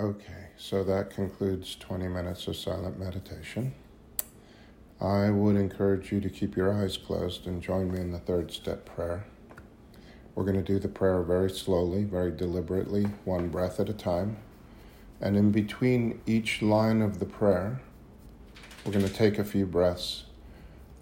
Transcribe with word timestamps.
Okay, 0.00 0.46
so 0.56 0.82
that 0.82 1.10
concludes 1.10 1.76
20 1.76 2.08
minutes 2.08 2.48
of 2.48 2.56
silent 2.56 2.98
meditation. 2.98 3.74
I 4.98 5.28
would 5.28 5.56
encourage 5.56 6.10
you 6.10 6.22
to 6.22 6.30
keep 6.30 6.56
your 6.56 6.72
eyes 6.72 6.96
closed 6.96 7.46
and 7.46 7.60
join 7.60 7.92
me 7.92 8.00
in 8.00 8.10
the 8.10 8.18
third 8.18 8.50
step 8.50 8.86
prayer. 8.86 9.26
We're 10.34 10.44
going 10.44 10.56
to 10.56 10.62
do 10.62 10.78
the 10.78 10.88
prayer 10.88 11.20
very 11.20 11.50
slowly, 11.50 12.04
very 12.04 12.30
deliberately, 12.30 13.08
one 13.26 13.50
breath 13.50 13.78
at 13.78 13.90
a 13.90 13.92
time. 13.92 14.38
And 15.20 15.36
in 15.36 15.52
between 15.52 16.22
each 16.24 16.62
line 16.62 17.02
of 17.02 17.18
the 17.18 17.26
prayer, 17.26 17.82
we're 18.86 18.92
going 18.92 19.06
to 19.06 19.12
take 19.12 19.38
a 19.38 19.44
few 19.44 19.66
breaths 19.66 20.24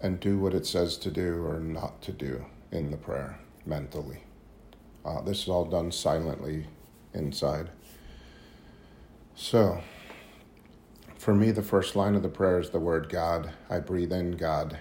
and 0.01 0.19
do 0.19 0.37
what 0.37 0.53
it 0.53 0.65
says 0.65 0.97
to 0.97 1.09
do 1.09 1.45
or 1.45 1.61
not 1.61 2.01
to 2.01 2.11
do 2.11 2.43
in 2.73 2.91
the 2.91 2.97
prayer 2.97 3.39
mentally. 3.65 4.23
Uh, 5.05 5.21
this 5.21 5.43
is 5.43 5.47
all 5.47 5.63
done 5.63 5.89
silently 5.89 6.65
inside. 7.13 7.69
So, 9.41 9.81
for 11.17 11.33
me, 11.33 11.51
the 11.51 11.63
first 11.63 11.95
line 11.95 12.13
of 12.13 12.23
the 12.23 12.29
prayer 12.29 12.59
is 12.59 12.71
the 12.71 12.79
word 12.79 13.07
God. 13.07 13.53
I 13.69 13.79
breathe 13.79 14.11
in 14.11 14.33
God. 14.33 14.77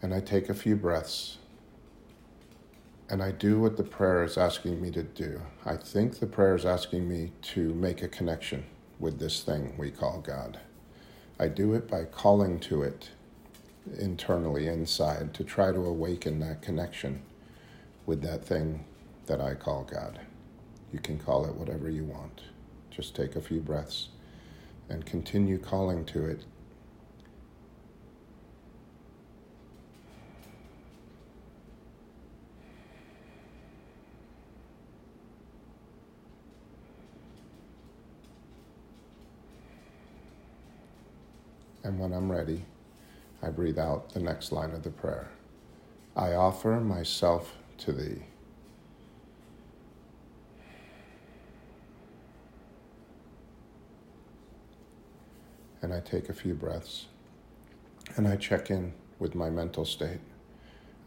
And 0.00 0.14
I 0.14 0.20
take 0.20 0.48
a 0.48 0.54
few 0.54 0.74
breaths. 0.74 1.36
And 3.10 3.22
I 3.22 3.30
do 3.30 3.60
what 3.60 3.76
the 3.76 3.84
prayer 3.84 4.24
is 4.24 4.38
asking 4.38 4.80
me 4.80 4.90
to 4.92 5.02
do. 5.02 5.42
I 5.66 5.76
think 5.76 6.18
the 6.18 6.26
prayer 6.26 6.54
is 6.54 6.64
asking 6.64 7.06
me 7.06 7.32
to 7.52 7.74
make 7.74 8.02
a 8.02 8.08
connection 8.08 8.64
with 8.98 9.18
this 9.18 9.42
thing 9.42 9.74
we 9.76 9.90
call 9.90 10.22
God. 10.22 10.58
I 11.38 11.48
do 11.48 11.74
it 11.74 11.86
by 11.86 12.04
calling 12.04 12.58
to 12.60 12.82
it 12.82 13.10
internally 13.98 14.66
inside 14.66 15.34
to 15.34 15.44
try 15.44 15.72
to 15.72 15.84
awaken 15.84 16.40
that 16.40 16.62
connection 16.62 17.20
with 18.06 18.22
that 18.22 18.46
thing 18.46 18.86
that 19.26 19.40
I 19.40 19.54
call 19.54 19.84
God. 19.84 20.20
You 20.92 20.98
can 20.98 21.18
call 21.18 21.46
it 21.46 21.54
whatever 21.54 21.88
you 21.88 22.04
want. 22.04 22.42
Just 22.90 23.16
take 23.16 23.36
a 23.36 23.40
few 23.40 23.60
breaths 23.60 24.08
and 24.88 25.06
continue 25.06 25.58
calling 25.58 26.04
to 26.06 26.26
it. 26.26 26.44
And 41.84 41.98
when 41.98 42.12
I'm 42.12 42.30
ready, 42.30 42.64
I 43.42 43.50
breathe 43.50 43.78
out 43.78 44.10
the 44.10 44.20
next 44.20 44.52
line 44.52 44.70
of 44.70 44.82
the 44.82 44.90
prayer. 44.90 45.30
I 46.14 46.34
offer 46.34 46.78
myself 46.78 47.54
to 47.78 47.92
thee. 47.92 48.22
And 55.82 55.92
I 55.92 56.00
take 56.00 56.28
a 56.28 56.32
few 56.32 56.54
breaths 56.54 57.06
and 58.16 58.26
I 58.26 58.36
check 58.36 58.70
in 58.70 58.94
with 59.18 59.34
my 59.34 59.50
mental 59.50 59.84
state. 59.84 60.20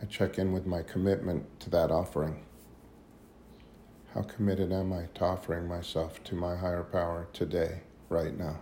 I 0.02 0.06
check 0.06 0.38
in 0.38 0.52
with 0.52 0.66
my 0.66 0.84
commitment 0.84 1.60
to 1.62 1.70
that 1.72 1.90
offering. 1.90 2.46
How 4.14 4.22
committed 4.22 4.72
am 4.72 4.94
I 4.94 5.08
to 5.16 5.26
offering 5.26 5.68
myself 5.68 6.24
to 6.26 6.36
my 6.36 6.56
higher 6.56 6.84
power 6.84 7.28
today, 7.34 7.82
right 8.10 8.38
now? 8.38 8.60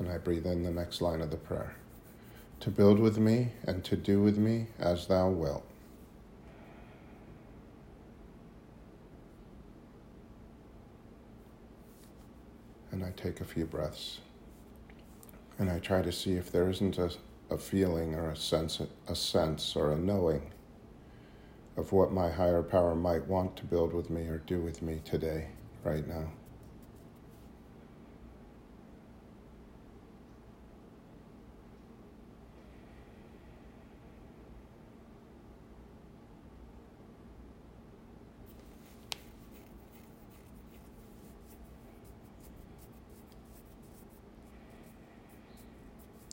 I 0.11 0.17
breathe 0.17 0.45
in 0.45 0.63
the 0.63 0.71
next 0.71 1.01
line 1.01 1.21
of 1.21 1.31
the 1.31 1.37
prayer 1.37 1.73
to 2.59 2.69
build 2.69 2.99
with 2.99 3.17
me 3.17 3.49
and 3.63 3.83
to 3.85 3.95
do 3.95 4.21
with 4.21 4.37
me 4.37 4.67
as 4.77 5.07
thou 5.07 5.29
wilt. 5.29 5.65
And 12.91 13.05
I 13.05 13.11
take 13.15 13.39
a 13.39 13.45
few 13.45 13.65
breaths 13.65 14.19
and 15.57 15.71
I 15.71 15.79
try 15.79 16.01
to 16.01 16.11
see 16.11 16.33
if 16.33 16.51
there 16.51 16.69
isn't 16.69 16.97
a, 16.97 17.11
a 17.49 17.57
feeling 17.57 18.13
or 18.15 18.31
a 18.31 18.35
sense, 18.35 18.81
a 19.07 19.15
sense 19.15 19.75
or 19.75 19.93
a 19.93 19.97
knowing 19.97 20.51
of 21.77 21.93
what 21.93 22.11
my 22.11 22.29
higher 22.29 22.61
power 22.61 22.95
might 22.95 23.27
want 23.27 23.55
to 23.55 23.65
build 23.65 23.93
with 23.93 24.09
me 24.09 24.27
or 24.27 24.39
do 24.39 24.59
with 24.59 24.81
me 24.81 25.01
today, 25.05 25.47
right 25.83 26.05
now. 26.05 26.27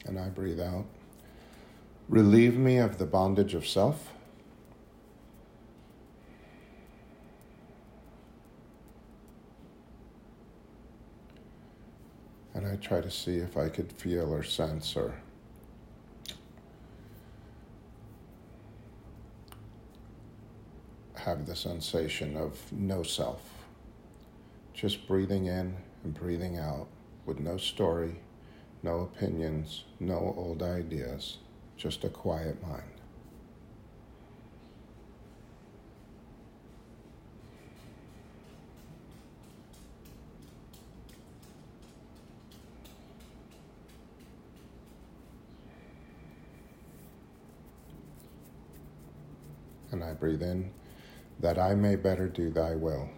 and 0.09 0.19
I 0.19 0.28
breathe 0.39 0.61
out. 0.61 0.85
Relieve 2.09 2.57
me 2.57 2.77
of 2.77 2.97
the 2.99 3.05
bondage 3.05 3.55
of 3.55 3.67
self. 3.67 4.13
And 12.55 12.65
I 12.65 12.77
try 12.77 13.01
to 13.01 13.11
see 13.11 13.39
if 13.39 13.57
I 13.57 13.69
could 13.69 13.91
feel 13.91 14.33
or 14.33 14.45
sense 14.45 14.95
or 14.95 15.13
have 21.17 21.47
the 21.47 21.57
sensation 21.57 22.37
of 22.37 22.57
no 22.71 23.03
self. 23.03 23.43
Just 24.73 25.09
breathing 25.09 25.47
in 25.47 25.75
and 26.05 26.15
breathing 26.15 26.59
out 26.59 26.87
with 27.27 27.41
no 27.41 27.57
story 27.57 28.21
no 28.83 29.01
opinions, 29.01 29.85
no 29.99 30.35
old 30.37 30.63
ideas, 30.63 31.39
just 31.77 32.05
a 32.05 32.09
quiet 32.09 32.61
mind. 32.63 32.83
And 49.91 50.05
I 50.05 50.13
breathe 50.13 50.43
in, 50.43 50.71
that 51.41 51.59
I 51.59 51.75
may 51.75 51.97
better 51.97 52.29
do 52.29 52.51
thy 52.51 52.75
will. 52.75 53.09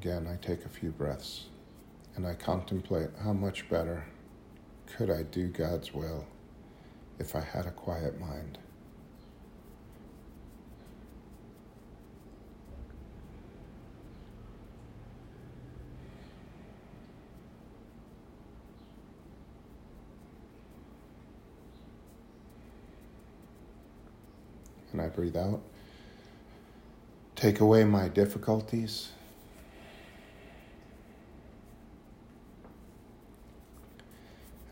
Again, 0.00 0.28
I 0.30 0.36
take 0.46 0.66
a 0.66 0.68
few 0.68 0.90
breaths 0.90 1.46
and 2.16 2.26
I 2.26 2.34
contemplate 2.34 3.08
how 3.24 3.32
much 3.32 3.66
better 3.70 4.04
could 4.86 5.10
I 5.10 5.22
do 5.22 5.48
God's 5.48 5.94
will 5.94 6.26
if 7.18 7.34
I 7.34 7.40
had 7.40 7.64
a 7.64 7.70
quiet 7.70 8.20
mind. 8.20 8.58
And 24.92 25.00
I 25.00 25.08
breathe 25.08 25.38
out. 25.38 25.62
Take 27.34 27.60
away 27.60 27.84
my 27.84 28.08
difficulties 28.08 29.08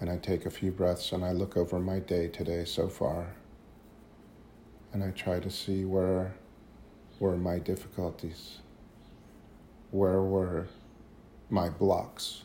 And 0.05 0.13
I 0.13 0.19
take 0.19 0.45
a 0.45 0.51
few 0.51 0.71
breaths 0.71 1.13
and 1.13 1.25
I 1.25 1.33
look 1.33 1.57
over 1.57 1.81
my 1.81 1.99
day 1.99 2.29
today 2.29 2.67
so 2.67 2.89
far. 2.89 3.29
And 4.93 5.03
I 5.03 5.13
try 5.13 5.41
to 5.41 5.49
see 5.49 5.87
where 5.87 6.35
were 7.19 7.39
my 7.39 7.59
difficulties? 7.59 8.59
Where 9.93 10.21
were 10.21 10.67
my 11.49 11.71
blocks? 11.71 12.43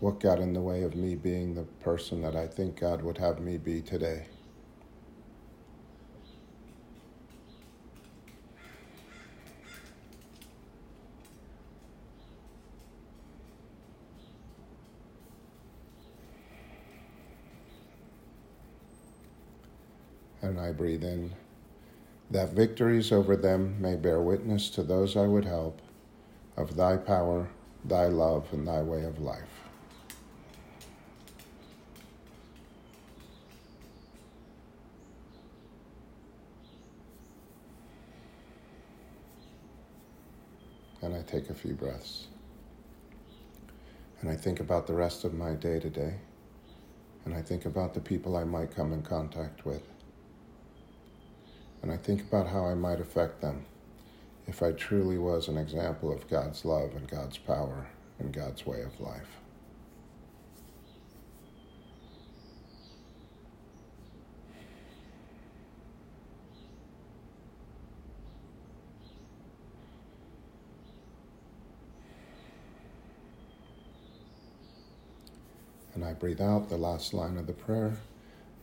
What 0.00 0.18
got 0.18 0.40
in 0.40 0.52
the 0.52 0.60
way 0.60 0.82
of 0.82 0.96
me 0.96 1.14
being 1.14 1.54
the 1.54 1.62
person 1.62 2.22
that 2.22 2.34
I 2.34 2.48
think 2.48 2.80
God 2.80 3.02
would 3.02 3.18
have 3.18 3.38
me 3.38 3.56
be 3.56 3.80
today? 3.80 4.26
And 20.42 20.60
I 20.60 20.72
breathe 20.72 21.04
in. 21.04 21.32
that 22.30 22.52
victories 22.54 23.12
over 23.12 23.36
them 23.36 23.76
may 23.80 23.94
bear 23.94 24.20
witness 24.20 24.70
to 24.70 24.82
those 24.82 25.16
I 25.16 25.26
would 25.26 25.44
help 25.44 25.82
of 26.56 26.76
thy 26.76 26.96
power, 26.96 27.48
thy 27.84 28.06
love, 28.06 28.46
and 28.52 28.66
thy 28.66 28.82
way 28.82 29.04
of 29.04 29.20
life. 29.20 29.42
And 41.02 41.14
I 41.14 41.22
take 41.22 41.50
a 41.50 41.54
few 41.54 41.74
breaths. 41.74 42.28
And 44.20 44.30
I 44.30 44.36
think 44.36 44.60
about 44.60 44.86
the 44.86 44.94
rest 44.94 45.24
of 45.24 45.34
my 45.34 45.52
day 45.54 45.80
today. 45.80 46.14
And 47.24 47.34
I 47.34 47.42
think 47.42 47.66
about 47.66 47.92
the 47.92 48.00
people 48.00 48.36
I 48.36 48.44
might 48.44 48.74
come 48.74 48.92
in 48.92 49.02
contact 49.02 49.66
with. 49.66 49.82
And 51.82 51.90
I 51.90 51.96
think 51.96 52.20
about 52.20 52.48
how 52.48 52.66
I 52.66 52.74
might 52.74 53.00
affect 53.00 53.40
them 53.40 53.64
if 54.46 54.62
I 54.62 54.72
truly 54.72 55.18
was 55.18 55.48
an 55.48 55.58
example 55.58 56.12
of 56.12 56.28
God's 56.28 56.64
love 56.64 56.94
and 56.94 57.08
God's 57.08 57.38
power 57.38 57.86
and 58.18 58.32
God's 58.32 58.64
way 58.66 58.82
of 58.82 59.00
life. 59.00 59.38
And 75.94 76.04
I 76.04 76.14
breathe 76.14 76.40
out 76.40 76.68
the 76.68 76.76
last 76.76 77.12
line 77.12 77.36
of 77.36 77.46
the 77.46 77.52
prayer 77.52 77.96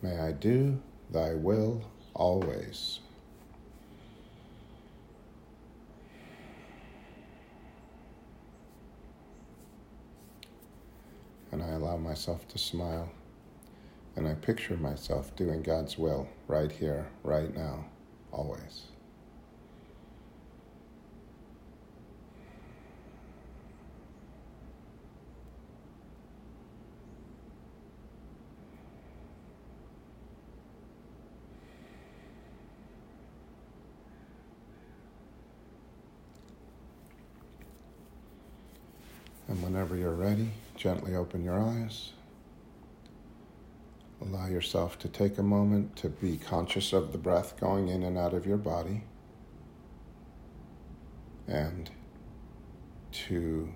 May 0.02 0.18
I 0.18 0.32
do 0.32 0.80
thy 1.10 1.34
will 1.34 1.82
always. 2.14 3.00
And 11.52 11.62
I 11.62 11.68
allow 11.70 11.88
myself 12.00 12.48
to 12.48 12.58
smile. 12.58 13.10
And 14.16 14.26
I 14.26 14.34
picture 14.34 14.76
myself 14.76 15.34
doing 15.36 15.62
God's 15.62 15.96
will 15.96 16.28
right 16.48 16.72
here, 16.72 17.06
right 17.22 17.54
now, 17.54 17.84
always. 18.32 18.88
And 39.50 39.59
whenever 39.70 39.96
you're 39.96 40.10
ready, 40.10 40.50
gently 40.74 41.14
open 41.14 41.44
your 41.44 41.56
eyes. 41.56 42.10
Allow 44.20 44.48
yourself 44.48 44.98
to 44.98 45.08
take 45.08 45.38
a 45.38 45.44
moment 45.44 45.94
to 45.94 46.08
be 46.08 46.36
conscious 46.36 46.92
of 46.92 47.12
the 47.12 47.18
breath 47.18 47.54
going 47.60 47.86
in 47.86 48.02
and 48.02 48.18
out 48.18 48.34
of 48.34 48.44
your 48.44 48.56
body 48.56 49.04
and 51.46 51.88
to 53.12 53.72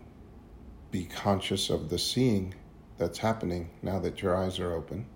be 0.90 1.04
conscious 1.04 1.70
of 1.70 1.90
the 1.90 1.98
seeing 1.98 2.54
that's 2.98 3.18
happening 3.18 3.70
now 3.80 4.00
that 4.00 4.20
your 4.20 4.34
eyes 4.34 4.58
are 4.58 4.72
open. 4.72 5.06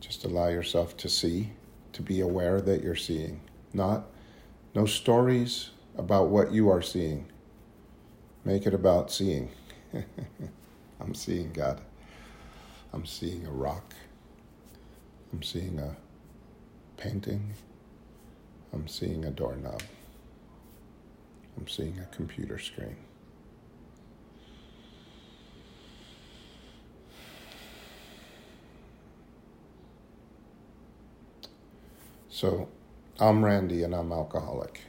Just 0.00 0.24
allow 0.24 0.48
yourself 0.48 0.96
to 0.96 1.08
see, 1.08 1.52
to 1.92 2.02
be 2.02 2.20
aware 2.20 2.60
that 2.60 2.82
you're 2.82 2.96
seeing. 2.96 3.40
Not 3.72 4.06
no 4.74 4.84
stories 4.84 5.70
about 5.96 6.28
what 6.28 6.50
you 6.50 6.68
are 6.68 6.82
seeing 6.82 7.28
Make 8.46 8.66
it 8.66 8.74
about 8.74 9.10
seeing. 9.10 9.50
I'm 11.00 11.14
seeing 11.14 11.50
God. 11.52 11.80
I'm 12.92 13.06
seeing 13.06 13.46
a 13.46 13.50
rock. 13.50 13.94
I'm 15.32 15.42
seeing 15.42 15.78
a 15.78 15.96
painting. 16.98 17.54
I'm 18.72 18.86
seeing 18.86 19.24
a 19.24 19.30
doorknob. 19.30 19.82
I'm 21.56 21.66
seeing 21.68 21.98
a 21.98 22.14
computer 22.14 22.58
screen. 22.58 22.96
So, 32.28 32.68
I'm 33.18 33.42
Randy 33.42 33.84
and 33.84 33.94
I'm 33.94 34.12
alcoholic. 34.12 34.82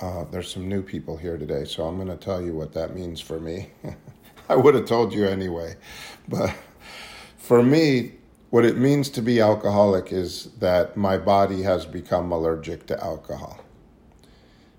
Uh, 0.00 0.24
there's 0.30 0.50
some 0.52 0.68
new 0.68 0.82
people 0.82 1.16
here 1.16 1.36
today, 1.36 1.64
so 1.64 1.84
I'm 1.84 1.96
going 1.96 2.08
to 2.08 2.16
tell 2.16 2.42
you 2.42 2.54
what 2.54 2.72
that 2.72 2.94
means 2.94 3.20
for 3.20 3.38
me. 3.40 3.70
I 4.48 4.56
would 4.56 4.74
have 4.74 4.86
told 4.86 5.12
you 5.12 5.26
anyway. 5.26 5.76
But 6.28 6.54
for 7.36 7.62
me, 7.62 8.12
what 8.50 8.64
it 8.64 8.76
means 8.76 9.08
to 9.10 9.22
be 9.22 9.40
alcoholic 9.40 10.12
is 10.12 10.50
that 10.58 10.96
my 10.96 11.16
body 11.16 11.62
has 11.62 11.86
become 11.86 12.30
allergic 12.32 12.86
to 12.86 13.02
alcohol. 13.02 13.60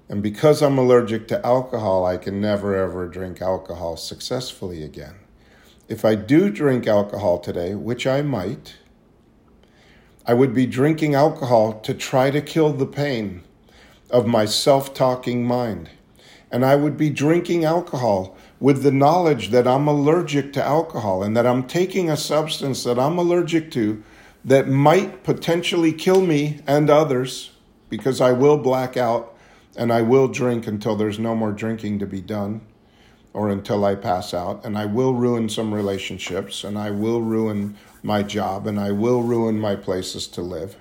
And 0.09 0.21
because 0.21 0.61
I'm 0.61 0.77
allergic 0.77 1.27
to 1.29 1.45
alcohol, 1.45 2.05
I 2.05 2.17
can 2.17 2.39
never 2.39 2.75
ever 2.75 3.07
drink 3.07 3.41
alcohol 3.41 3.97
successfully 3.97 4.83
again. 4.83 5.15
If 5.87 6.05
I 6.05 6.15
do 6.15 6.49
drink 6.49 6.87
alcohol 6.87 7.39
today, 7.39 7.73
which 7.75 8.05
I 8.05 8.21
might, 8.21 8.75
I 10.25 10.33
would 10.33 10.53
be 10.53 10.65
drinking 10.65 11.15
alcohol 11.15 11.79
to 11.81 11.93
try 11.93 12.29
to 12.31 12.41
kill 12.41 12.73
the 12.73 12.85
pain 12.85 13.43
of 14.13 14.27
my 14.27 14.45
self 14.45 14.93
talking 14.93 15.43
mind. 15.43 15.89
And 16.51 16.63
I 16.63 16.75
would 16.75 16.95
be 16.95 17.09
drinking 17.09 17.65
alcohol 17.65 18.37
with 18.59 18.83
the 18.83 18.91
knowledge 18.91 19.49
that 19.49 19.67
I'm 19.67 19.87
allergic 19.87 20.53
to 20.53 20.63
alcohol 20.63 21.23
and 21.23 21.35
that 21.35 21.47
I'm 21.47 21.63
taking 21.63 22.09
a 22.09 22.15
substance 22.15 22.83
that 22.83 22.99
I'm 22.99 23.17
allergic 23.17 23.71
to 23.71 24.03
that 24.45 24.69
might 24.69 25.23
potentially 25.23 25.91
kill 25.91 26.21
me 26.21 26.61
and 26.67 26.89
others 26.89 27.51
because 27.89 28.21
I 28.21 28.33
will 28.33 28.57
black 28.57 28.95
out 28.95 29.35
and 29.75 29.91
I 29.91 30.03
will 30.03 30.27
drink 30.27 30.67
until 30.67 30.95
there's 30.95 31.17
no 31.17 31.35
more 31.35 31.51
drinking 31.51 31.97
to 31.99 32.05
be 32.05 32.21
done 32.21 32.61
or 33.33 33.49
until 33.49 33.83
I 33.83 33.95
pass 33.95 34.31
out. 34.31 34.63
And 34.63 34.77
I 34.77 34.85
will 34.85 35.15
ruin 35.15 35.49
some 35.49 35.73
relationships 35.73 36.63
and 36.63 36.77
I 36.77 36.91
will 36.91 37.21
ruin 37.21 37.75
my 38.03 38.21
job 38.21 38.67
and 38.67 38.79
I 38.79 38.91
will 38.91 39.23
ruin 39.23 39.59
my 39.59 39.75
places 39.75 40.27
to 40.27 40.41
live 40.41 40.77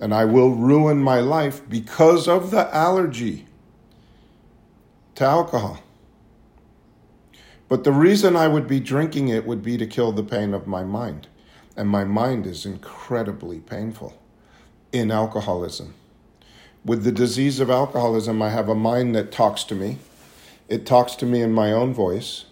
and 0.00 0.14
I 0.14 0.24
will 0.24 0.50
ruin 0.50 0.98
my 0.98 1.20
life 1.20 1.62
because 1.68 2.28
of 2.28 2.50
the 2.50 2.74
allergy 2.74 3.46
to 5.14 5.24
alcohol. 5.24 5.80
But 7.68 7.84
the 7.84 7.92
reason 7.92 8.36
I 8.36 8.48
would 8.48 8.66
be 8.66 8.80
drinking 8.80 9.28
it 9.28 9.46
would 9.46 9.62
be 9.62 9.76
to 9.78 9.86
kill 9.86 10.12
the 10.12 10.22
pain 10.22 10.54
of 10.54 10.66
my 10.66 10.84
mind. 10.84 11.28
And 11.76 11.88
my 11.88 12.04
mind 12.04 12.46
is 12.46 12.66
incredibly 12.66 13.60
painful 13.60 14.16
in 14.92 15.10
alcoholism. 15.10 15.94
With 16.84 17.02
the 17.02 17.12
disease 17.12 17.60
of 17.60 17.70
alcoholism, 17.70 18.42
I 18.42 18.50
have 18.50 18.68
a 18.68 18.74
mind 18.74 19.14
that 19.16 19.32
talks 19.32 19.64
to 19.64 19.74
me. 19.74 19.98
It 20.68 20.86
talks 20.86 21.14
to 21.16 21.26
me 21.26 21.40
in 21.40 21.52
my 21.52 21.72
own 21.72 21.94
voice. 21.94 22.44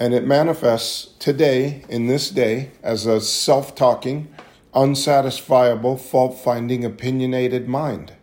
And 0.00 0.14
it 0.14 0.26
manifests 0.26 1.12
today, 1.18 1.84
in 1.88 2.08
this 2.08 2.30
day, 2.30 2.72
as 2.82 3.06
a 3.06 3.20
self 3.20 3.74
talking, 3.74 4.34
unsatisfiable, 4.74 6.00
fault 6.00 6.38
finding, 6.38 6.84
opinionated 6.84 7.68
mind 7.68 8.14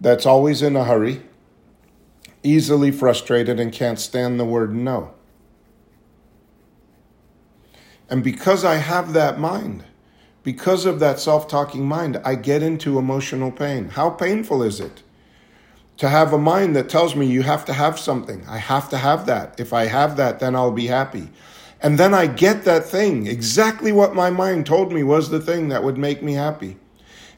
that's 0.00 0.26
always 0.26 0.62
in 0.62 0.76
a 0.76 0.84
hurry, 0.84 1.22
easily 2.42 2.90
frustrated, 2.90 3.58
and 3.58 3.72
can't 3.72 3.98
stand 3.98 4.38
the 4.38 4.44
word 4.44 4.74
no. 4.74 5.14
And 8.08 8.24
because 8.24 8.64
I 8.64 8.76
have 8.76 9.12
that 9.12 9.38
mind, 9.38 9.84
because 10.42 10.86
of 10.86 10.98
that 11.00 11.20
self 11.20 11.46
talking 11.46 11.86
mind, 11.86 12.20
I 12.24 12.34
get 12.34 12.62
into 12.62 12.98
emotional 12.98 13.50
pain. 13.50 13.90
How 13.90 14.10
painful 14.10 14.62
is 14.62 14.80
it 14.80 15.02
to 15.98 16.08
have 16.08 16.32
a 16.32 16.38
mind 16.38 16.74
that 16.76 16.88
tells 16.88 17.14
me 17.14 17.26
you 17.26 17.42
have 17.42 17.64
to 17.66 17.72
have 17.72 17.98
something? 17.98 18.46
I 18.48 18.58
have 18.58 18.88
to 18.90 18.96
have 18.96 19.26
that. 19.26 19.60
If 19.60 19.72
I 19.72 19.86
have 19.86 20.16
that, 20.16 20.40
then 20.40 20.56
I'll 20.56 20.72
be 20.72 20.86
happy. 20.86 21.28
And 21.80 21.98
then 21.98 22.12
I 22.12 22.26
get 22.26 22.64
that 22.64 22.86
thing, 22.86 23.26
exactly 23.26 23.92
what 23.92 24.14
my 24.14 24.30
mind 24.30 24.66
told 24.66 24.92
me 24.92 25.02
was 25.02 25.30
the 25.30 25.40
thing 25.40 25.68
that 25.68 25.84
would 25.84 25.96
make 25.96 26.22
me 26.22 26.34
happy. 26.34 26.76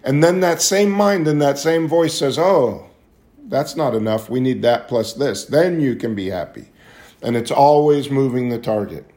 And 0.03 0.25
then 0.25 0.41
that 0.41 0.63
same 0.63 0.91
mind 0.91 1.29
and 1.29 1.43
that 1.43 1.59
same 1.59 1.87
voice 1.87 2.15
says, 2.15 2.39
Oh, 2.39 2.89
that's 3.49 3.77
not 3.77 3.95
enough. 3.95 4.31
We 4.31 4.41
need 4.41 4.63
that 4.63 4.89
plus 4.89 5.13
this. 5.13 5.45
Then 5.45 5.81
you 5.81 5.97
can 5.97 6.15
be 6.15 6.31
happy. 6.31 6.71
And 7.23 7.37
it's 7.37 7.51
always 7.51 8.11
moving 8.11 8.49
the 8.49 8.59
target. 8.59 9.11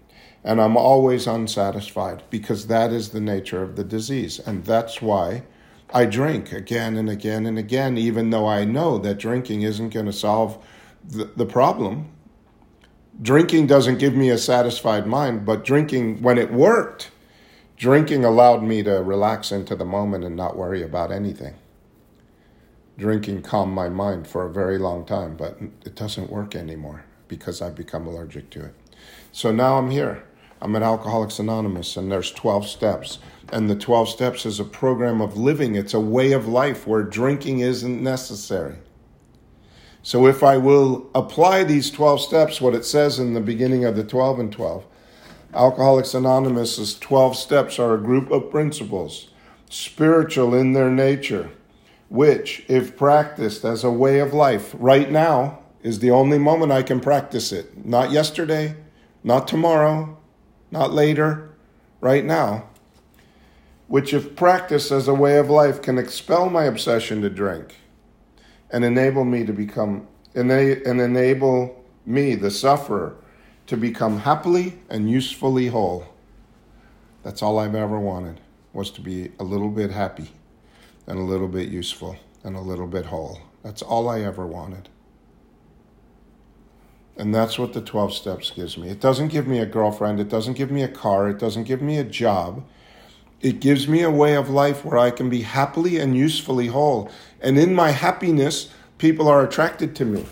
And 0.44 0.60
I'm 0.60 0.76
always 0.76 1.26
unsatisfied 1.26 2.24
because 2.30 2.68
that 2.68 2.92
is 2.92 3.10
the 3.10 3.22
nature 3.22 3.64
of 3.64 3.78
the 3.78 3.84
disease. 3.86 4.40
And 4.40 4.66
that's 4.66 5.02
why 5.02 5.44
I 5.94 6.06
drink 6.06 6.52
again 6.52 6.98
and 6.98 7.10
again 7.10 7.46
and 7.46 7.58
again, 7.58 7.98
even 7.98 8.32
though 8.32 8.48
I 8.48 8.66
know 8.66 8.98
that 8.98 9.20
drinking 9.20 9.62
isn't 9.62 9.90
going 9.90 10.08
to 10.08 10.14
solve 10.14 10.62
the, 11.08 11.32
the 11.36 11.46
problem 11.46 12.13
drinking 13.22 13.68
doesn't 13.68 14.00
give 14.00 14.16
me 14.16 14.30
a 14.30 14.38
satisfied 14.38 15.08
mind, 15.08 15.46
but 15.46 15.64
drinking, 15.64 16.22
when 16.22 16.38
it 16.38 16.52
worked, 16.52 17.12
Drinking 17.84 18.24
allowed 18.24 18.64
me 18.64 18.82
to 18.84 19.04
relax 19.04 19.52
into 19.52 19.76
the 19.76 19.84
moment 19.84 20.24
and 20.24 20.38
not 20.38 20.56
worry 20.56 20.84
about 20.84 21.12
anything. 21.12 21.56
Drinking 22.98 23.42
calmed 23.42 23.74
my 23.74 23.90
mind 23.90 24.26
for 24.26 24.46
a 24.46 24.54
very 24.54 24.78
long 24.78 25.06
time, 25.06 25.36
but 25.36 25.58
it 25.84 25.94
doesn't 25.94 26.32
work 26.32 26.56
anymore 26.56 27.04
because 27.28 27.62
I've 27.62 27.76
become 27.76 28.08
allergic 28.08 28.50
to 28.52 28.64
it. 28.66 28.76
So 29.32 29.52
now 29.52 29.78
I'm 29.78 29.90
here. 29.90 30.24
I'm 30.62 30.76
at 30.78 30.82
Alcoholics 30.82 31.40
Anonymous, 31.40 31.98
and 31.98 32.10
there's 32.10 32.32
12 32.32 32.70
steps. 32.70 33.20
And 33.52 33.70
the 33.70 33.76
12 33.76 34.08
steps 34.08 34.46
is 34.46 34.62
a 34.62 34.64
program 34.64 35.20
of 35.20 35.36
living, 35.36 35.76
it's 35.76 35.94
a 35.94 36.00
way 36.00 36.32
of 36.32 36.48
life 36.48 36.88
where 36.88 37.04
drinking 37.04 37.60
isn't 37.60 38.02
necessary. 38.02 38.78
So 40.06 40.28
if 40.28 40.44
I 40.44 40.58
will 40.58 41.10
apply 41.16 41.64
these 41.64 41.90
12 41.90 42.20
steps, 42.20 42.60
what 42.60 42.76
it 42.76 42.84
says 42.84 43.20
in 43.20 43.34
the 43.34 43.40
beginning 43.40 43.86
of 43.86 43.96
the 43.96 44.04
12 44.04 44.38
and 44.38 44.52
12, 44.52 44.86
Alcoholics 45.54 46.14
Anonymous's 46.14 47.00
12 47.00 47.38
steps 47.38 47.80
are 47.80 47.94
a 47.94 48.02
group 48.02 48.30
of 48.30 48.52
principles, 48.52 49.30
spiritual 49.70 50.54
in 50.54 50.74
their 50.74 50.92
nature, 50.92 51.52
which, 52.10 52.66
if 52.68 52.98
practiced 52.98 53.64
as 53.64 53.86
a 53.86 53.92
way 53.92 54.20
of 54.20 54.34
life, 54.34 54.76
right 54.78 55.10
now 55.10 55.60
is 55.84 56.00
the 56.00 56.12
only 56.12 56.38
moment 56.38 56.74
I 56.74 56.84
can 56.84 57.00
practice 57.00 57.54
it. 57.54 57.86
Not 57.86 58.12
yesterday, 58.12 58.76
not 59.24 59.48
tomorrow, 59.48 60.18
not 60.70 60.92
later, 60.92 61.56
right 62.02 62.26
now. 62.26 62.68
Which, 63.88 64.14
if 64.14 64.36
practiced 64.36 64.92
as 64.92 65.08
a 65.08 65.14
way 65.14 65.38
of 65.38 65.50
life, 65.50 65.82
can 65.82 65.98
expel 65.98 66.50
my 66.50 66.66
obsession 66.66 67.22
to 67.22 67.30
drink 67.30 67.76
and 68.74 68.84
enable 68.84 69.24
me 69.24 69.46
to 69.46 69.54
become, 69.54 70.06
and 70.36 70.52
enable 70.52 71.82
me, 72.06 72.36
the 72.36 72.52
sufferer, 72.52 73.16
to 73.68 73.78
become 73.78 74.18
happily 74.20 74.80
and 74.90 75.10
usefully 75.10 75.68
whole. 75.68 76.06
That's 77.24 77.42
all 77.42 77.60
I've 77.60 77.76
ever 77.76 77.98
wanted, 77.98 78.42
was 78.74 78.92
to 78.92 79.02
be 79.02 79.32
a 79.40 79.44
little 79.44 79.70
bit 79.70 79.92
happy 79.92 80.32
and 81.08 81.18
a 81.18 81.22
little 81.22 81.48
bit 81.48 81.70
useful 81.70 82.18
and 82.44 82.58
a 82.58 82.62
little 82.62 82.88
bit 82.88 83.06
whole. 83.06 83.40
That's 83.64 83.82
all 83.82 84.10
I 84.10 84.22
ever 84.22 84.46
wanted. 84.46 84.90
And 87.16 87.34
that's 87.34 87.60
what 87.60 87.74
the 87.74 87.82
12 87.82 88.14
steps 88.14 88.50
gives 88.50 88.78
me. 88.78 88.90
It 88.90 89.00
doesn't 89.00 89.28
give 89.28 89.48
me 89.48 89.60
a 89.60 89.66
girlfriend, 89.68 90.20
it 90.20 90.30
doesn't 90.30 90.56
give 90.56 90.72
me 90.72 90.82
a 90.82 90.88
car, 90.88 91.30
it 91.30 91.38
doesn't 91.38 91.66
give 91.66 91.82
me 91.82 92.00
a 92.00 92.04
job. 92.04 92.66
It 93.40 93.60
gives 93.60 93.88
me 93.88 94.02
a 94.02 94.10
way 94.10 94.36
of 94.36 94.50
life 94.50 94.84
where 94.86 94.98
I 94.98 95.12
can 95.12 95.30
be 95.30 95.42
happily 95.42 96.00
and 96.00 96.16
usefully 96.16 96.68
whole. 96.68 97.12
And 97.44 97.60
in 97.60 97.76
my 97.76 97.92
happiness, 97.92 98.70
people 98.98 99.28
are 99.28 99.44
attracted 99.44 99.96
to 99.98 100.06
me. 100.06 100.26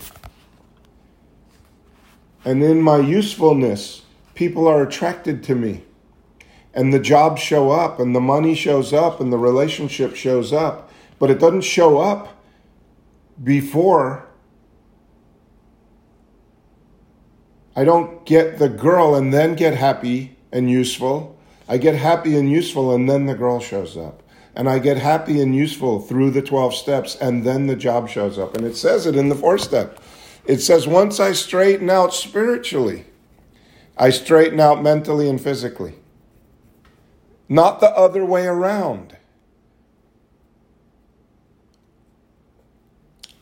And 2.45 2.63
in 2.63 2.81
my 2.81 2.97
usefulness, 2.97 4.03
people 4.33 4.67
are 4.67 4.81
attracted 4.81 5.43
to 5.43 5.55
me. 5.55 5.83
And 6.73 6.93
the 6.93 6.99
jobs 6.99 7.41
show 7.41 7.69
up, 7.69 7.99
and 7.99 8.15
the 8.15 8.21
money 8.21 8.55
shows 8.55 8.93
up, 8.93 9.19
and 9.19 9.31
the 9.31 9.37
relationship 9.37 10.15
shows 10.15 10.53
up. 10.53 10.89
But 11.19 11.29
it 11.29 11.39
doesn't 11.39 11.61
show 11.61 11.99
up 11.99 12.41
before 13.43 14.25
I 17.75 17.83
don't 17.83 18.25
get 18.25 18.57
the 18.57 18.69
girl 18.69 19.15
and 19.15 19.33
then 19.33 19.55
get 19.55 19.75
happy 19.75 20.37
and 20.51 20.69
useful. 20.69 21.37
I 21.67 21.77
get 21.77 21.95
happy 21.95 22.37
and 22.37 22.51
useful, 22.51 22.93
and 22.93 23.09
then 23.09 23.25
the 23.25 23.35
girl 23.35 23.59
shows 23.59 23.95
up. 23.95 24.23
And 24.55 24.69
I 24.69 24.79
get 24.79 24.97
happy 24.97 25.41
and 25.41 25.55
useful 25.55 26.01
through 26.01 26.31
the 26.31 26.41
12 26.41 26.73
steps, 26.75 27.15
and 27.15 27.45
then 27.45 27.67
the 27.67 27.75
job 27.75 28.09
shows 28.09 28.37
up. 28.37 28.55
And 28.55 28.65
it 28.65 28.75
says 28.75 29.05
it 29.05 29.15
in 29.15 29.29
the 29.29 29.35
fourth 29.35 29.61
step. 29.61 30.01
It 30.45 30.59
says, 30.59 30.87
once 30.87 31.19
I 31.19 31.31
straighten 31.31 31.89
out 31.89 32.13
spiritually, 32.13 33.05
I 33.97 34.09
straighten 34.09 34.59
out 34.59 34.83
mentally 34.83 35.29
and 35.29 35.39
physically. 35.39 35.95
Not 37.47 37.79
the 37.79 37.95
other 37.95 38.25
way 38.25 38.45
around. 38.45 39.15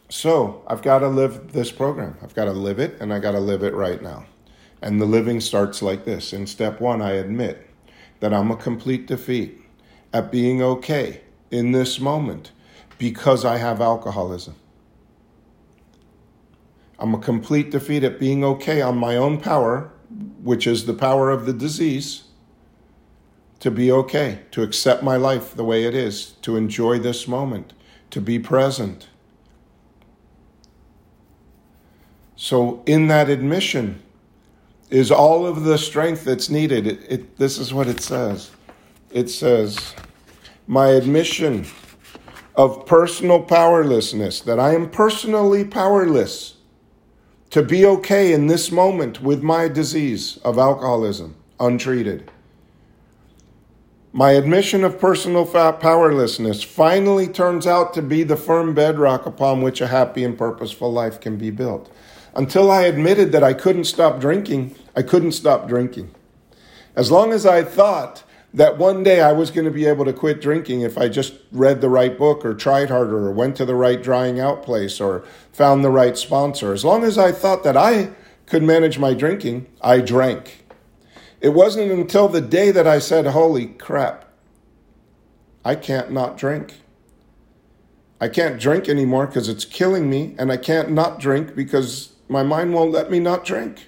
So 0.10 0.64
I've 0.68 0.82
got 0.82 1.00
to 1.00 1.08
live 1.08 1.54
this 1.54 1.72
program. 1.72 2.18
I've 2.22 2.36
got 2.36 2.46
to 2.46 2.52
live 2.52 2.80
it, 2.80 3.00
and 3.00 3.14
I 3.14 3.20
got 3.20 3.32
to 3.32 3.40
live 3.40 3.64
it 3.64 3.74
right 3.74 4.02
now. 4.02 4.26
And 4.82 5.00
the 5.00 5.06
living 5.06 5.40
starts 5.40 5.82
like 5.82 6.06
this. 6.06 6.34
In 6.34 6.48
step 6.48 6.82
one, 6.82 7.02
I 7.02 7.12
admit 7.12 7.70
that 8.20 8.34
I'm 8.34 8.52
a 8.52 8.56
complete 8.56 9.08
defeat 9.08 9.62
at 10.14 10.32
being 10.32 10.62
okay 10.62 11.22
in 11.52 11.72
this 11.72 12.00
moment 12.00 12.52
because 12.98 13.46
I 13.46 13.58
have 13.58 13.82
alcoholism. 13.82 14.56
I'm 17.00 17.14
a 17.14 17.20
complete 17.20 17.72
defeat 17.72 18.04
at 18.04 18.20
being 18.20 18.44
okay 18.44 18.82
on 18.82 18.98
my 18.98 19.16
own 19.16 19.40
power, 19.40 19.92
which 20.44 20.68
is 20.68 20.86
the 20.86 20.94
power 20.94 21.30
of 21.30 21.46
the 21.46 21.54
disease, 21.54 22.24
to 23.62 23.72
be 23.72 23.92
okay, 23.92 24.40
to 24.52 24.64
accept 24.64 25.02
my 25.04 25.16
life 25.16 25.54
the 25.54 25.64
way 25.64 25.86
it 25.86 25.96
is, 25.96 26.32
to 26.42 26.58
enjoy 26.58 27.00
this 27.00 27.28
moment, 27.28 27.74
to 28.10 28.20
be 28.20 28.40
present. 28.40 29.08
So, 32.36 32.84
in 32.86 33.08
that 33.08 33.30
admission 33.30 34.02
is 34.90 35.12
all 35.12 35.46
of 35.46 35.64
the 35.64 35.78
strength 35.78 36.24
that's 36.24 36.50
needed. 36.50 36.88
It, 36.88 37.00
it, 37.10 37.38
this 37.38 37.58
is 37.58 37.74
what 37.74 37.88
it 37.88 38.02
says 38.02 38.52
it 39.12 39.30
says, 39.30 39.94
My 40.68 40.90
admission 40.90 41.66
of 42.56 42.86
personal 42.86 43.42
powerlessness, 43.42 44.42
that 44.42 44.60
I 44.60 44.76
am 44.76 44.90
personally 44.90 45.64
powerless 45.64 46.56
to 47.52 47.64
be 47.64 47.86
okay 47.86 48.34
in 48.34 48.48
this 48.48 48.72
moment 48.72 49.22
with 49.22 49.42
my 49.42 49.68
disease 49.68 50.38
of 50.44 50.58
alcoholism 50.58 51.36
untreated. 51.60 52.32
My 54.12 54.32
admission 54.32 54.84
of 54.84 55.00
personal 55.00 55.46
powerlessness 55.46 56.64
finally 56.64 57.28
turns 57.28 57.68
out 57.68 57.94
to 57.94 58.02
be 58.02 58.24
the 58.24 58.36
firm 58.36 58.74
bedrock 58.74 59.26
upon 59.26 59.62
which 59.62 59.82
a 59.82 59.88
happy 59.88 60.24
and 60.24 60.38
purposeful 60.38 60.92
life 60.92 61.20
can 61.20 61.38
be 61.38 61.52
built. 61.52 61.92
Until 62.36 62.72
I 62.72 62.84
admitted 62.84 63.32
that 63.32 63.44
I 63.44 63.54
couldn't 63.54 63.84
stop 63.84 64.20
drinking, 64.20 64.76
I 64.96 65.04
couldn't 65.04 65.34
stop 65.34 65.68
drinking. 65.68 66.12
As 66.96 67.12
long 67.12 67.32
as 67.32 67.46
I 67.46 67.64
thought 67.64 68.24
that 68.54 68.78
one 68.78 69.04
day 69.04 69.22
I 69.22 69.32
was 69.32 69.52
going 69.52 69.66
to 69.66 69.72
be 69.72 69.86
able 69.86 70.06
to 70.06 70.14
quit 70.14 70.42
drinking 70.42 70.82
if 70.82 70.98
I 70.98 71.08
just 71.08 71.34
read 71.52 71.82
the 71.82 71.90
right 71.90 72.18
book 72.18 72.44
or 72.44 72.54
tried 72.56 72.90
harder 72.90 73.18
or 73.18 73.32
went 73.32 73.56
to 73.58 73.66
the 73.66 73.76
right 73.76 74.02
drying 74.02 74.40
out 74.40 74.64
place 74.64 75.00
or 75.00 75.24
found 75.52 75.84
the 75.84 75.92
right 75.92 76.18
sponsor. 76.18 76.74
As 76.74 76.84
long 76.84 77.04
as 77.04 77.18
I 77.18 77.32
thought 77.32 77.64
that 77.64 77.78
I 77.78 78.10
could 78.48 78.64
manage 78.64 78.98
my 78.98 79.14
drinking, 79.14 79.68
I 79.82 80.00
drank. 80.00 80.66
It 81.42 81.50
wasn't 81.50 81.92
until 81.92 82.28
the 82.28 82.42
day 82.42 82.72
that 82.72 82.88
I 82.88 83.00
said, 83.00 83.28
Holy 83.28 83.68
crap, 83.68 84.26
I 85.64 85.76
can't 85.76 86.12
not 86.12 86.38
drink. 86.38 86.82
I 88.20 88.28
can't 88.28 88.60
drink 88.60 88.90
anymore 88.90 89.28
because 89.28 89.48
it's 89.48 89.64
killing 89.64 90.10
me, 90.10 90.36
and 90.38 90.52
I 90.52 90.58
can't 90.58 90.92
not 90.92 91.20
drink 91.20 91.56
because 91.56 92.14
my 92.28 92.44
mind 92.44 92.74
won't 92.74 92.92
let 92.92 93.10
me 93.10 93.20
not 93.20 93.46
drink. 93.46 93.88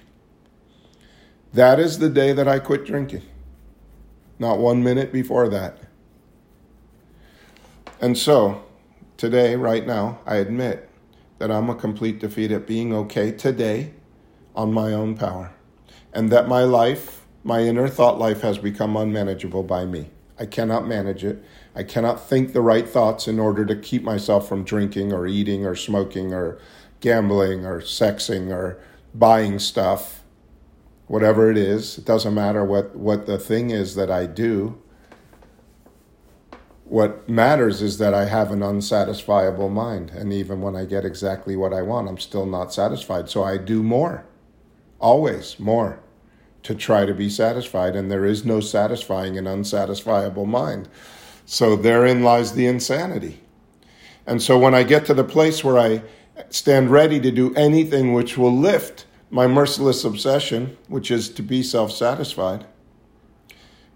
That 1.52 1.78
is 1.78 1.98
the 1.98 2.08
day 2.08 2.32
that 2.32 2.48
I 2.48 2.60
quit 2.60 2.86
drinking 2.86 3.22
not 4.42 4.58
one 4.58 4.82
minute 4.82 5.10
before 5.10 5.48
that. 5.48 5.78
And 8.00 8.18
so, 8.18 8.62
today, 9.16 9.56
right 9.56 9.86
now, 9.86 10.18
I 10.26 10.36
admit 10.36 10.90
that 11.38 11.50
I'm 11.50 11.70
a 11.70 11.74
complete 11.74 12.18
defeat 12.18 12.50
at 12.50 12.66
being 12.66 12.92
okay 12.92 13.32
today 13.32 13.94
on 14.54 14.74
my 14.74 14.92
own 14.92 15.16
power, 15.16 15.54
and 16.12 16.30
that 16.30 16.48
my 16.48 16.64
life, 16.64 17.22
my 17.42 17.60
inner 17.60 17.88
thought 17.88 18.18
life, 18.18 18.42
has 18.42 18.58
become 18.58 18.96
unmanageable 18.96 19.62
by 19.62 19.86
me. 19.86 20.10
I 20.38 20.46
cannot 20.46 20.88
manage 20.88 21.24
it. 21.24 21.44
I 21.74 21.84
cannot 21.84 22.28
think 22.28 22.52
the 22.52 22.60
right 22.60 22.88
thoughts 22.88 23.28
in 23.28 23.38
order 23.38 23.64
to 23.64 23.76
keep 23.76 24.02
myself 24.02 24.48
from 24.48 24.64
drinking 24.64 25.12
or 25.12 25.26
eating 25.26 25.64
or 25.64 25.76
smoking 25.76 26.34
or 26.34 26.58
gambling 27.00 27.64
or 27.64 27.80
sexing 27.80 28.50
or 28.50 28.78
buying 29.14 29.58
stuff 29.58 30.21
whatever 31.06 31.50
it 31.50 31.56
is. 31.56 31.98
It 31.98 32.04
doesn't 32.04 32.34
matter 32.34 32.64
what, 32.64 32.96
what 32.96 33.26
the 33.26 33.38
thing 33.38 33.70
is 33.70 33.94
that 33.94 34.10
I 34.10 34.26
do. 34.26 34.80
What 36.84 37.28
matters 37.28 37.80
is 37.80 37.98
that 37.98 38.12
I 38.12 38.26
have 38.26 38.50
an 38.50 38.62
unsatisfiable 38.62 39.70
mind. 39.70 40.10
And 40.10 40.32
even 40.32 40.60
when 40.60 40.76
I 40.76 40.84
get 40.84 41.04
exactly 41.04 41.56
what 41.56 41.72
I 41.72 41.82
want, 41.82 42.08
I'm 42.08 42.18
still 42.18 42.46
not 42.46 42.72
satisfied. 42.72 43.30
So 43.30 43.42
I 43.42 43.56
do 43.56 43.82
more, 43.82 44.24
always 45.00 45.58
more, 45.58 46.00
to 46.64 46.74
try 46.74 47.06
to 47.06 47.14
be 47.14 47.30
satisfied. 47.30 47.96
And 47.96 48.10
there 48.10 48.26
is 48.26 48.44
no 48.44 48.60
satisfying 48.60 49.38
an 49.38 49.46
unsatisfiable 49.46 50.46
mind. 50.46 50.88
So 51.46 51.76
therein 51.76 52.22
lies 52.22 52.52
the 52.52 52.66
insanity. 52.66 53.40
And 54.26 54.40
so 54.42 54.58
when 54.58 54.74
I 54.74 54.82
get 54.82 55.06
to 55.06 55.14
the 55.14 55.24
place 55.24 55.64
where 55.64 55.78
I 55.78 56.02
stand 56.50 56.90
ready 56.90 57.20
to 57.20 57.30
do 57.30 57.54
anything 57.54 58.12
which 58.12 58.38
will 58.38 58.56
lift 58.56 59.06
my 59.32 59.46
merciless 59.46 60.04
obsession, 60.04 60.76
which 60.88 61.10
is 61.10 61.30
to 61.30 61.42
be 61.42 61.62
self 61.62 61.90
satisfied, 61.90 62.66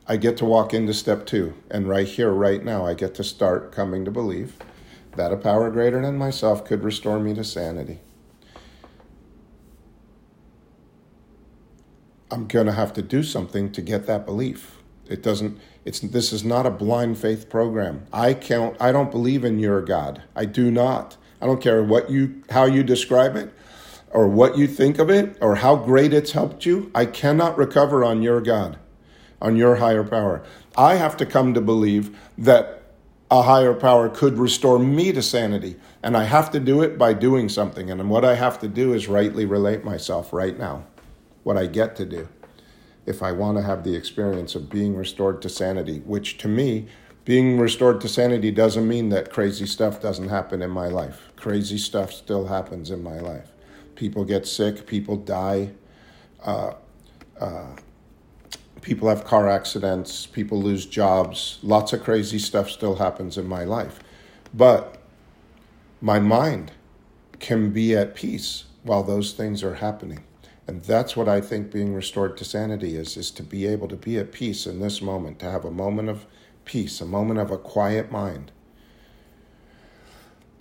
I 0.08 0.16
get 0.16 0.38
to 0.38 0.46
walk 0.46 0.72
into 0.72 0.94
step 0.94 1.26
two. 1.26 1.52
And 1.70 1.86
right 1.86 2.08
here, 2.08 2.30
right 2.30 2.64
now, 2.64 2.86
I 2.86 2.94
get 2.94 3.14
to 3.16 3.24
start 3.24 3.70
coming 3.70 4.06
to 4.06 4.10
believe 4.10 4.56
that 5.14 5.32
a 5.32 5.36
power 5.36 5.70
greater 5.70 6.00
than 6.00 6.16
myself 6.16 6.64
could 6.64 6.82
restore 6.82 7.20
me 7.20 7.34
to 7.34 7.44
sanity. 7.44 7.98
I'm 12.30 12.46
going 12.46 12.66
to 12.66 12.72
have 12.72 12.94
to 12.94 13.02
do 13.02 13.22
something 13.22 13.70
to 13.72 13.82
get 13.82 14.06
that 14.06 14.24
belief. 14.24 14.78
It 15.06 15.22
doesn't, 15.22 15.58
It's, 15.84 16.00
this 16.00 16.32
is 16.32 16.44
not 16.44 16.64
a 16.64 16.70
blind 16.70 17.18
faith 17.18 17.50
program. 17.50 18.06
I 18.10 18.32
can't, 18.32 18.74
I 18.80 18.90
don't 18.90 19.10
believe 19.10 19.44
in 19.44 19.58
your 19.58 19.82
God. 19.82 20.22
I 20.34 20.46
do 20.46 20.70
not. 20.70 21.18
I 21.42 21.46
don't 21.46 21.60
care 21.60 21.82
what 21.82 22.10
you, 22.10 22.42
how 22.48 22.64
you 22.64 22.82
describe 22.82 23.36
it 23.36 23.52
or 24.10 24.28
what 24.28 24.56
you 24.56 24.66
think 24.66 24.98
of 24.98 25.10
it 25.10 25.36
or 25.40 25.56
how 25.56 25.76
great 25.76 26.12
it's 26.12 26.32
helped 26.32 26.64
you. 26.64 26.90
I 26.94 27.06
cannot 27.06 27.58
recover 27.58 28.04
on 28.04 28.22
your 28.22 28.40
God, 28.40 28.78
on 29.40 29.56
your 29.56 29.76
higher 29.76 30.04
power. 30.04 30.42
I 30.76 30.94
have 30.94 31.16
to 31.18 31.26
come 31.26 31.54
to 31.54 31.60
believe 31.60 32.16
that 32.38 32.82
a 33.30 33.42
higher 33.42 33.74
power 33.74 34.08
could 34.08 34.38
restore 34.38 34.78
me 34.78 35.12
to 35.12 35.22
sanity. 35.22 35.76
And 36.02 36.16
I 36.16 36.24
have 36.24 36.50
to 36.52 36.60
do 36.60 36.82
it 36.82 36.96
by 36.96 37.12
doing 37.12 37.48
something. 37.48 37.90
And 37.90 38.08
what 38.08 38.24
I 38.24 38.36
have 38.36 38.60
to 38.60 38.68
do 38.68 38.92
is 38.92 39.08
rightly 39.08 39.44
relate 39.44 39.84
myself 39.84 40.32
right 40.32 40.56
now, 40.56 40.84
what 41.42 41.56
I 41.56 41.66
get 41.66 41.96
to 41.96 42.04
do 42.04 42.28
if 43.06 43.22
I 43.22 43.32
want 43.32 43.56
to 43.56 43.62
have 43.62 43.84
the 43.84 43.94
experience 43.94 44.54
of 44.54 44.68
being 44.68 44.96
restored 44.96 45.40
to 45.42 45.48
sanity, 45.48 46.00
which 46.00 46.38
to 46.38 46.48
me, 46.48 46.88
being 47.24 47.58
restored 47.58 48.00
to 48.00 48.08
sanity 48.08 48.50
doesn't 48.50 48.86
mean 48.86 49.08
that 49.10 49.32
crazy 49.32 49.66
stuff 49.66 50.02
doesn't 50.02 50.28
happen 50.28 50.60
in 50.60 50.70
my 50.70 50.88
life. 50.88 51.30
Crazy 51.36 51.78
stuff 51.78 52.12
still 52.12 52.46
happens 52.46 52.90
in 52.90 53.02
my 53.02 53.18
life. 53.20 53.50
People 53.96 54.24
get 54.24 54.46
sick, 54.46 54.86
people 54.86 55.16
die, 55.16 55.70
uh, 56.44 56.74
uh, 57.40 57.76
people 58.82 59.08
have 59.08 59.24
car 59.24 59.48
accidents, 59.48 60.26
people 60.26 60.62
lose 60.62 60.86
jobs. 60.86 61.58
Lots 61.62 61.92
of 61.92 62.04
crazy 62.04 62.38
stuff 62.38 62.70
still 62.70 62.96
happens 62.96 63.36
in 63.36 63.48
my 63.48 63.64
life. 63.64 63.98
But 64.54 65.02
my 66.00 66.20
mind 66.20 66.72
can 67.40 67.70
be 67.70 67.96
at 67.96 68.14
peace 68.14 68.64
while 68.82 69.02
those 69.02 69.32
things 69.32 69.64
are 69.64 69.74
happening. 69.74 70.22
And 70.66 70.82
that's 70.82 71.16
what 71.16 71.28
I 71.28 71.40
think 71.40 71.70
being 71.70 71.94
restored 71.94 72.36
to 72.38 72.44
sanity 72.44 72.96
is, 72.96 73.16
is 73.16 73.30
to 73.32 73.42
be 73.42 73.66
able 73.66 73.88
to 73.88 73.96
be 73.96 74.18
at 74.18 74.32
peace 74.32 74.66
in 74.66 74.80
this 74.80 75.00
moment, 75.00 75.38
to 75.40 75.50
have 75.50 75.64
a 75.64 75.70
moment 75.70 76.08
of 76.08 76.26
peace, 76.64 77.00
a 77.00 77.06
moment 77.06 77.38
of 77.38 77.50
a 77.50 77.58
quiet 77.58 78.10
mind. 78.10 78.50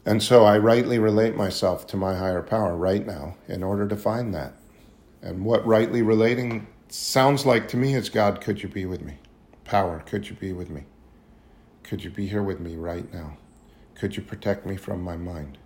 And 0.05 0.21
so 0.21 0.45
I 0.45 0.59
rightly 0.59 0.99
relate 0.99 1.35
myself 1.35 1.87
to 1.87 1.97
my 1.97 2.15
higher 2.15 2.43
power 2.43 2.75
right 2.75 3.05
now 3.05 3.37
in 3.47 3.63
order 3.63 3.87
to 3.87 3.95
find 3.95 4.33
that. 4.35 4.53
And 5.21 5.43
what 5.43 5.65
rightly 5.65 6.03
relating 6.03 6.67
sounds 6.89 7.45
like 7.45 7.67
to 7.69 7.77
me 7.77 7.95
is 7.95 8.09
God, 8.09 8.39
could 8.39 8.61
you 8.61 8.69
be 8.69 8.85
with 8.85 9.01
me? 9.01 9.17
Power, 9.63 10.03
could 10.05 10.29
you 10.29 10.35
be 10.35 10.53
with 10.53 10.69
me? 10.69 10.83
Could 11.81 12.03
you 12.03 12.11
be 12.11 12.27
here 12.27 12.43
with 12.43 12.59
me 12.59 12.75
right 12.75 13.11
now? 13.11 13.37
Could 13.95 14.15
you 14.15 14.21
protect 14.21 14.65
me 14.65 14.77
from 14.77 15.01
my 15.01 15.17
mind? 15.17 15.57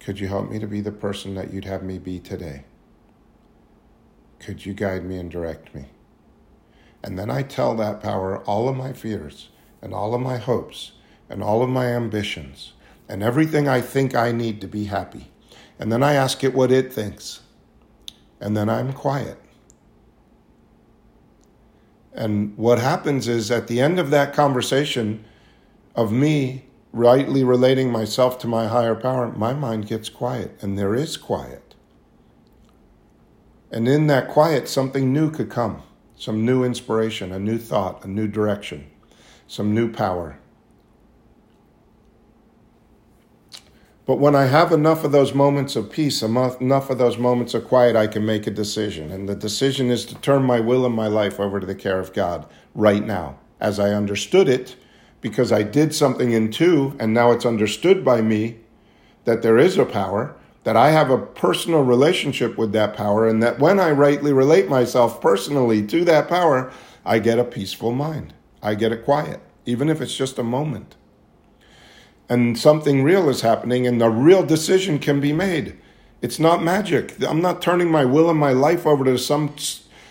Could 0.00 0.20
you 0.20 0.28
help 0.28 0.50
me 0.50 0.58
to 0.58 0.66
be 0.66 0.82
the 0.82 0.92
person 0.92 1.34
that 1.36 1.52
you'd 1.52 1.64
have 1.64 1.82
me 1.82 1.98
be 1.98 2.18
today? 2.18 2.64
Could 4.40 4.66
you 4.66 4.74
guide 4.74 5.04
me 5.04 5.16
and 5.16 5.30
direct 5.30 5.74
me? 5.74 5.86
And 7.02 7.18
then 7.18 7.30
I 7.30 7.42
tell 7.42 7.74
that 7.76 8.02
power 8.02 8.42
all 8.44 8.68
of 8.68 8.76
my 8.76 8.92
fears 8.92 9.48
and 9.80 9.94
all 9.94 10.14
of 10.14 10.20
my 10.20 10.36
hopes 10.36 10.92
and 11.30 11.42
all 11.42 11.62
of 11.62 11.70
my 11.70 11.86
ambitions 11.86 12.74
and 13.08 13.22
everything 13.22 13.68
I 13.68 13.80
think 13.80 14.14
I 14.14 14.32
need 14.32 14.60
to 14.60 14.68
be 14.68 14.84
happy. 14.84 15.30
And 15.78 15.92
then 15.92 16.02
I 16.02 16.14
ask 16.14 16.42
it 16.44 16.54
what 16.54 16.70
it 16.70 16.92
thinks. 16.92 17.40
And 18.40 18.56
then 18.56 18.68
I'm 18.68 18.92
quiet. 18.92 19.38
And 22.12 22.56
what 22.56 22.78
happens 22.78 23.28
is 23.28 23.50
at 23.50 23.68
the 23.68 23.80
end 23.80 23.98
of 23.98 24.10
that 24.10 24.34
conversation 24.34 25.24
of 25.94 26.12
me 26.12 26.66
rightly 26.92 27.42
relating 27.42 27.90
myself 27.90 28.38
to 28.38 28.46
my 28.46 28.68
higher 28.68 28.94
power, 28.94 29.32
my 29.32 29.54
mind 29.54 29.86
gets 29.86 30.08
quiet, 30.08 30.58
and 30.60 30.78
there 30.78 30.94
is 30.94 31.16
quiet. 31.16 31.74
And 33.70 33.88
in 33.88 34.08
that 34.08 34.28
quiet, 34.28 34.68
something 34.68 35.12
new 35.12 35.30
could 35.30 35.48
come 35.48 35.82
some 36.22 36.46
new 36.46 36.62
inspiration, 36.62 37.32
a 37.32 37.38
new 37.40 37.58
thought, 37.58 38.04
a 38.04 38.08
new 38.08 38.28
direction, 38.28 38.88
some 39.48 39.74
new 39.74 39.90
power. 39.90 40.38
But 44.12 44.18
when 44.18 44.34
I 44.34 44.44
have 44.44 44.72
enough 44.72 45.04
of 45.04 45.12
those 45.12 45.32
moments 45.32 45.74
of 45.74 45.90
peace, 45.90 46.20
enough 46.20 46.90
of 46.90 46.98
those 46.98 47.16
moments 47.16 47.54
of 47.54 47.66
quiet, 47.66 47.96
I 47.96 48.06
can 48.06 48.26
make 48.26 48.46
a 48.46 48.50
decision. 48.50 49.10
And 49.10 49.26
the 49.26 49.34
decision 49.34 49.90
is 49.90 50.04
to 50.04 50.14
turn 50.16 50.42
my 50.42 50.60
will 50.60 50.84
and 50.84 50.94
my 50.94 51.06
life 51.06 51.40
over 51.40 51.58
to 51.58 51.64
the 51.64 51.74
care 51.74 51.98
of 51.98 52.12
God 52.12 52.44
right 52.74 53.02
now. 53.02 53.38
As 53.58 53.78
I 53.80 53.94
understood 53.94 54.50
it, 54.50 54.76
because 55.22 55.50
I 55.50 55.62
did 55.62 55.94
something 55.94 56.32
in 56.32 56.50
two, 56.50 56.94
and 57.00 57.14
now 57.14 57.30
it's 57.30 57.46
understood 57.46 58.04
by 58.04 58.20
me 58.20 58.58
that 59.24 59.40
there 59.40 59.56
is 59.56 59.78
a 59.78 59.86
power, 59.86 60.36
that 60.64 60.76
I 60.76 60.90
have 60.90 61.08
a 61.08 61.16
personal 61.16 61.82
relationship 61.82 62.58
with 62.58 62.72
that 62.72 62.94
power, 62.94 63.26
and 63.26 63.42
that 63.42 63.60
when 63.60 63.80
I 63.80 63.92
rightly 63.92 64.34
relate 64.34 64.68
myself 64.68 65.22
personally 65.22 65.86
to 65.86 66.04
that 66.04 66.28
power, 66.28 66.70
I 67.02 67.18
get 67.18 67.38
a 67.38 67.44
peaceful 67.44 67.92
mind. 67.92 68.34
I 68.62 68.74
get 68.74 68.92
it 68.92 69.06
quiet, 69.06 69.40
even 69.64 69.88
if 69.88 70.02
it's 70.02 70.14
just 70.14 70.38
a 70.38 70.42
moment. 70.42 70.96
And 72.28 72.58
something 72.58 73.02
real 73.02 73.28
is 73.28 73.42
happening, 73.42 73.86
and 73.86 74.00
a 74.00 74.08
real 74.08 74.44
decision 74.44 74.98
can 74.98 75.20
be 75.20 75.32
made. 75.32 75.76
It's 76.22 76.38
not 76.38 76.62
magic. 76.62 77.20
I'm 77.22 77.42
not 77.42 77.60
turning 77.60 77.90
my 77.90 78.04
will 78.04 78.30
and 78.30 78.38
my 78.38 78.52
life 78.52 78.86
over 78.86 79.04
to 79.04 79.18
some 79.18 79.54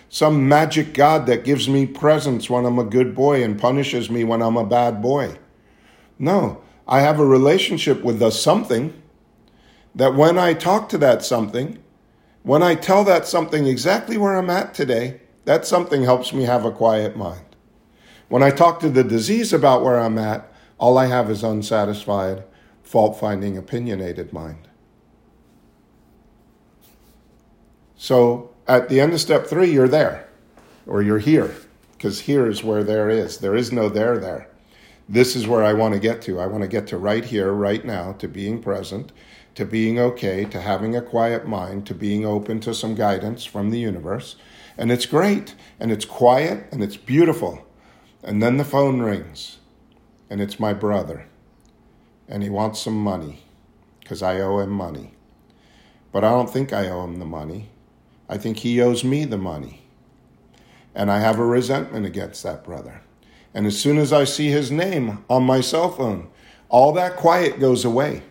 some 0.10 0.50
magic 0.50 0.93
god 0.93 1.26
that 1.26 1.45
gives 1.45 1.69
me 1.69 1.86
presents 1.86 2.50
when 2.50 2.65
I'm 2.65 2.78
a 2.78 2.84
good 2.84 3.15
boy 3.15 3.41
and 3.41 3.58
punishes 3.58 4.10
me 4.10 4.26
when 4.26 4.41
I'm 4.41 4.58
a 4.58 4.65
bad 4.65 5.02
boy. 5.02 5.38
No, 6.19 6.62
I 6.86 7.00
have 7.00 7.17
a 7.17 7.26
relationship 7.26 8.04
with 8.04 8.19
the 8.19 8.30
something 8.30 8.93
that 9.95 10.13
when 10.13 10.38
I 10.38 10.54
talk 10.54 10.89
to 10.89 10.97
that 10.97 11.24
something, 11.24 11.80
when 12.43 12.62
I 12.62 12.76
tell 12.76 13.06
that 13.06 13.26
something 13.26 13.65
exactly 13.65 14.17
where 14.17 14.36
I'm 14.36 14.50
at 14.50 14.74
today, 14.74 15.21
that 15.45 15.65
something 15.65 16.04
helps 16.04 16.34
me 16.34 16.43
have 16.43 16.65
a 16.65 16.71
quiet 16.71 17.15
mind. 17.15 17.45
When 18.28 18.43
I 18.43 18.50
talk 18.50 18.82
to 18.82 18.89
the 18.89 19.06
disease 19.06 19.54
about 19.54 19.84
where 19.84 20.00
I'm 20.00 20.17
at, 20.17 20.51
all 20.82 20.98
I 20.98 21.06
have 21.06 21.30
is 21.30 21.44
unsatisfied, 21.44 22.44
fault 22.84 23.17
finding, 23.17 23.58
opinionated 23.58 24.34
mind. 24.34 24.67
So 27.96 28.54
at 28.67 28.89
the 28.89 29.00
end 29.00 29.13
of 29.13 29.22
step 29.22 29.48
three, 29.48 29.72
you're 29.72 29.88
there, 29.88 30.28
or 30.86 31.02
you're 31.02 31.20
here, 31.20 31.56
because 31.94 32.22
here 32.22 32.48
is 32.48 32.63
where 32.63 32.84
there 32.84 33.10
is. 33.10 33.38
There 33.38 33.56
is 33.56 33.72
no 33.72 33.88
there 33.88 34.17
there. 34.17 34.50
This 35.08 35.36
is 35.36 35.48
where 35.48 35.63
I 35.63 35.74
want 35.74 35.94
to 35.94 36.00
get 36.00 36.22
to. 36.24 36.39
I 36.39 36.48
want 36.48 36.63
to 36.63 36.67
get 36.67 36.88
to 36.88 36.98
right 36.98 37.24
here, 37.24 37.54
right 37.54 37.86
now, 37.86 38.12
to 38.13 38.28
being 38.28 38.62
present 38.62 39.13
to 39.56 39.65
being 39.65 40.00
okay, 40.00 40.46
to 40.46 40.62
having 40.62 40.96
a 40.96 41.02
quiet 41.02 41.48
mind, 41.48 41.86
to 41.88 41.94
being 41.94 42.26
open 42.26 42.60
to 42.62 42.74
some 42.74 42.96
guidance 42.96 43.44
from 43.44 43.70
the 43.70 43.80
universe. 43.80 44.36
And 44.78 44.91
it's 44.91 45.06
great, 45.06 45.56
and 45.80 45.91
it's 45.91 46.06
quiet, 46.06 46.67
and 46.72 46.82
it's 46.82 46.98
beautiful. 46.98 47.65
And 48.24 48.41
then 48.41 48.58
the 48.58 48.63
phone 48.63 49.02
rings, 49.02 49.58
and 50.32 50.39
it's 50.39 50.62
my 50.62 50.74
brother. 50.74 51.26
And 52.30 52.41
he 52.41 52.50
wants 52.50 52.82
some 52.82 52.96
money, 52.96 53.44
because 54.00 54.24
I 54.24 54.39
owe 54.39 54.60
him 54.60 54.70
money. 54.70 55.12
But 56.13 56.24
I 56.24 56.30
don't 56.30 56.50
think 56.50 56.72
I 56.72 56.89
owe 56.89 57.04
him 57.04 57.20
the 57.20 57.26
money. 57.26 57.70
I 58.30 58.38
think 58.38 58.60
he 58.60 58.82
owes 58.82 59.04
me 59.04 59.26
the 59.26 59.38
money. 59.38 59.82
And 60.96 61.12
I 61.12 61.20
have 61.20 61.38
a 61.38 61.46
resentment 61.46 62.06
against 62.06 62.44
that 62.44 62.63
brother. 62.63 63.02
And 63.54 63.67
as 63.67 63.78
soon 63.78 63.98
as 63.98 64.13
I 64.13 64.24
see 64.24 64.48
his 64.48 64.72
name 64.72 65.26
on 65.30 65.44
my 65.44 65.60
cell 65.60 65.91
phone, 65.91 66.30
all 66.70 66.94
that 66.94 67.17
quiet 67.17 67.60
goes 67.60 67.84
away. 67.84 68.24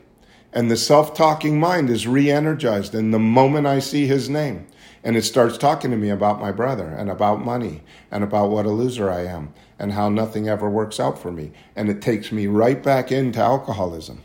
And 0.55 0.71
the 0.71 0.79
self 0.79 1.13
talking 1.13 1.61
mind 1.61 1.91
is 1.91 2.09
re 2.09 2.31
energized 2.31 2.95
in 2.95 3.11
the 3.11 3.19
moment 3.19 3.67
I 3.67 3.79
see 3.79 4.07
his 4.07 4.31
name. 4.31 4.67
And 5.05 5.19
it 5.19 5.23
starts 5.23 5.59
talking 5.59 5.91
to 5.91 5.99
me 5.99 6.09
about 6.09 6.41
my 6.41 6.51
brother 6.51 6.89
and 6.89 7.11
about 7.11 7.45
money 7.45 7.83
and 8.11 8.25
about 8.25 8.49
what 8.49 8.65
a 8.65 8.71
loser 8.71 9.11
I 9.11 9.27
am 9.27 9.53
and 9.81 9.93
how 9.93 10.11
nothing 10.11 10.49
ever 10.49 10.69
works 10.69 11.01
out 11.01 11.19
for 11.19 11.33
me. 11.33 11.53
And 11.75 11.89
it 11.89 12.03
takes 12.03 12.31
me 12.31 12.47
right 12.47 12.81
back 12.81 13.11
into 13.11 13.41
alcoholism. 13.41 14.23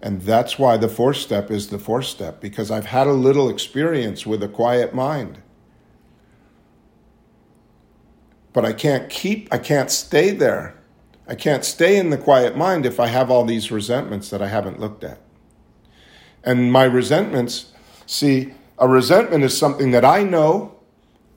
And 0.00 0.22
that's 0.22 0.58
why 0.58 0.76
the 0.76 0.88
fourth 0.88 1.16
step 1.16 1.50
is 1.50 1.68
the 1.68 1.78
fourth 1.78 2.06
step, 2.06 2.40
because 2.40 2.70
I've 2.70 2.86
had 2.86 3.08
a 3.08 3.12
little 3.12 3.50
experience 3.50 4.24
with 4.24 4.42
a 4.42 4.48
quiet 4.48 4.94
mind. 4.94 5.42
But 8.52 8.64
I 8.64 8.72
can't 8.72 9.10
keep, 9.10 9.52
I 9.52 9.58
can't 9.58 9.90
stay 9.90 10.30
there. 10.30 10.76
I 11.26 11.34
can't 11.34 11.64
stay 11.64 11.96
in 11.96 12.10
the 12.10 12.18
quiet 12.18 12.56
mind 12.56 12.86
if 12.86 13.00
I 13.00 13.08
have 13.08 13.30
all 13.30 13.44
these 13.44 13.72
resentments 13.72 14.30
that 14.30 14.40
I 14.40 14.48
haven't 14.48 14.78
looked 14.78 15.02
at. 15.02 15.18
And 16.44 16.70
my 16.70 16.84
resentments, 16.84 17.72
see, 18.06 18.54
a 18.78 18.86
resentment 18.86 19.42
is 19.42 19.56
something 19.56 19.90
that 19.90 20.04
I 20.04 20.22
know 20.22 20.76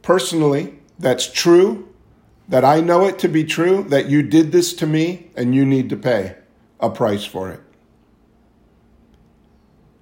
personally 0.02 0.80
that's 1.00 1.32
true, 1.32 1.87
that 2.48 2.64
I 2.64 2.80
know 2.80 3.06
it 3.06 3.20
to 3.20 3.28
be 3.28 3.44
true, 3.44 3.84
that 3.90 4.08
you 4.08 4.24
did 4.24 4.52
this 4.52 4.74
to 4.76 4.88
me 4.88 5.32
and 5.36 5.54
you 5.54 5.66
need 5.66 5.90
to 5.90 5.98
pay 5.98 6.36
a 6.80 6.90
price 6.90 7.26
for 7.26 7.52
it. 7.52 7.62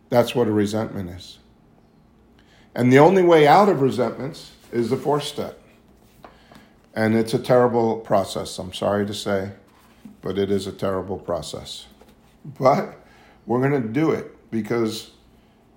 That's 0.10 0.36
what 0.36 0.48
a 0.48 0.52
resentment 0.52 1.10
is. 1.10 1.40
And 2.76 2.92
the 2.92 3.00
only 3.00 3.24
way 3.24 3.48
out 3.48 3.70
of 3.70 3.82
resentments 3.82 4.52
is 4.72 4.90
the 4.90 4.98
fourth 4.98 5.24
step. 5.24 5.60
And 6.94 7.16
it's 7.16 7.34
a 7.34 7.40
terrible 7.40 7.98
process, 7.98 8.58
I'm 8.60 8.74
sorry 8.74 9.06
to 9.06 9.14
say, 9.14 9.52
but 10.22 10.38
it 10.38 10.52
is 10.52 10.68
a 10.68 10.72
terrible 10.72 11.18
process. 11.18 11.88
But 12.60 13.00
we're 13.46 13.68
going 13.68 13.82
to 13.82 13.88
do 13.88 14.12
it 14.12 14.36
because 14.52 15.12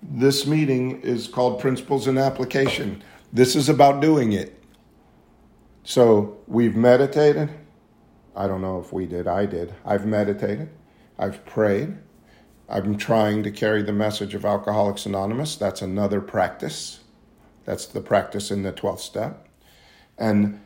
this 0.01 0.45
meeting 0.45 1.01
is 1.01 1.27
called 1.27 1.59
Principles 1.59 2.07
and 2.07 2.17
Application. 2.17 3.03
This 3.33 3.55
is 3.55 3.69
about 3.69 4.01
doing 4.01 4.33
it. 4.33 4.58
So 5.83 6.37
we've 6.47 6.75
meditated, 6.75 7.49
I 8.35 8.47
don't 8.47 8.61
know 8.61 8.79
if 8.79 8.93
we 8.93 9.05
did, 9.05 9.27
I 9.27 9.45
did. 9.45 9.73
I've 9.85 10.05
meditated, 10.05 10.69
I've 11.17 11.45
prayed, 11.45 11.97
I'm 12.69 12.97
trying 12.97 13.41
to 13.43 13.51
carry 13.51 13.81
the 13.81 13.93
message 13.93 14.35
of 14.35 14.45
Alcoholics 14.45 15.05
Anonymous. 15.05 15.55
That's 15.55 15.81
another 15.81 16.21
practice. 16.21 16.99
That's 17.65 17.87
the 17.87 18.01
practice 18.01 18.51
in 18.51 18.61
the 18.63 18.71
12th 18.71 18.99
step. 18.99 19.47
And 20.17 20.61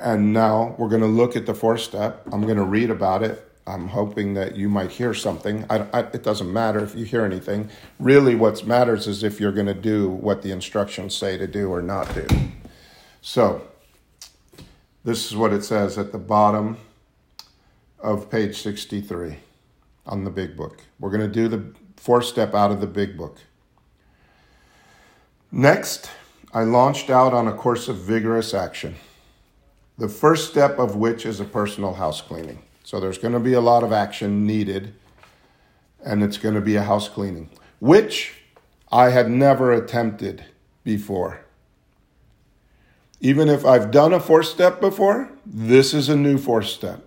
and 0.00 0.32
now 0.32 0.76
we're 0.78 0.88
going 0.88 1.00
to 1.00 1.08
look 1.08 1.34
at 1.34 1.46
the 1.46 1.54
fourth 1.54 1.80
step. 1.80 2.22
I'm 2.30 2.42
going 2.42 2.56
to 2.56 2.64
read 2.64 2.90
about 2.90 3.24
it. 3.24 3.50
I'm 3.66 3.88
hoping 3.88 4.34
that 4.34 4.56
you 4.56 4.68
might 4.68 4.90
hear 4.90 5.14
something. 5.14 5.64
I, 5.68 5.86
I, 5.92 6.00
it 6.00 6.22
doesn't 6.22 6.52
matter 6.52 6.82
if 6.82 6.94
you 6.94 7.04
hear 7.04 7.24
anything. 7.24 7.68
Really, 7.98 8.34
what 8.34 8.64
matters 8.66 9.06
is 9.06 9.22
if 9.22 9.40
you're 9.40 9.52
going 9.52 9.66
to 9.66 9.74
do 9.74 10.08
what 10.08 10.42
the 10.42 10.50
instructions 10.52 11.14
say 11.14 11.36
to 11.36 11.46
do 11.46 11.70
or 11.70 11.82
not 11.82 12.12
do. 12.14 12.26
So, 13.20 13.66
this 15.04 15.26
is 15.26 15.36
what 15.36 15.52
it 15.52 15.64
says 15.64 15.98
at 15.98 16.12
the 16.12 16.18
bottom 16.18 16.76
of 17.98 18.30
page 18.30 18.60
63 18.60 19.36
on 20.06 20.24
the 20.24 20.30
big 20.30 20.56
book. 20.56 20.82
We're 20.98 21.10
going 21.10 21.20
to 21.20 21.28
do 21.28 21.48
the 21.48 21.74
fourth 21.96 22.26
step 22.26 22.54
out 22.54 22.70
of 22.70 22.80
the 22.80 22.86
big 22.86 23.16
book. 23.16 23.38
Next, 25.52 26.10
I 26.52 26.62
launched 26.62 27.10
out 27.10 27.32
on 27.32 27.48
a 27.48 27.52
course 27.52 27.88
of 27.88 27.96
vigorous 27.96 28.54
action, 28.54 28.96
the 29.98 30.08
first 30.08 30.50
step 30.50 30.78
of 30.78 30.96
which 30.96 31.26
is 31.26 31.40
a 31.40 31.44
personal 31.44 31.94
house 31.94 32.20
cleaning. 32.20 32.62
So 32.84 33.00
there's 33.00 33.18
going 33.18 33.34
to 33.34 33.40
be 33.40 33.52
a 33.52 33.60
lot 33.60 33.82
of 33.82 33.92
action 33.92 34.46
needed, 34.46 34.94
and 36.04 36.22
it's 36.22 36.38
going 36.38 36.54
to 36.54 36.60
be 36.60 36.76
a 36.76 36.82
house 36.82 37.08
cleaning, 37.08 37.50
which 37.78 38.34
I 38.90 39.10
had 39.10 39.30
never 39.30 39.72
attempted 39.72 40.44
before. 40.82 41.44
Even 43.20 43.48
if 43.48 43.66
I've 43.66 43.90
done 43.90 44.12
a 44.12 44.20
fourth 44.20 44.46
step 44.46 44.80
before, 44.80 45.30
this 45.44 45.92
is 45.92 46.08
a 46.08 46.16
new 46.16 46.38
fourth 46.38 46.66
step. 46.66 47.04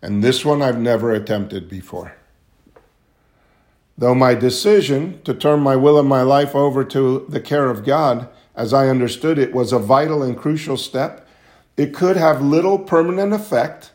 And 0.00 0.24
this 0.24 0.44
one 0.44 0.62
I've 0.62 0.78
never 0.78 1.12
attempted 1.12 1.68
before. 1.68 2.14
Though 3.96 4.14
my 4.14 4.34
decision 4.34 5.20
to 5.22 5.34
turn 5.34 5.60
my 5.60 5.76
will 5.76 5.98
and 5.98 6.08
my 6.08 6.22
life 6.22 6.54
over 6.54 6.84
to 6.84 7.26
the 7.28 7.40
care 7.40 7.68
of 7.68 7.84
God, 7.84 8.28
as 8.54 8.72
I 8.72 8.88
understood 8.88 9.38
it, 9.38 9.52
was 9.52 9.72
a 9.72 9.78
vital 9.78 10.22
and 10.22 10.36
crucial 10.36 10.76
step, 10.76 11.26
it 11.76 11.92
could 11.92 12.16
have 12.16 12.40
little 12.40 12.78
permanent 12.78 13.32
effect 13.32 13.92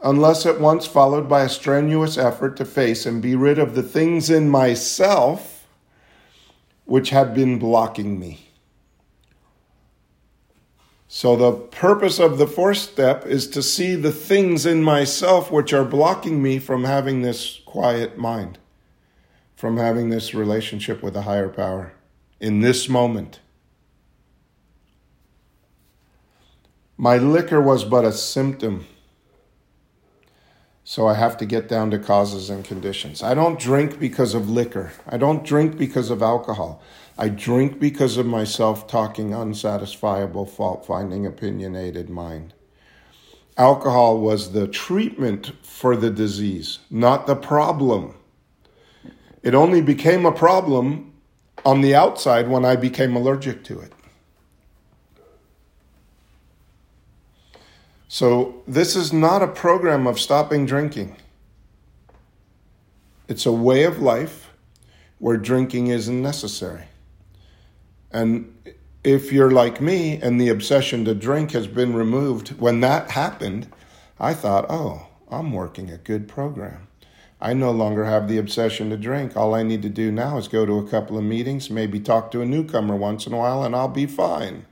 unless 0.00 0.46
at 0.46 0.60
once 0.60 0.86
followed 0.86 1.28
by 1.28 1.42
a 1.42 1.48
strenuous 1.48 2.16
effort 2.16 2.56
to 2.56 2.64
face 2.64 3.06
and 3.06 3.22
be 3.22 3.34
rid 3.34 3.58
of 3.58 3.74
the 3.74 3.82
things 3.82 4.30
in 4.30 4.48
myself 4.48 5.66
which 6.84 7.10
had 7.10 7.34
been 7.34 7.58
blocking 7.58 8.20
me. 8.20 8.43
So, 11.16 11.36
the 11.36 11.52
purpose 11.52 12.18
of 12.18 12.38
the 12.38 12.46
fourth 12.48 12.78
step 12.78 13.24
is 13.24 13.46
to 13.50 13.62
see 13.62 13.94
the 13.94 14.10
things 14.10 14.66
in 14.66 14.82
myself 14.82 15.48
which 15.48 15.72
are 15.72 15.84
blocking 15.84 16.42
me 16.42 16.58
from 16.58 16.82
having 16.82 17.22
this 17.22 17.60
quiet 17.64 18.18
mind, 18.18 18.58
from 19.54 19.76
having 19.76 20.08
this 20.08 20.34
relationship 20.34 21.04
with 21.04 21.14
a 21.14 21.22
higher 21.22 21.48
power 21.48 21.92
in 22.40 22.62
this 22.62 22.88
moment. 22.88 23.38
My 26.96 27.16
liquor 27.16 27.60
was 27.60 27.84
but 27.84 28.04
a 28.04 28.12
symptom. 28.12 28.84
So 30.82 31.06
I 31.06 31.14
have 31.14 31.36
to 31.36 31.46
get 31.46 31.68
down 31.68 31.92
to 31.92 31.98
causes 32.00 32.50
and 32.50 32.64
conditions. 32.64 33.22
I 33.22 33.34
don't 33.34 33.60
drink 33.60 34.00
because 34.00 34.34
of 34.34 34.50
liquor. 34.50 34.92
I 35.08 35.18
don't 35.18 35.44
drink 35.44 35.78
because 35.78 36.10
of 36.10 36.22
alcohol. 36.22 36.82
I 37.16 37.28
drink 37.28 37.78
because 37.78 38.16
of 38.16 38.26
my 38.26 38.44
self 38.44 38.88
talking, 38.88 39.30
unsatisfiable, 39.30 40.48
fault 40.48 40.84
finding, 40.84 41.26
opinionated 41.26 42.10
mind. 42.10 42.54
Alcohol 43.56 44.18
was 44.18 44.52
the 44.52 44.66
treatment 44.66 45.52
for 45.62 45.94
the 45.96 46.10
disease, 46.10 46.80
not 46.90 47.28
the 47.28 47.36
problem. 47.36 48.16
It 49.44 49.54
only 49.54 49.80
became 49.80 50.26
a 50.26 50.32
problem 50.32 51.12
on 51.64 51.80
the 51.82 51.94
outside 51.94 52.48
when 52.48 52.64
I 52.64 52.74
became 52.74 53.14
allergic 53.14 53.62
to 53.64 53.78
it. 53.78 53.92
So, 58.08 58.62
this 58.66 58.96
is 58.96 59.12
not 59.12 59.42
a 59.42 59.48
program 59.48 60.06
of 60.06 60.20
stopping 60.20 60.66
drinking. 60.66 61.16
It's 63.28 63.46
a 63.46 63.52
way 63.52 63.84
of 63.84 64.00
life 64.00 64.50
where 65.18 65.36
drinking 65.36 65.88
isn't 65.88 66.22
necessary. 66.22 66.84
And 68.14 68.54
if 69.02 69.32
you're 69.32 69.50
like 69.50 69.80
me 69.80 70.20
and 70.22 70.40
the 70.40 70.48
obsession 70.48 71.04
to 71.04 71.14
drink 71.14 71.50
has 71.50 71.66
been 71.66 71.94
removed, 71.94 72.60
when 72.60 72.80
that 72.80 73.10
happened, 73.10 73.66
I 74.20 74.32
thought, 74.34 74.66
oh, 74.70 75.08
I'm 75.28 75.52
working 75.52 75.90
a 75.90 75.98
good 75.98 76.28
program. 76.28 76.86
I 77.40 77.52
no 77.54 77.72
longer 77.72 78.04
have 78.04 78.28
the 78.28 78.38
obsession 78.38 78.88
to 78.90 78.96
drink. 78.96 79.36
All 79.36 79.52
I 79.52 79.64
need 79.64 79.82
to 79.82 79.88
do 79.88 80.12
now 80.12 80.38
is 80.38 80.46
go 80.46 80.64
to 80.64 80.78
a 80.78 80.88
couple 80.88 81.18
of 81.18 81.24
meetings, 81.24 81.68
maybe 81.68 81.98
talk 81.98 82.30
to 82.30 82.40
a 82.40 82.46
newcomer 82.46 82.94
once 82.94 83.26
in 83.26 83.32
a 83.32 83.36
while, 83.36 83.64
and 83.64 83.74
I'll 83.74 83.88
be 83.88 84.06
fine. 84.06 84.64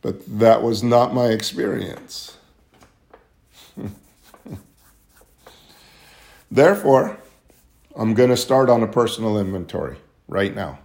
But 0.00 0.38
that 0.38 0.62
was 0.62 0.82
not 0.82 1.12
my 1.14 1.26
experience. 1.26 2.38
Therefore, 6.50 7.18
I'm 7.96 8.14
going 8.14 8.30
to 8.30 8.36
start 8.36 8.70
on 8.70 8.82
a 8.82 8.86
personal 8.86 9.38
inventory 9.38 9.96
right 10.28 10.54
now. 10.54 10.78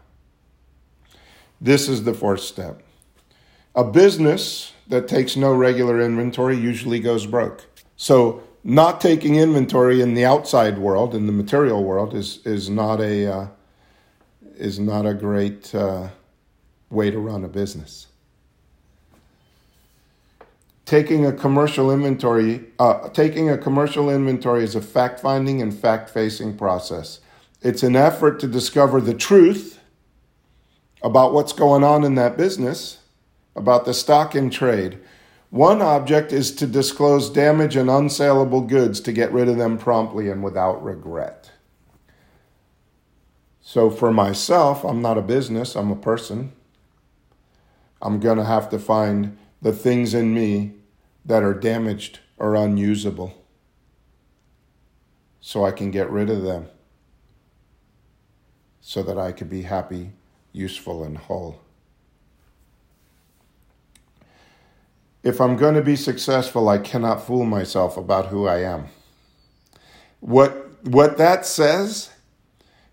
This 1.62 1.88
is 1.88 2.04
the 2.04 2.14
fourth 2.14 2.42
step. 2.42 2.82
A 3.76 3.84
business 3.84 4.74
that 4.88 5.08
takes 5.08 5.36
no 5.36 5.54
regular 5.54 6.02
inventory 6.02 6.58
usually 6.58 7.00
goes 7.00 7.26
broke. 7.26 7.66
So, 7.96 8.44
not 8.64 9.00
taking 9.00 9.36
inventory 9.36 10.02
in 10.02 10.14
the 10.14 10.26
outside 10.26 10.78
world, 10.78 11.16
in 11.16 11.26
the 11.26 11.32
material 11.32 11.84
world, 11.84 12.14
is 12.14 12.46
is 12.46 12.70
not 12.70 13.00
a 13.00 13.32
uh, 13.32 13.48
is 14.58 14.80
not 14.80 15.06
a 15.06 15.14
great 15.14 15.74
uh, 15.74 16.10
way 16.90 17.10
to 17.10 17.20
run 17.20 17.44
a 17.44 17.48
business. 17.48 18.08
Taking 20.88 21.26
a 21.26 21.34
commercial 21.34 21.92
inventory, 21.92 22.64
uh, 22.80 23.10
taking 23.10 23.50
a 23.50 23.58
commercial 23.58 24.10
inventory 24.10 24.64
is 24.64 24.74
a 24.74 24.82
fact 24.82 25.20
finding 25.20 25.62
and 25.62 25.78
fact 25.78 26.10
facing 26.10 26.58
process. 26.58 27.20
It's 27.62 27.84
an 27.84 27.98
effort 27.98 28.40
to 28.40 28.48
discover 28.48 29.02
the 29.02 29.14
truth 29.14 29.82
about 31.02 31.34
what's 31.34 31.52
going 31.52 31.84
on 31.84 32.06
in 32.06 32.16
that 32.16 32.38
business, 32.38 33.00
about 33.54 33.84
the 33.84 33.94
stock 33.94 34.34
in 34.34 34.50
trade. 34.50 34.98
One 35.50 35.82
object 35.82 36.32
is 36.32 36.56
to 36.56 36.66
disclose 36.66 37.30
damage 37.30 37.76
and 37.76 37.90
unsaleable 37.90 38.66
goods 38.66 39.02
to 39.02 39.12
get 39.12 39.34
rid 39.34 39.50
of 39.50 39.58
them 39.58 39.78
promptly 39.78 40.30
and 40.30 40.42
without 40.42 40.82
regret. 40.82 41.52
So, 43.60 43.90
for 43.90 44.14
myself, 44.14 44.86
I'm 44.86 45.02
not 45.02 45.18
a 45.18 45.22
business, 45.22 45.76
I'm 45.76 45.92
a 45.92 45.98
person. 45.98 46.54
I'm 48.02 48.22
going 48.22 48.38
to 48.38 48.46
have 48.46 48.70
to 48.70 48.80
find 48.80 49.38
the 49.62 49.74
things 49.74 50.14
in 50.14 50.34
me 50.34 50.76
that 51.28 51.44
are 51.44 51.54
damaged 51.54 52.20
or 52.38 52.56
unusable 52.56 53.46
so 55.42 55.64
I 55.64 55.72
can 55.72 55.92
get 55.92 56.10
rid 56.10 56.30
of 56.30 56.42
them 56.42 56.68
so 58.82 59.04
that 59.04 59.18
I 59.18 59.34
could 59.34 59.50
be 59.50 59.64
happy, 59.64 60.12
useful, 60.54 61.04
and 61.04 61.18
whole. 61.18 61.60
If 65.24 65.42
I'm 65.42 65.58
going 65.58 65.76
to 65.76 65.82
be 65.82 65.98
successful, 65.98 66.70
I 66.70 66.78
cannot 66.78 67.26
fool 67.26 67.46
myself 67.46 67.98
about 67.98 68.28
who 68.28 68.48
I 68.48 68.62
am. 68.62 68.86
What, 70.22 70.70
what 70.84 71.18
that 71.18 71.46
says, 71.46 72.12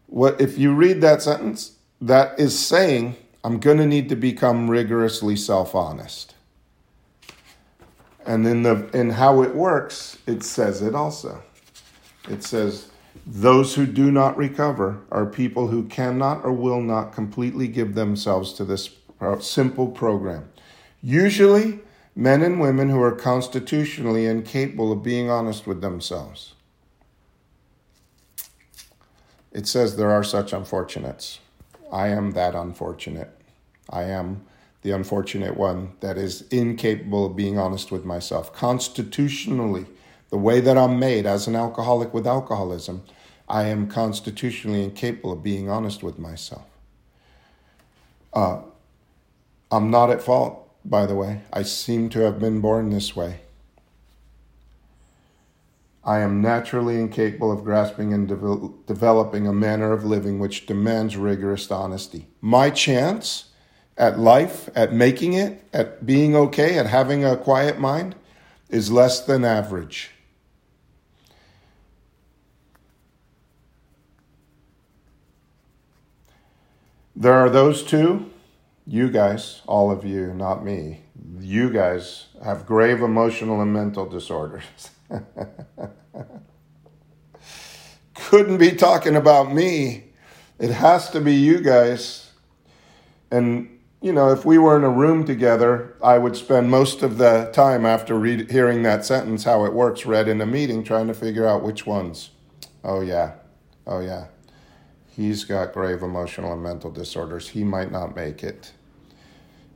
what, 0.06 0.40
if 0.40 0.58
you 0.58 0.74
read 0.74 1.00
that 1.00 1.22
sentence, 1.22 1.76
that 2.00 2.38
is 2.38 2.58
saying 2.58 3.16
I'm 3.44 3.60
going 3.60 3.78
to 3.78 3.86
need 3.86 4.08
to 4.08 4.16
become 4.16 4.68
rigorously 4.68 5.36
self 5.36 5.76
honest. 5.76 6.33
And 8.26 8.46
in 8.46 8.62
the 8.62 8.88
in 8.94 9.10
how 9.10 9.42
it 9.42 9.54
works, 9.54 10.18
it 10.26 10.42
says 10.42 10.80
it 10.82 10.94
also. 10.94 11.42
It 12.28 12.42
says 12.42 12.88
those 13.26 13.74
who 13.74 13.86
do 13.86 14.10
not 14.10 14.36
recover 14.36 15.02
are 15.10 15.26
people 15.26 15.68
who 15.68 15.84
cannot 15.84 16.44
or 16.44 16.52
will 16.52 16.80
not 16.80 17.12
completely 17.12 17.68
give 17.68 17.94
themselves 17.94 18.52
to 18.54 18.64
this 18.64 18.90
simple 19.40 19.88
program. 19.88 20.50
Usually, 21.02 21.80
men 22.16 22.42
and 22.42 22.60
women 22.60 22.88
who 22.88 23.02
are 23.02 23.12
constitutionally 23.12 24.26
incapable 24.26 24.92
of 24.92 25.02
being 25.02 25.30
honest 25.30 25.66
with 25.66 25.80
themselves. 25.80 26.54
It 29.52 29.66
says 29.66 29.96
there 29.96 30.10
are 30.10 30.24
such 30.24 30.52
unfortunates. 30.52 31.40
I 31.92 32.08
am 32.08 32.32
that 32.32 32.54
unfortunate. 32.54 33.30
I 33.88 34.04
am 34.04 34.44
the 34.84 34.92
unfortunate 34.92 35.56
one 35.56 35.94
that 36.00 36.16
is 36.16 36.42
incapable 36.48 37.26
of 37.26 37.34
being 37.34 37.58
honest 37.58 37.90
with 37.90 38.04
myself. 38.04 38.52
Constitutionally, 38.52 39.86
the 40.30 40.38
way 40.38 40.60
that 40.60 40.78
I'm 40.78 41.00
made 41.00 41.26
as 41.26 41.48
an 41.48 41.56
alcoholic 41.56 42.14
with 42.14 42.26
alcoholism, 42.26 43.02
I 43.48 43.64
am 43.64 43.88
constitutionally 43.88 44.84
incapable 44.84 45.32
of 45.32 45.42
being 45.42 45.68
honest 45.68 46.04
with 46.04 46.18
myself. 46.18 46.66
Uh, 48.32 48.60
I'm 49.72 49.90
not 49.90 50.10
at 50.10 50.22
fault 50.22 50.64
by 50.84 51.06
the 51.06 51.14
way. 51.14 51.42
I 51.52 51.62
seem 51.62 52.08
to 52.10 52.20
have 52.20 52.38
been 52.38 52.60
born 52.60 52.90
this 52.90 53.16
way. 53.16 53.40
I 56.04 56.18
am 56.18 56.42
naturally 56.42 57.00
incapable 57.00 57.50
of 57.50 57.64
grasping 57.64 58.12
and 58.12 58.28
de- 58.28 58.70
developing 58.86 59.46
a 59.46 59.54
manner 59.54 59.92
of 59.92 60.04
living 60.04 60.38
which 60.38 60.66
demands 60.66 61.16
rigorous 61.16 61.70
honesty. 61.70 62.26
My 62.42 62.68
chance 62.68 63.46
at 63.96 64.18
life, 64.18 64.68
at 64.74 64.92
making 64.92 65.34
it, 65.34 65.62
at 65.72 66.04
being 66.04 66.34
okay, 66.34 66.78
at 66.78 66.86
having 66.86 67.24
a 67.24 67.36
quiet 67.36 67.78
mind 67.78 68.14
is 68.68 68.90
less 68.90 69.20
than 69.20 69.44
average. 69.44 70.10
There 77.16 77.34
are 77.34 77.48
those 77.48 77.84
too, 77.84 78.30
you 78.86 79.08
guys, 79.08 79.62
all 79.66 79.92
of 79.92 80.04
you, 80.04 80.34
not 80.34 80.64
me, 80.64 81.04
you 81.38 81.70
guys 81.70 82.26
have 82.42 82.66
grave 82.66 83.00
emotional 83.02 83.60
and 83.60 83.72
mental 83.72 84.06
disorders. 84.06 84.64
Couldn't 88.14 88.58
be 88.58 88.72
talking 88.72 89.14
about 89.14 89.54
me. 89.54 90.04
It 90.58 90.70
has 90.70 91.10
to 91.10 91.20
be 91.20 91.34
you 91.34 91.60
guys. 91.60 92.32
And, 93.30 93.73
you 94.04 94.12
know, 94.12 94.30
if 94.30 94.44
we 94.44 94.58
were 94.58 94.76
in 94.76 94.84
a 94.84 94.90
room 94.90 95.24
together, 95.24 95.96
I 96.02 96.18
would 96.18 96.36
spend 96.36 96.70
most 96.70 97.02
of 97.02 97.16
the 97.16 97.50
time 97.54 97.86
after 97.86 98.22
hearing 98.22 98.82
that 98.82 99.02
sentence, 99.02 99.44
how 99.44 99.64
it 99.64 99.72
works, 99.72 100.04
read 100.04 100.28
in 100.28 100.42
a 100.42 100.46
meeting, 100.46 100.84
trying 100.84 101.06
to 101.06 101.14
figure 101.14 101.46
out 101.46 101.62
which 101.62 101.86
ones. 101.86 102.28
Oh, 102.84 103.00
yeah. 103.00 103.36
Oh, 103.86 104.00
yeah. 104.00 104.26
He's 105.08 105.44
got 105.44 105.72
grave 105.72 106.02
emotional 106.02 106.52
and 106.52 106.62
mental 106.62 106.90
disorders. 106.90 107.48
He 107.48 107.64
might 107.64 107.90
not 107.90 108.14
make 108.14 108.42
it. 108.42 108.72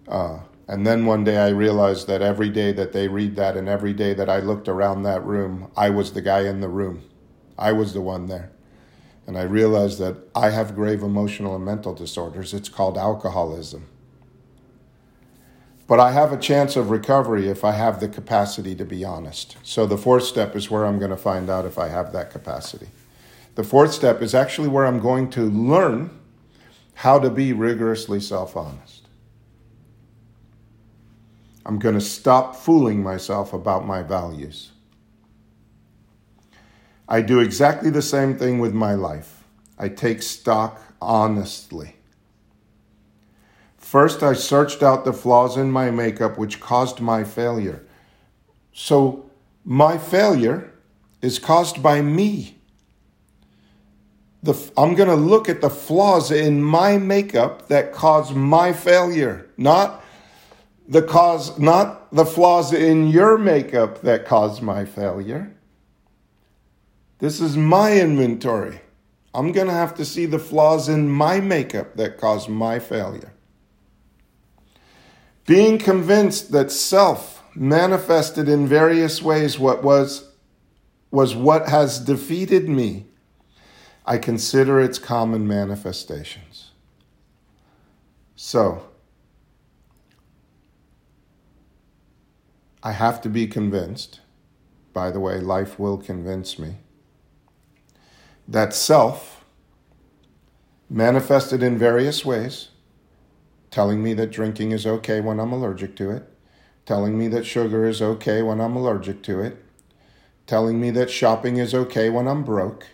Uh, 0.07 0.41
and 0.67 0.87
then 0.87 1.07
one 1.07 1.25
day 1.25 1.38
I 1.38 1.49
realized 1.49 2.07
that 2.09 2.21
every 2.21 2.51
day 2.51 2.73
that 2.73 2.93
they 2.93 3.09
read 3.09 3.35
that 3.37 3.57
and 3.57 3.67
every 3.67 3.95
day 3.95 4.12
that 4.12 4.29
I 4.29 4.41
looked 4.41 4.69
around 4.69 5.05
that 5.05 5.25
room, 5.25 5.71
I 5.75 5.88
was 5.88 6.12
the 6.12 6.21
guy 6.21 6.41
in 6.41 6.61
the 6.61 6.69
room. 6.69 7.03
I 7.57 7.73
was 7.73 7.95
the 7.95 8.03
one 8.03 8.27
there. 8.27 8.53
And 9.27 9.38
I 9.38 9.45
realized 9.45 9.99
that 10.01 10.17
I 10.35 10.51
have 10.51 10.75
grave 10.75 11.03
emotional 11.03 11.57
and 11.57 11.64
mental 11.64 11.95
disorders. 11.95 12.53
It's 12.53 12.69
called 12.69 12.99
alcoholism. 12.99 13.87
But 15.88 15.98
I 15.98 16.12
have 16.12 16.33
a 16.33 16.37
chance 16.37 16.77
of 16.77 16.90
recovery 16.90 17.48
if 17.48 17.64
I 17.64 17.72
have 17.72 17.98
the 17.98 18.09
capacity 18.09 18.74
to 18.77 18.85
be 18.85 19.05
honest. 19.05 19.57
So 19.62 19.87
the 19.87 19.96
fourth 19.96 20.24
step 20.24 20.55
is 20.55 20.70
where 20.70 20.85
I'm 20.85 20.98
going 20.98 21.11
to 21.11 21.16
find 21.16 21.48
out 21.48 21.64
if 21.64 21.79
I 21.79 21.88
have 21.88 22.12
that 22.12 22.31
capacity. 22.31 22.88
The 23.55 23.64
fourth 23.64 23.92
step 23.92 24.20
is 24.20 24.35
actually 24.35 24.68
where 24.68 24.87
I'm 24.87 25.01
going 25.01 25.31
to 25.31 25.42
learn 25.46 26.11
how 26.94 27.18
to 27.18 27.31
be 27.31 27.55
rigorously 27.55 28.20
self 28.20 28.55
honest. 28.55 29.09
I'm 31.64 31.79
going 31.79 31.94
to 31.94 32.03
stop 32.03 32.55
fooling 32.55 33.03
myself 33.03 33.53
about 33.55 33.87
my 33.87 34.03
values. 34.03 34.72
I 37.09 37.22
do 37.22 37.40
exactly 37.40 37.88
the 37.88 38.03
same 38.03 38.37
thing 38.37 38.59
with 38.59 38.74
my 38.74 38.92
life. 38.92 39.44
I 39.79 39.88
take 39.88 40.22
stock 40.22 40.83
honestly. 41.01 41.98
First, 43.88 44.22
I 44.22 44.35
searched 44.35 44.83
out 44.83 45.07
the 45.07 45.14
flaws 45.14 45.57
in 45.57 45.70
my 45.70 45.90
makeup 45.90 46.37
which 46.37 46.61
caused 46.61 47.01
my 47.01 47.24
failure. 47.24 47.87
So, 48.70 49.31
my 49.64 49.96
failure 49.96 50.74
is 51.22 51.38
caused 51.38 51.83
by 51.83 52.03
me. 52.03 52.59
The, 54.42 54.53
I'm 54.77 54.94
going 54.94 55.09
to 55.09 55.14
look 55.14 55.48
at 55.48 55.62
the 55.62 55.70
flaws 55.70 56.31
in 56.31 56.62
my 56.62 56.98
makeup 56.98 57.68
that 57.68 57.94
caused 57.94 58.35
my 58.35 58.74
failure, 58.74 59.48
not 59.57 60.05
the 60.87 61.01
cause, 61.01 61.59
not 61.59 62.14
the 62.14 62.27
flaws 62.27 62.74
in 62.74 63.07
your 63.07 63.38
makeup 63.38 64.03
that 64.03 64.27
caused 64.27 64.61
my 64.61 64.85
failure. 64.85 65.57
This 67.20 67.40
is 67.40 67.57
my 67.57 67.98
inventory. 67.98 68.83
I'm 69.33 69.51
going 69.51 69.68
to 69.68 69.72
have 69.72 69.94
to 69.94 70.05
see 70.05 70.27
the 70.27 70.38
flaws 70.38 70.90
in 70.90 71.09
my 71.09 71.40
makeup 71.40 71.96
that 71.96 72.18
caused 72.18 72.51
my 72.51 72.81
failure. 72.81 73.33
Being 75.49 75.79
convinced 75.79 76.53
that 76.53 76.71
self 76.71 77.43
manifested 77.55 78.51
in 78.51 78.69
various 78.69 79.23
ways 79.23 79.59
what 79.59 79.83
was 79.83 80.29
was 81.11 81.35
what 81.35 81.71
has 81.71 81.99
defeated 81.99 82.69
me. 82.69 83.07
I 84.05 84.19
consider 84.19 84.79
its 84.79 84.99
common 84.99 85.49
manifestations. 85.49 86.73
So, 88.37 88.89
I 92.83 92.93
have 92.93 93.23
to 93.23 93.31
be 93.31 93.47
convinced, 93.47 94.21
by 94.93 95.11
the 95.11 95.19
way, 95.19 95.41
life 95.41 95.79
will 95.79 95.97
convince 95.97 96.59
me, 96.59 96.77
that 98.47 98.75
self, 98.75 99.47
manifested 100.91 101.63
in 101.63 101.79
various 101.79 102.23
ways, 102.23 102.69
telling 103.79 104.03
me 104.03 104.12
that 104.12 104.33
drinking 104.33 104.73
is 104.73 104.85
okay 104.85 105.21
when 105.21 105.38
I'm 105.38 105.53
allergic 105.53 105.95
to 105.99 106.11
it, 106.11 106.29
telling 106.85 107.17
me 107.17 107.29
that 107.29 107.47
sugar 107.47 107.87
is 107.87 108.03
okay 108.03 108.43
when 108.43 108.61
I'm 108.61 108.75
allergic 108.75 109.23
to 109.23 109.41
it, 109.41 109.64
telling 110.49 110.81
me 110.81 110.91
that 110.91 111.12
shopping 111.12 111.59
is 111.59 111.73
okay 111.73 112.11
when 112.11 112.27
I'm 112.27 112.43
broke, 112.43 112.88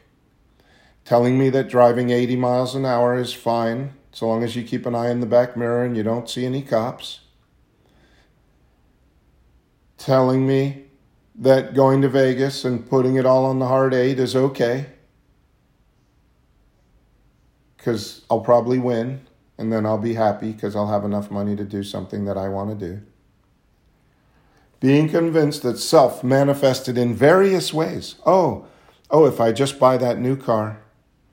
telling 1.07 1.39
me 1.39 1.49
that 1.49 1.71
driving 1.71 2.11
80 2.11 2.37
miles 2.37 2.75
an 2.75 2.85
hour 2.85 3.17
is 3.17 3.33
fine 3.33 3.95
so 4.13 4.29
long 4.29 4.45
as 4.45 4.57
you 4.57 4.63
keep 4.63 4.85
an 4.85 4.95
eye 4.95 5.09
in 5.09 5.21
the 5.21 5.27
back 5.27 5.57
mirror 5.57 5.87
and 5.87 5.97
you 5.97 6.03
don't 6.03 6.29
see 6.29 6.45
any 6.45 6.61
cops 6.61 7.21
telling 9.97 10.47
me 10.47 10.85
that 11.35 11.73
going 11.73 12.03
to 12.03 12.11
Vegas 12.11 12.63
and 12.63 12.87
putting 12.87 13.17
it 13.17 13.25
all 13.25 13.47
on 13.47 13.59
the 13.59 13.69
hard 13.69 13.95
eight 13.95 14.19
is 14.19 14.37
okay 14.37 14.85
because 17.75 18.21
I'll 18.29 18.43
probably 18.43 18.79
win 18.79 19.27
and 19.57 19.73
then 19.73 19.87
I'll 19.87 19.99
be 19.99 20.15
happy 20.15 20.53
because 20.53 20.75
I'll 20.75 20.89
have 20.89 21.05
enough 21.05 21.31
money 21.31 21.55
to 21.57 21.65
do 21.65 21.83
something 21.83 22.25
that 22.25 22.37
I 22.37 22.49
want 22.49 22.71
to 22.71 22.87
do. 22.89 23.03
Being 24.81 25.09
convinced 25.09 25.63
that 25.63 25.79
self 25.79 26.23
manifested 26.23 26.99
in 26.99 27.15
various 27.15 27.73
ways. 27.73 28.17
Oh, 28.27 28.67
oh, 29.11 29.27
if 29.27 29.41
I 29.41 29.53
just 29.53 29.79
buy 29.79 29.97
that 29.97 30.19
new 30.19 30.37
car, 30.37 30.83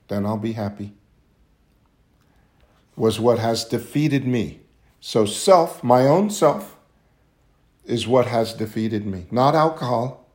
then 0.08 0.24
I'll 0.24 0.38
be 0.38 0.52
happy. 0.52 0.94
Was 2.96 3.18
what 3.18 3.38
has 3.38 3.64
defeated 3.64 4.26
me. 4.26 4.60
So, 5.00 5.26
self, 5.26 5.82
my 5.82 6.06
own 6.06 6.30
self, 6.30 6.76
is 7.84 8.06
what 8.06 8.26
has 8.26 8.54
defeated 8.54 9.04
me. 9.04 9.26
Not 9.30 9.54
alcohol, 9.54 10.28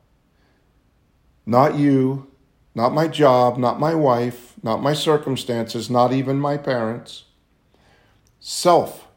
not 1.46 1.76
you, 1.76 2.30
not 2.74 2.92
my 2.92 3.08
job, 3.08 3.56
not 3.56 3.80
my 3.80 3.94
wife, 3.94 4.54
not 4.62 4.82
my 4.82 4.92
circumstances, 4.92 5.88
not 5.88 6.12
even 6.12 6.38
my 6.38 6.56
parents. 6.56 7.24
Self 8.40 9.08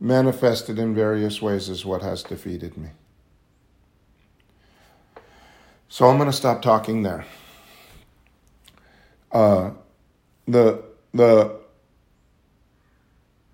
manifested 0.00 0.78
in 0.78 0.94
various 0.94 1.42
ways 1.42 1.68
is 1.68 1.84
what 1.84 2.02
has 2.02 2.22
defeated 2.22 2.76
me. 2.76 2.88
So 5.88 6.06
I'm 6.08 6.16
going 6.16 6.30
to 6.30 6.36
stop 6.36 6.62
talking 6.62 7.02
there. 7.02 7.24
Uh, 9.32 9.70
the 10.46 10.82
the 11.14 11.56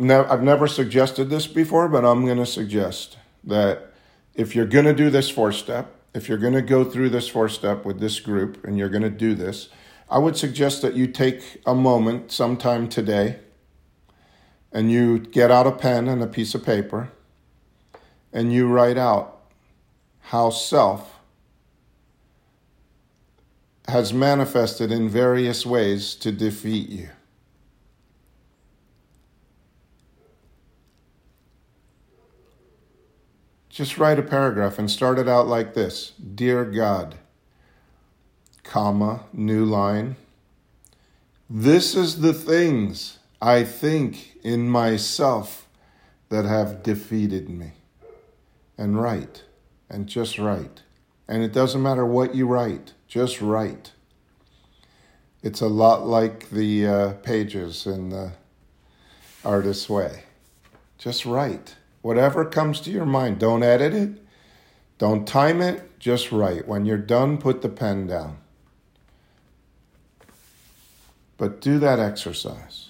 I've 0.00 0.42
never 0.42 0.66
suggested 0.66 1.30
this 1.30 1.46
before, 1.46 1.88
but 1.88 2.04
I'm 2.04 2.24
going 2.24 2.38
to 2.38 2.46
suggest 2.46 3.16
that 3.44 3.92
if 4.34 4.54
you're 4.56 4.66
going 4.66 4.84
to 4.86 4.94
do 4.94 5.08
this 5.08 5.30
four 5.30 5.52
step, 5.52 5.94
if 6.12 6.28
you're 6.28 6.38
going 6.38 6.54
to 6.54 6.62
go 6.62 6.84
through 6.84 7.10
this 7.10 7.28
four 7.28 7.48
step 7.48 7.84
with 7.84 8.00
this 8.00 8.18
group 8.18 8.64
and 8.64 8.76
you're 8.76 8.88
going 8.88 9.02
to 9.02 9.10
do 9.10 9.34
this, 9.34 9.68
I 10.10 10.18
would 10.18 10.36
suggest 10.36 10.82
that 10.82 10.94
you 10.94 11.06
take 11.06 11.62
a 11.64 11.74
moment 11.74 12.32
sometime 12.32 12.88
today 12.88 13.38
and 14.74 14.90
you 14.90 15.20
get 15.20 15.52
out 15.52 15.68
a 15.68 15.72
pen 15.72 16.08
and 16.08 16.20
a 16.20 16.26
piece 16.26 16.54
of 16.54 16.64
paper 16.64 17.10
and 18.32 18.52
you 18.52 18.66
write 18.66 18.98
out 18.98 19.40
how 20.20 20.50
self 20.50 21.20
has 23.86 24.12
manifested 24.12 24.90
in 24.90 25.08
various 25.08 25.64
ways 25.64 26.16
to 26.16 26.32
defeat 26.32 26.88
you. 26.88 27.08
Just 33.68 33.98
write 33.98 34.18
a 34.18 34.22
paragraph 34.22 34.78
and 34.78 34.90
start 34.90 35.18
it 35.18 35.28
out 35.28 35.46
like 35.46 35.74
this 35.74 36.10
Dear 36.34 36.64
God, 36.64 37.16
comma, 38.62 39.24
new 39.32 39.64
line. 39.64 40.16
This 41.48 41.94
is 41.94 42.20
the 42.20 42.32
things 42.32 43.18
I 43.40 43.64
think 43.64 44.36
in 44.42 44.68
myself 44.68 45.68
that 46.28 46.44
have 46.44 46.82
defeated 46.82 47.48
me. 47.48 47.72
And 48.76 49.00
write, 49.00 49.44
and 49.88 50.08
just 50.08 50.38
write. 50.38 50.82
And 51.28 51.42
it 51.42 51.52
doesn't 51.52 51.82
matter 51.82 52.04
what 52.04 52.34
you 52.34 52.46
write, 52.46 52.92
just 53.06 53.40
write. 53.40 53.92
It's 55.42 55.60
a 55.60 55.68
lot 55.68 56.06
like 56.06 56.50
the 56.50 56.86
uh, 56.86 57.12
pages 57.22 57.86
in 57.86 58.08
the 58.08 58.32
artist's 59.44 59.88
way. 59.88 60.24
Just 60.98 61.24
write. 61.24 61.76
Whatever 62.02 62.44
comes 62.44 62.80
to 62.80 62.90
your 62.90 63.06
mind, 63.06 63.38
don't 63.38 63.62
edit 63.62 63.94
it, 63.94 64.26
don't 64.98 65.28
time 65.28 65.60
it, 65.60 66.00
just 66.00 66.32
write. 66.32 66.66
When 66.66 66.84
you're 66.84 66.98
done, 66.98 67.38
put 67.38 67.62
the 67.62 67.68
pen 67.68 68.06
down. 68.08 68.38
But 71.36 71.60
do 71.60 71.78
that 71.78 72.00
exercise 72.00 72.83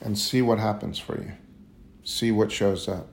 and 0.00 0.18
see 0.18 0.42
what 0.42 0.58
happens 0.58 0.98
for 0.98 1.20
you. 1.20 1.32
See 2.04 2.30
what 2.32 2.50
shows 2.50 2.88
up. 2.88 3.12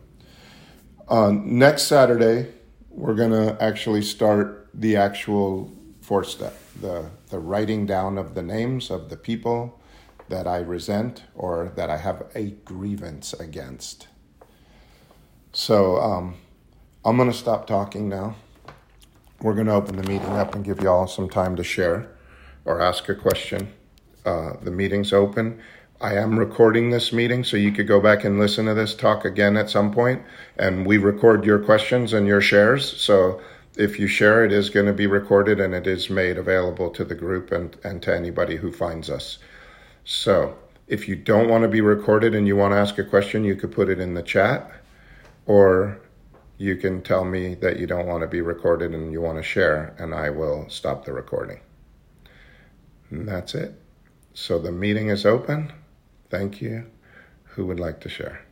Uh, 1.08 1.32
next 1.32 1.84
Saturday, 1.84 2.52
we're 2.90 3.16
going 3.16 3.32
to 3.32 3.62
actually 3.62 4.02
start 4.02 4.70
the 4.74 4.96
actual 4.96 5.72
fourth 6.02 6.28
step 6.28 6.58
the, 6.82 7.10
the 7.30 7.40
writing 7.40 7.86
down 7.86 8.18
of 8.18 8.36
the 8.36 8.42
names 8.42 8.90
of 8.90 9.10
the 9.10 9.18
people 9.18 9.80
that 10.28 10.48
I 10.48 10.58
resent 10.58 11.24
or 11.36 11.72
that 11.76 11.90
I 11.90 11.98
have 11.98 12.24
a 12.36 12.52
grievance 12.66 13.34
against. 13.34 14.08
So 15.54 15.98
um, 15.98 16.36
I'm 17.04 17.18
going 17.18 17.32
to 17.32 17.38
stop 17.38 17.68
talking 17.68 18.10
now. 18.10 18.36
We're 19.42 19.54
going 19.54 19.68
to 19.68 19.74
open 19.74 19.96
the 19.98 20.04
meeting 20.04 20.32
up 20.32 20.56
and 20.56 20.66
give 20.66 20.82
you 20.82 20.90
all 20.90 21.08
some 21.08 21.30
time 21.30 21.56
to 21.58 21.64
share 21.64 22.10
or 22.66 22.82
ask 22.82 23.08
a 23.10 23.16
question. 23.16 23.72
Uh, 24.26 24.54
the 24.62 24.72
meeting's 24.72 25.14
open. 25.14 25.62
I 26.02 26.16
am 26.16 26.38
recording 26.38 26.90
this 26.90 27.14
meeting, 27.14 27.44
so 27.44 27.56
you 27.56 27.72
could 27.72 27.88
go 27.88 28.02
back 28.02 28.26
and 28.26 28.38
listen 28.38 28.66
to 28.66 28.74
this 28.74 28.94
talk 28.94 29.24
again 29.24 29.56
at 29.56 29.70
some 29.70 29.94
point. 29.94 30.22
And 30.58 30.86
we 30.86 30.98
record 30.98 31.46
your 31.46 31.60
questions 31.60 32.12
and 32.12 32.28
your 32.28 32.42
shares. 32.42 33.02
So 33.02 33.42
if 33.78 33.98
you 33.98 34.08
share, 34.08 34.44
it 34.44 34.52
is 34.52 34.70
going 34.70 34.88
to 34.88 34.94
be 34.94 35.08
recorded 35.08 35.60
and 35.60 35.74
it 35.74 35.88
is 35.88 36.10
made 36.10 36.38
available 36.38 36.90
to 36.92 37.06
the 37.06 37.16
group 37.16 37.52
and, 37.52 37.78
and 37.84 38.02
to 38.04 38.14
anybody 38.14 38.58
who 38.58 38.72
finds 38.72 39.10
us. 39.10 39.40
So 40.04 40.58
if 40.88 41.08
you 41.08 41.16
don't 41.16 41.50
want 41.50 41.64
to 41.64 41.70
be 41.70 41.82
recorded 41.82 42.36
and 42.36 42.46
you 42.46 42.56
want 42.56 42.74
to 42.74 42.78
ask 42.78 42.98
a 42.98 43.04
question, 43.04 43.44
you 43.44 43.56
could 43.56 43.72
put 43.72 43.90
it 43.90 44.00
in 44.00 44.14
the 44.14 44.24
chat 44.24 44.72
or 45.46 46.00
you 46.58 46.76
can 46.76 47.02
tell 47.02 47.24
me 47.26 47.56
that 47.56 47.80
you 47.80 47.88
don't 47.88 48.08
want 48.08 48.22
to 48.22 48.28
be 48.28 48.42
recorded 48.42 48.94
and 48.94 49.12
you 49.12 49.22
want 49.22 49.38
to 49.38 49.44
share, 49.44 49.94
and 50.00 50.16
I 50.16 50.30
will 50.30 50.70
stop 50.70 51.04
the 51.04 51.12
recording. 51.12 51.60
And 53.10 53.28
that's 53.28 53.56
it. 53.56 53.82
So 54.34 54.60
the 54.60 54.72
meeting 54.72 55.10
is 55.10 55.26
open. 55.26 55.72
Thank 56.30 56.62
you. 56.62 56.92
Who 57.56 57.66
would 57.68 57.80
like 57.80 58.00
to 58.02 58.10
share? 58.10 58.46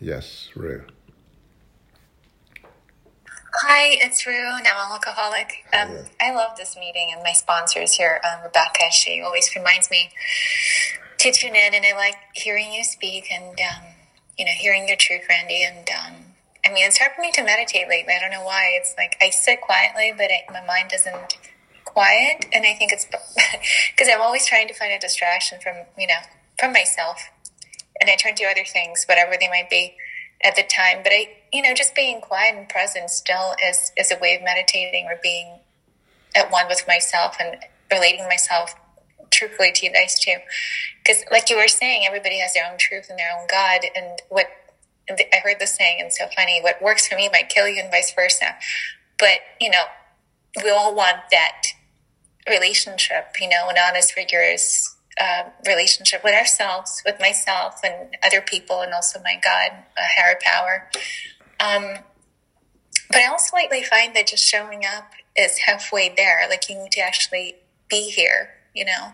Yes, 0.00 0.50
Rue. 0.56 0.84
Hi, 3.70 3.98
it's 4.00 4.26
Rue, 4.26 4.62
now 4.62 4.78
I'm 4.78 4.92
alcoholic. 4.92 5.62
Um, 5.78 6.06
I 6.22 6.32
love 6.32 6.56
this 6.56 6.74
meeting, 6.74 7.10
and 7.12 7.22
my 7.22 7.32
sponsors 7.32 7.92
here, 7.92 8.18
um, 8.24 8.42
Rebecca, 8.42 8.90
she 8.90 9.20
always 9.20 9.54
reminds 9.54 9.90
me 9.90 10.08
to 11.18 11.30
tune 11.30 11.54
in, 11.54 11.74
and 11.74 11.84
I 11.84 11.94
like 11.94 12.14
hearing 12.32 12.72
you 12.72 12.82
speak 12.82 13.30
and, 13.30 13.60
um, 13.60 13.84
you 14.38 14.46
know, 14.46 14.52
hearing 14.52 14.88
your 14.88 14.96
truth, 14.96 15.20
Randy. 15.28 15.64
And 15.64 15.86
um, 15.90 16.14
I 16.64 16.72
mean, 16.72 16.86
it's 16.86 16.96
hard 16.96 17.12
for 17.14 17.20
me 17.20 17.30
to 17.32 17.42
meditate 17.42 17.90
lately. 17.90 18.14
I 18.16 18.20
don't 18.20 18.30
know 18.30 18.42
why. 18.42 18.70
It's 18.72 18.94
like 18.96 19.18
I 19.20 19.28
sit 19.28 19.60
quietly, 19.60 20.14
but 20.16 20.30
I, 20.30 20.50
my 20.50 20.66
mind 20.66 20.88
doesn't 20.88 21.36
quiet, 21.84 22.46
and 22.50 22.64
I 22.64 22.72
think 22.72 22.90
it's 22.90 23.04
because 23.04 24.08
I'm 24.10 24.22
always 24.22 24.46
trying 24.46 24.68
to 24.68 24.74
find 24.74 24.94
a 24.94 24.98
distraction 24.98 25.60
from, 25.60 25.76
you 25.98 26.06
know, 26.06 26.24
from 26.58 26.72
myself 26.72 27.20
and 28.00 28.08
I 28.08 28.16
turn 28.16 28.34
to 28.36 28.44
other 28.44 28.64
things, 28.64 29.04
whatever 29.06 29.34
they 29.38 29.48
might 29.48 29.68
be 29.68 29.94
at 30.42 30.56
the 30.56 30.62
time. 30.62 31.00
But 31.02 31.12
I, 31.12 31.37
you 31.52 31.62
know, 31.62 31.74
just 31.74 31.94
being 31.94 32.20
quiet 32.20 32.56
and 32.56 32.68
present 32.68 33.10
still 33.10 33.54
is, 33.66 33.92
is 33.96 34.10
a 34.10 34.18
way 34.18 34.36
of 34.36 34.42
meditating 34.42 35.06
or 35.06 35.18
being 35.22 35.60
at 36.34 36.50
one 36.50 36.66
with 36.68 36.84
myself 36.86 37.36
and 37.40 37.56
relating 37.90 38.26
myself 38.26 38.74
truthfully 39.30 39.72
to 39.72 39.86
you 39.86 39.92
guys 39.92 40.18
too. 40.18 40.36
Because 41.02 41.24
like 41.30 41.50
you 41.50 41.56
were 41.56 41.68
saying, 41.68 42.04
everybody 42.06 42.38
has 42.40 42.54
their 42.54 42.70
own 42.70 42.78
truth 42.78 43.06
and 43.10 43.18
their 43.18 43.30
own 43.38 43.46
God. 43.50 43.80
And 43.96 44.20
what 44.28 44.46
I 45.10 45.38
heard 45.42 45.58
this 45.58 45.74
saying, 45.74 46.00
and 46.00 46.12
so 46.12 46.26
funny, 46.36 46.60
what 46.62 46.82
works 46.82 47.08
for 47.08 47.16
me 47.16 47.28
might 47.32 47.48
kill 47.48 47.68
you 47.68 47.80
and 47.82 47.90
vice 47.90 48.12
versa. 48.14 48.56
But, 49.18 49.38
you 49.60 49.70
know, 49.70 49.84
we 50.62 50.70
all 50.70 50.94
want 50.94 51.16
that 51.30 51.62
relationship, 52.48 53.36
you 53.40 53.48
know, 53.48 53.68
an 53.68 53.76
honest, 53.78 54.16
rigorous 54.16 54.96
uh, 55.20 55.44
relationship 55.66 56.22
with 56.22 56.34
ourselves, 56.34 57.02
with 57.04 57.18
myself 57.20 57.80
and 57.82 58.16
other 58.24 58.40
people, 58.40 58.80
and 58.80 58.92
also 58.92 59.18
my 59.24 59.38
God, 59.42 59.72
a 59.96 60.02
higher 60.16 60.38
power. 60.42 60.90
Um, 61.60 61.98
but 63.10 63.18
I 63.18 63.26
also 63.26 63.56
lately 63.56 63.82
find 63.82 64.14
that 64.14 64.26
just 64.26 64.44
showing 64.44 64.84
up 64.84 65.12
is 65.36 65.58
halfway 65.58 66.12
there. 66.14 66.46
Like 66.48 66.68
you 66.68 66.76
need 66.76 66.92
to 66.92 67.00
actually 67.00 67.56
be 67.88 68.10
here, 68.10 68.50
you 68.74 68.84
know, 68.84 69.12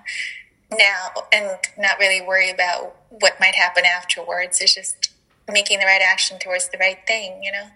now 0.77 1.11
and 1.33 1.59
not 1.79 1.99
really 1.99 2.21
worry 2.21 2.51
about 2.51 2.97
what 3.11 3.39
might 3.39 3.55
happen 3.55 3.85
afterwards. 3.85 4.61
It's 4.61 4.75
just 4.75 5.11
making 5.51 5.79
the 5.79 5.87
right 5.87 6.03
action 6.03 6.39
towards 6.39 6.69
the 6.71 6.79
right 6.79 6.99
thing, 7.07 7.43
you 7.43 7.53
know. 7.53 7.69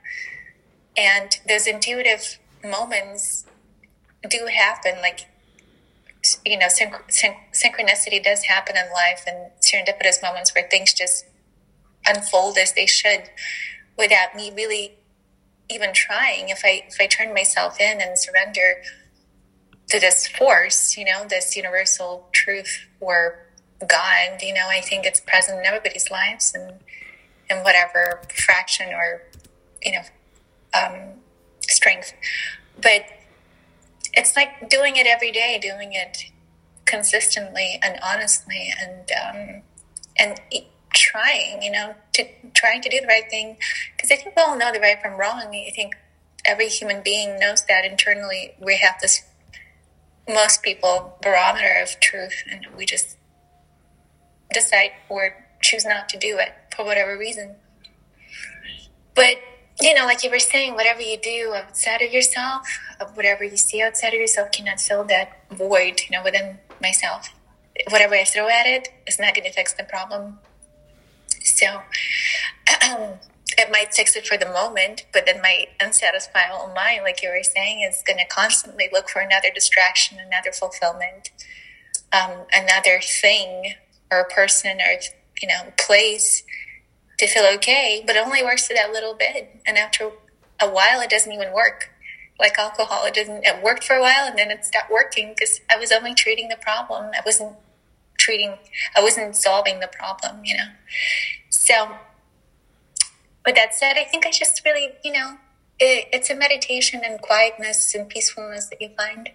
And 0.96 1.38
those 1.46 1.66
intuitive 1.66 2.38
moments 2.64 3.46
do 4.28 4.48
happen. 4.52 4.94
Like 5.00 5.26
you 6.44 6.58
know, 6.58 6.66
synch- 6.66 7.08
synch- 7.08 7.36
synchronicity 7.52 8.22
does 8.22 8.44
happen 8.44 8.76
in 8.76 8.92
life 8.92 9.24
and 9.26 9.50
serendipitous 9.60 10.20
moments 10.22 10.54
where 10.54 10.66
things 10.68 10.92
just 10.92 11.26
unfold 12.06 12.58
as 12.58 12.72
they 12.72 12.86
should 12.86 13.30
without 13.98 14.34
me 14.34 14.52
really 14.54 14.94
even 15.68 15.92
trying. 15.92 16.48
If 16.48 16.62
I, 16.64 16.84
if 16.88 16.96
I 17.00 17.06
turn 17.06 17.34
myself 17.34 17.80
in 17.80 18.00
and 18.00 18.18
surrender 18.18 18.82
to 19.88 20.00
this 20.00 20.26
force, 20.26 20.96
you 20.96 21.04
know, 21.04 21.26
this 21.28 21.56
universal 21.56 22.28
truth 22.32 22.86
or 23.00 23.46
God, 23.80 24.40
you 24.42 24.54
know, 24.54 24.68
I 24.68 24.80
think 24.80 25.04
it's 25.04 25.20
present 25.20 25.58
in 25.58 25.66
everybody's 25.66 26.10
lives 26.10 26.54
and 26.54 26.80
in 27.50 27.58
whatever 27.64 28.22
fraction 28.34 28.88
or, 28.92 29.22
you 29.82 29.92
know, 29.92 30.02
um, 30.78 30.94
strength. 31.62 32.14
But 32.80 33.04
it's 34.14 34.36
like 34.36 34.68
doing 34.68 34.96
it 34.96 35.06
every 35.06 35.32
day, 35.32 35.58
doing 35.60 35.92
it 35.92 36.24
consistently 36.84 37.78
and 37.82 37.98
honestly, 38.02 38.72
and 38.80 39.12
um, 39.12 39.62
and 40.18 40.40
trying, 40.92 41.62
you 41.62 41.70
know, 41.70 41.94
to 42.14 42.24
trying 42.54 42.82
to 42.82 42.88
do 42.88 43.00
the 43.00 43.06
right 43.06 43.28
thing. 43.30 43.56
Because 43.96 44.10
I 44.10 44.16
think 44.16 44.36
we 44.36 44.42
all 44.42 44.56
know 44.56 44.72
the 44.72 44.80
right 44.80 45.00
from 45.00 45.18
wrong. 45.18 45.40
I 45.40 45.70
think 45.74 45.94
every 46.44 46.68
human 46.68 47.02
being 47.02 47.38
knows 47.38 47.64
that 47.66 47.84
internally. 47.84 48.54
We 48.60 48.78
have 48.78 48.96
this 49.00 49.22
most 50.28 50.62
people 50.62 51.18
barometer 51.22 51.80
of 51.82 51.98
truth, 52.00 52.44
and 52.50 52.66
we 52.76 52.86
just 52.86 53.16
decide 54.52 54.90
or 55.08 55.44
choose 55.60 55.84
not 55.84 56.08
to 56.10 56.18
do 56.18 56.38
it 56.38 56.52
for 56.74 56.84
whatever 56.84 57.16
reason. 57.16 57.56
But 59.14 59.36
you 59.80 59.94
know, 59.94 60.06
like 60.06 60.24
you 60.24 60.30
were 60.30 60.40
saying, 60.40 60.74
whatever 60.74 61.00
you 61.00 61.16
do 61.16 61.54
outside 61.54 62.02
of 62.02 62.12
yourself, 62.12 62.66
whatever 63.14 63.44
you 63.44 63.56
see 63.56 63.80
outside 63.80 64.12
of 64.12 64.20
yourself 64.20 64.50
cannot 64.50 64.80
fill 64.80 65.04
that 65.04 65.40
void, 65.52 66.00
you 66.08 66.16
know, 66.16 66.22
within 66.24 66.58
myself. 66.82 67.32
Whatever 67.90 68.16
I 68.16 68.24
throw 68.24 68.48
at 68.48 68.66
it 68.66 68.88
is 69.06 69.20
not 69.20 69.34
going 69.34 69.44
to 69.44 69.52
fix 69.52 69.72
the 69.72 69.84
problem. 69.84 70.40
So 71.56 71.82
it 73.58 73.70
might 73.70 73.94
fix 73.94 74.14
it 74.16 74.26
for 74.26 74.36
the 74.36 74.46
moment, 74.46 75.06
but 75.12 75.26
then 75.26 75.40
my 75.40 75.66
unsatisfied 75.80 76.50
mind, 76.74 77.02
like 77.02 77.22
you 77.22 77.28
were 77.28 77.42
saying, 77.42 77.80
is 77.80 78.02
going 78.06 78.18
to 78.18 78.26
constantly 78.26 78.88
look 78.92 79.08
for 79.08 79.20
another 79.20 79.48
distraction, 79.54 80.18
another 80.18 80.52
fulfillment, 80.52 81.30
um, 82.12 82.46
another 82.52 83.00
thing 83.02 83.74
or 84.10 84.24
person 84.24 84.78
or, 84.80 85.00
you 85.42 85.48
know, 85.48 85.72
place 85.76 86.44
to 87.18 87.26
feel 87.26 87.44
okay, 87.54 88.02
but 88.06 88.16
it 88.16 88.24
only 88.24 88.42
works 88.42 88.66
for 88.66 88.74
that 88.74 88.92
little 88.92 89.14
bit. 89.14 89.60
And 89.66 89.76
after 89.76 90.10
a 90.60 90.68
while, 90.68 91.00
it 91.00 91.10
doesn't 91.10 91.32
even 91.32 91.52
work. 91.52 91.90
Like 92.38 92.56
alcohol, 92.58 93.04
it 93.06 93.14
didn't, 93.14 93.44
it 93.44 93.62
worked 93.62 93.82
for 93.82 93.94
a 93.94 94.00
while 94.00 94.26
and 94.26 94.38
then 94.38 94.50
it 94.52 94.64
stopped 94.64 94.90
working 94.90 95.34
because 95.34 95.60
I 95.68 95.76
was 95.76 95.90
only 95.90 96.14
treating 96.14 96.48
the 96.48 96.56
problem. 96.56 97.10
I 97.12 97.20
wasn't 97.26 97.56
treating, 98.18 98.56
I 98.96 99.02
wasn't 99.02 99.34
solving 99.34 99.80
the 99.80 99.88
problem, 99.88 100.44
you 100.44 100.56
know? 100.56 100.68
So, 101.68 101.90
with 103.44 103.56
that 103.56 103.74
said, 103.74 103.98
I 103.98 104.04
think 104.04 104.24
I 104.24 104.30
just 104.30 104.64
really, 104.64 104.92
you 105.04 105.12
know, 105.12 105.36
it, 105.78 106.08
it's 106.14 106.30
a 106.30 106.34
meditation 106.34 107.02
and 107.04 107.20
quietness 107.20 107.94
and 107.94 108.08
peacefulness 108.08 108.70
that 108.70 108.80
you 108.80 108.88
find 108.96 109.28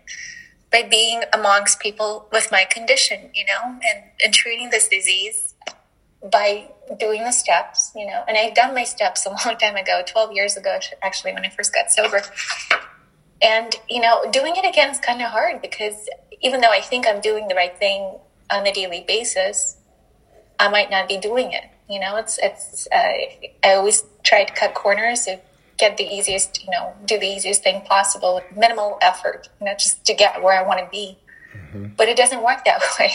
by 0.72 0.82
being 0.82 1.22
amongst 1.32 1.80
people 1.80 2.28
with 2.32 2.52
my 2.52 2.66
condition, 2.68 3.30
you 3.36 3.46
know, 3.46 3.62
and, 3.64 4.06
and 4.26 4.34
treating 4.34 4.72
this 4.72 4.88
disease 4.88 5.54
by 6.32 6.72
doing 7.00 7.24
the 7.24 7.32
steps, 7.32 7.92
you 7.96 8.08
know, 8.08 8.24
and 8.28 8.36
I've 8.36 8.56
done 8.56 8.74
my 8.74 8.84
steps 8.84 9.28
a 9.28 9.30
long 9.46 9.56
time 9.60 9.76
ago, 9.76 10.02
12 10.04 10.32
years 10.32 10.58
ago, 10.58 10.80
actually, 11.04 11.34
when 11.34 11.46
I 11.46 11.50
first 11.50 11.72
got 11.72 11.92
sober. 11.92 12.24
And, 13.44 13.76
you 13.88 14.02
know, 14.02 14.26
doing 14.32 14.56
it 14.56 14.68
again 14.68 14.90
is 14.90 15.00
kind 15.00 15.22
of 15.22 15.30
hard 15.30 15.62
because 15.62 16.10
even 16.42 16.62
though 16.62 16.72
I 16.72 16.82
think 16.82 17.06
I'm 17.08 17.22
doing 17.22 17.48
the 17.48 17.54
right 17.54 17.78
thing 17.78 18.18
on 18.50 18.66
a 18.66 18.74
daily 18.74 19.06
basis, 19.08 19.78
I 20.58 20.68
might 20.70 20.90
not 20.90 21.08
be 21.08 21.18
doing 21.20 21.52
it. 21.52 21.66
You 21.90 22.00
know, 22.00 22.16
it's 22.18 22.40
it's. 22.42 22.88
Uh, 22.92 23.14
I 23.64 23.74
always 23.76 24.04
try 24.24 24.44
to 24.44 24.54
cut 24.54 24.74
corners 24.74 25.26
to 25.26 25.40
get 25.78 25.98
the 25.98 26.04
easiest, 26.04 26.64
you 26.64 26.72
know, 26.72 26.94
do 27.06 27.20
the 27.20 27.28
easiest 27.28 27.64
thing 27.64 27.82
possible 27.82 28.36
with 28.36 28.58
minimal 28.58 28.98
effort. 29.02 29.50
You 29.60 29.66
know, 29.66 29.74
just 29.74 30.06
to 30.06 30.14
get 30.14 30.42
where 30.42 30.58
I 30.58 30.66
want 30.66 30.80
to 30.80 30.88
be. 30.90 31.18
Mm-hmm. 31.54 31.94
But 31.98 32.10
it 32.10 32.18
doesn't 32.18 32.42
work 32.44 32.66
that 32.66 32.82
way. 33.00 33.12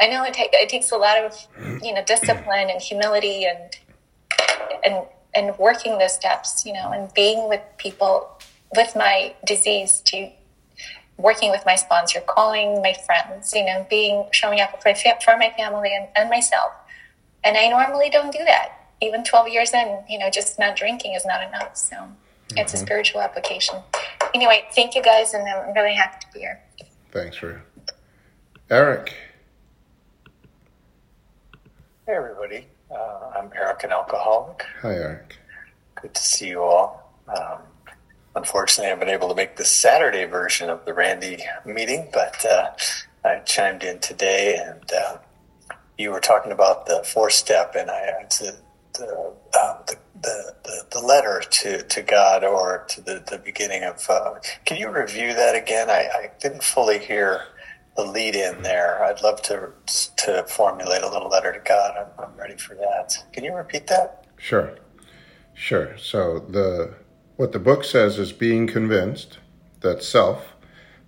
I 0.00 0.08
know 0.08 0.24
it, 0.24 0.34
ta- 0.34 0.48
it 0.52 0.68
takes 0.68 0.90
a 0.90 0.96
lot 0.96 1.18
of, 1.18 1.36
you 1.82 1.92
know, 1.92 2.02
discipline 2.04 2.70
and 2.70 2.80
humility 2.80 3.44
and 3.44 3.76
and 4.84 5.06
and 5.34 5.58
working 5.58 5.98
the 5.98 6.08
steps, 6.08 6.64
you 6.64 6.72
know, 6.72 6.90
and 6.90 7.12
being 7.14 7.48
with 7.48 7.60
people 7.76 8.38
with 8.74 8.94
my 8.96 9.34
disease 9.46 10.00
to 10.06 10.30
working 11.16 11.50
with 11.50 11.62
my 11.66 11.74
sponsor, 11.74 12.20
calling 12.20 12.80
my 12.80 12.94
friends, 13.06 13.52
you 13.54 13.64
know, 13.64 13.86
being 13.90 14.24
showing 14.32 14.60
up 14.60 14.80
for, 14.82 14.90
my, 14.90 15.18
for 15.24 15.36
my 15.36 15.52
family 15.56 15.90
and, 15.94 16.08
and 16.16 16.30
myself. 16.30 16.72
And 17.44 17.56
I 17.56 17.68
normally 17.68 18.10
don't 18.10 18.32
do 18.32 18.44
that. 18.44 18.90
Even 19.00 19.22
12 19.22 19.48
years 19.48 19.72
in, 19.72 20.02
you 20.08 20.18
know, 20.18 20.28
just 20.30 20.58
not 20.58 20.76
drinking 20.76 21.14
is 21.14 21.24
not 21.24 21.46
enough. 21.46 21.76
So 21.76 21.96
mm-hmm. 21.96 22.58
it's 22.58 22.74
a 22.74 22.76
mm-hmm. 22.76 22.86
spiritual 22.86 23.20
application. 23.20 23.76
Anyway, 24.34 24.64
thank 24.74 24.94
you 24.94 25.02
guys, 25.02 25.34
and 25.34 25.48
I'm 25.48 25.72
really 25.74 25.94
happy 25.94 26.18
to 26.20 26.26
be 26.34 26.40
here. 26.40 26.60
Thanks, 27.12 27.42
Rue. 27.42 27.60
Eric. 28.70 29.14
Hey, 32.06 32.14
everybody. 32.14 32.66
Uh, 32.90 33.30
I'm 33.38 33.50
Eric, 33.54 33.84
an 33.84 33.92
alcoholic. 33.92 34.64
Hi, 34.82 34.94
Eric. 34.94 35.36
Good 36.00 36.14
to 36.14 36.22
see 36.22 36.48
you 36.48 36.62
all. 36.62 37.12
Um, 37.28 37.58
unfortunately, 38.34 38.92
I've 38.92 39.00
been 39.00 39.08
able 39.08 39.28
to 39.28 39.34
make 39.34 39.56
the 39.56 39.64
Saturday 39.64 40.24
version 40.24 40.70
of 40.70 40.84
the 40.84 40.94
Randy 40.94 41.38
meeting, 41.64 42.08
but 42.12 42.44
uh, 42.44 42.70
I 43.24 43.40
chimed 43.40 43.82
in 43.84 43.98
today, 44.00 44.56
and 44.56 44.90
uh, 44.92 45.18
you 45.98 46.12
were 46.12 46.20
talking 46.20 46.52
about 46.52 46.86
the 46.86 47.04
four 47.04 47.28
step, 47.28 47.74
and 47.76 47.90
I 47.90 48.24
the 48.38 48.56
the, 48.94 49.34
uh, 49.54 49.82
the 49.86 49.96
the, 50.22 50.54
the, 50.64 50.86
the 50.92 51.00
letter 51.00 51.40
to, 51.48 51.82
to 51.82 52.02
God 52.02 52.42
or 52.42 52.84
to 52.88 53.00
the, 53.00 53.22
the 53.30 53.38
beginning 53.38 53.84
of. 53.84 54.04
Uh, 54.08 54.34
can 54.64 54.76
you 54.76 54.90
review 54.90 55.34
that 55.34 55.54
again? 55.54 55.90
I, 55.90 56.08
I 56.12 56.30
didn't 56.40 56.62
fully 56.62 56.98
hear 56.98 57.44
the 57.96 58.04
lead 58.04 58.34
in 58.34 58.62
there. 58.62 59.02
I'd 59.04 59.22
love 59.22 59.42
to 59.42 59.70
to 60.16 60.44
formulate 60.48 61.02
a 61.02 61.10
little 61.10 61.28
letter 61.28 61.52
to 61.52 61.60
God. 61.60 61.96
I'm, 61.96 62.24
I'm 62.24 62.36
ready 62.36 62.56
for 62.56 62.74
that. 62.74 63.16
Can 63.32 63.44
you 63.44 63.54
repeat 63.54 63.86
that? 63.88 64.26
Sure, 64.38 64.76
sure. 65.54 65.96
So 65.98 66.38
the 66.40 66.94
what 67.36 67.52
the 67.52 67.58
book 67.58 67.84
says 67.84 68.18
is 68.18 68.32
being 68.32 68.66
convinced 68.66 69.38
that 69.80 70.02
self, 70.02 70.54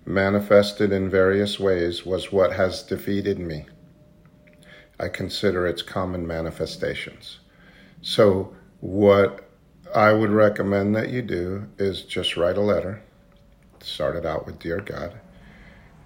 manifested 0.05 0.91
in 0.91 1.09
various 1.09 1.59
ways, 1.59 2.05
was 2.05 2.31
what 2.31 2.53
has 2.53 2.83
defeated 2.83 3.39
me. 3.39 3.65
I 5.01 5.09
consider 5.09 5.65
its 5.65 5.81
common 5.81 6.27
manifestations. 6.27 7.39
So, 8.03 8.55
what 8.81 9.49
I 9.95 10.13
would 10.13 10.29
recommend 10.29 10.95
that 10.95 11.09
you 11.09 11.23
do 11.23 11.67
is 11.79 12.03
just 12.03 12.37
write 12.37 12.55
a 12.57 12.61
letter. 12.61 13.01
Start 13.79 14.15
it 14.15 14.27
out 14.27 14.45
with 14.45 14.59
Dear 14.59 14.79
God. 14.79 15.19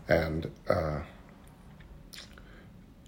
And 0.08 0.50
uh, 0.70 1.02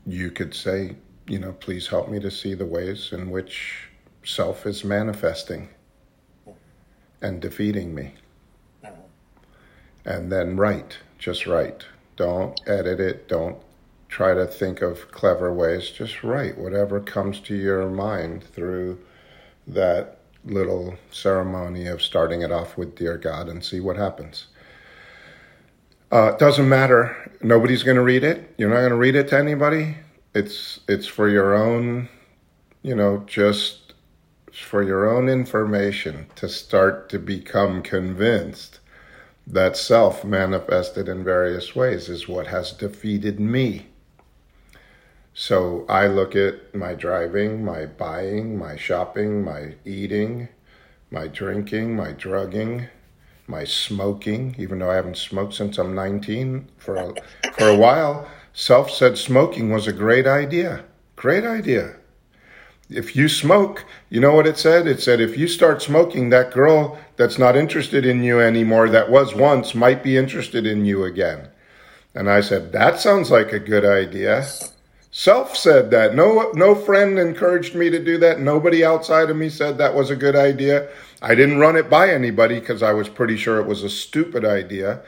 you 0.06 0.30
could 0.30 0.54
say, 0.54 0.98
you 1.26 1.40
know, 1.40 1.54
please 1.54 1.88
help 1.88 2.10
me 2.10 2.20
to 2.20 2.32
see 2.32 2.54
the 2.54 2.66
ways 2.66 3.14
in 3.14 3.30
which 3.30 3.90
self 4.26 4.66
is 4.66 4.84
manifesting 4.84 5.70
and 7.22 7.42
defeating 7.42 7.96
me. 7.96 8.16
And 10.04 10.32
then 10.32 10.58
write, 10.58 10.98
just 11.18 11.48
write. 11.48 11.86
Don't 12.18 12.60
edit 12.68 13.00
it. 13.00 13.30
Don't 13.30 13.58
try 14.18 14.34
to 14.34 14.48
think 14.48 14.82
of 14.82 15.12
clever 15.12 15.54
ways. 15.54 15.92
Just 15.92 16.24
write 16.24 16.58
whatever 16.58 17.00
comes 17.00 17.40
to 17.40 17.56
your 17.56 17.88
mind 17.88 18.44
through 18.44 18.98
that 19.68 20.18
little 20.44 20.96
ceremony 21.12 21.86
of 21.86 22.02
starting 22.02 22.42
it 22.42 22.52
off 22.52 22.78
with 22.78 22.96
Dear 22.96 23.20
God 23.20 23.48
and 23.48 23.64
see 23.64 23.80
what 23.80 23.96
happens. 23.96 24.48
Uh, 26.12 26.32
it 26.34 26.40
doesn't 26.40 26.68
matter. 26.68 27.32
Nobody's 27.44 27.84
going 27.84 27.98
to 27.98 28.02
read 28.02 28.24
it. 28.24 28.56
You're 28.58 28.72
not 28.72 28.78
going 28.78 28.90
to 28.90 28.96
read 28.96 29.14
it 29.14 29.28
to 29.28 29.38
anybody. 29.38 29.98
It's 30.34 30.80
it's 30.88 31.06
for 31.06 31.30
your 31.30 31.54
own, 31.54 32.10
you 32.82 32.96
know, 32.96 33.24
just 33.28 33.94
for 34.52 34.82
your 34.82 35.08
own 35.08 35.30
information 35.30 36.26
to 36.38 36.50
start 36.50 37.08
to 37.10 37.20
become 37.20 37.84
convinced 37.84 38.80
that 39.46 39.78
self 39.78 40.26
manifested 40.26 41.08
in 41.08 41.24
various 41.24 41.76
ways 41.76 42.10
is 42.10 42.28
what 42.28 42.48
has 42.48 42.72
defeated 42.72 43.40
me. 43.40 43.86
So 45.40 45.86
I 45.88 46.08
look 46.08 46.36
at 46.36 46.74
my 46.74 46.96
driving, 46.96 47.64
my 47.64 47.86
buying, 47.86 48.58
my 48.58 48.76
shopping, 48.76 49.44
my 49.44 49.76
eating, 49.86 50.50
my 51.12 51.28
drinking, 51.28 51.96
my 51.96 52.14
drugging, 52.14 52.88
my 53.46 53.64
smoking, 53.64 54.56
even 54.58 54.80
though 54.80 54.90
I 54.90 54.96
haven't 54.96 55.18
smoked 55.18 55.54
since 55.54 55.78
I'm 55.78 55.94
19 55.94 56.70
for 56.78 56.96
a, 56.96 57.14
for 57.54 57.70
a 57.70 57.78
while. 57.78 58.28
Self 58.52 58.90
said 58.90 59.16
smoking 59.16 59.72
was 59.72 59.86
a 59.86 59.94
great 59.94 60.26
idea. 60.26 60.86
Great 61.16 61.46
idea 61.46 61.98
if 62.90 63.16
you 63.16 63.28
smoke, 63.28 63.86
you 64.10 64.20
know 64.20 64.34
what 64.34 64.48
it 64.48 64.58
said? 64.58 64.88
It 64.88 65.02
said 65.02 65.20
if 65.20 65.38
you 65.38 65.48
start 65.48 65.82
smoking, 65.82 66.30
that 66.30 66.52
girl 66.52 66.98
that's 67.18 67.38
not 67.38 67.58
interested 67.58 68.06
in 68.06 68.24
you 68.24 68.40
anymore, 68.40 68.90
that 68.90 69.10
was 69.10 69.36
once, 69.36 69.76
might 69.76 70.04
be 70.04 70.16
interested 70.16 70.66
in 70.66 70.86
you 70.86 71.04
again. 71.04 71.50
And 72.16 72.30
I 72.30 72.42
said, 72.42 72.72
that 72.72 73.00
sounds 73.00 73.30
like 73.30 73.52
a 73.52 73.60
good 73.60 73.86
idea. 73.86 74.48
Self 75.18 75.58
said 75.58 75.90
that. 75.90 76.14
No, 76.14 76.52
no 76.54 76.76
friend 76.76 77.18
encouraged 77.18 77.74
me 77.74 77.90
to 77.90 77.98
do 77.98 78.20
that. 78.20 78.40
Nobody 78.40 78.86
outside 78.86 79.32
of 79.32 79.36
me 79.36 79.50
said 79.50 79.80
that 79.80 79.96
was 79.96 80.12
a 80.12 80.16
good 80.16 80.36
idea. 80.36 80.90
I 81.24 81.34
didn't 81.34 81.58
run 81.58 81.76
it 81.76 81.90
by 81.90 82.12
anybody 82.12 82.60
because 82.60 82.84
I 82.84 82.94
was 82.94 83.10
pretty 83.10 83.36
sure 83.36 83.60
it 83.60 83.66
was 83.66 83.82
a 83.82 83.90
stupid 83.90 84.46
idea. 84.46 85.02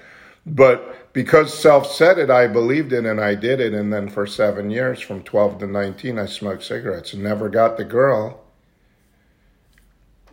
But 0.48 1.14
because 1.14 1.54
self 1.54 1.92
said 1.92 2.18
it, 2.18 2.32
I 2.32 2.48
believed 2.48 2.92
it 2.92 3.06
and 3.06 3.22
I 3.22 3.36
did 3.36 3.60
it. 3.60 3.76
And 3.76 3.94
then 3.94 4.10
for 4.10 4.26
seven 4.26 4.72
years, 4.72 5.00
from 5.00 5.22
12 5.22 5.60
to 5.60 5.68
19, 5.68 6.18
I 6.18 6.26
smoked 6.26 6.64
cigarettes 6.64 7.14
and 7.14 7.22
never 7.22 7.48
got 7.48 7.78
the 7.78 7.86
girl. 7.86 8.42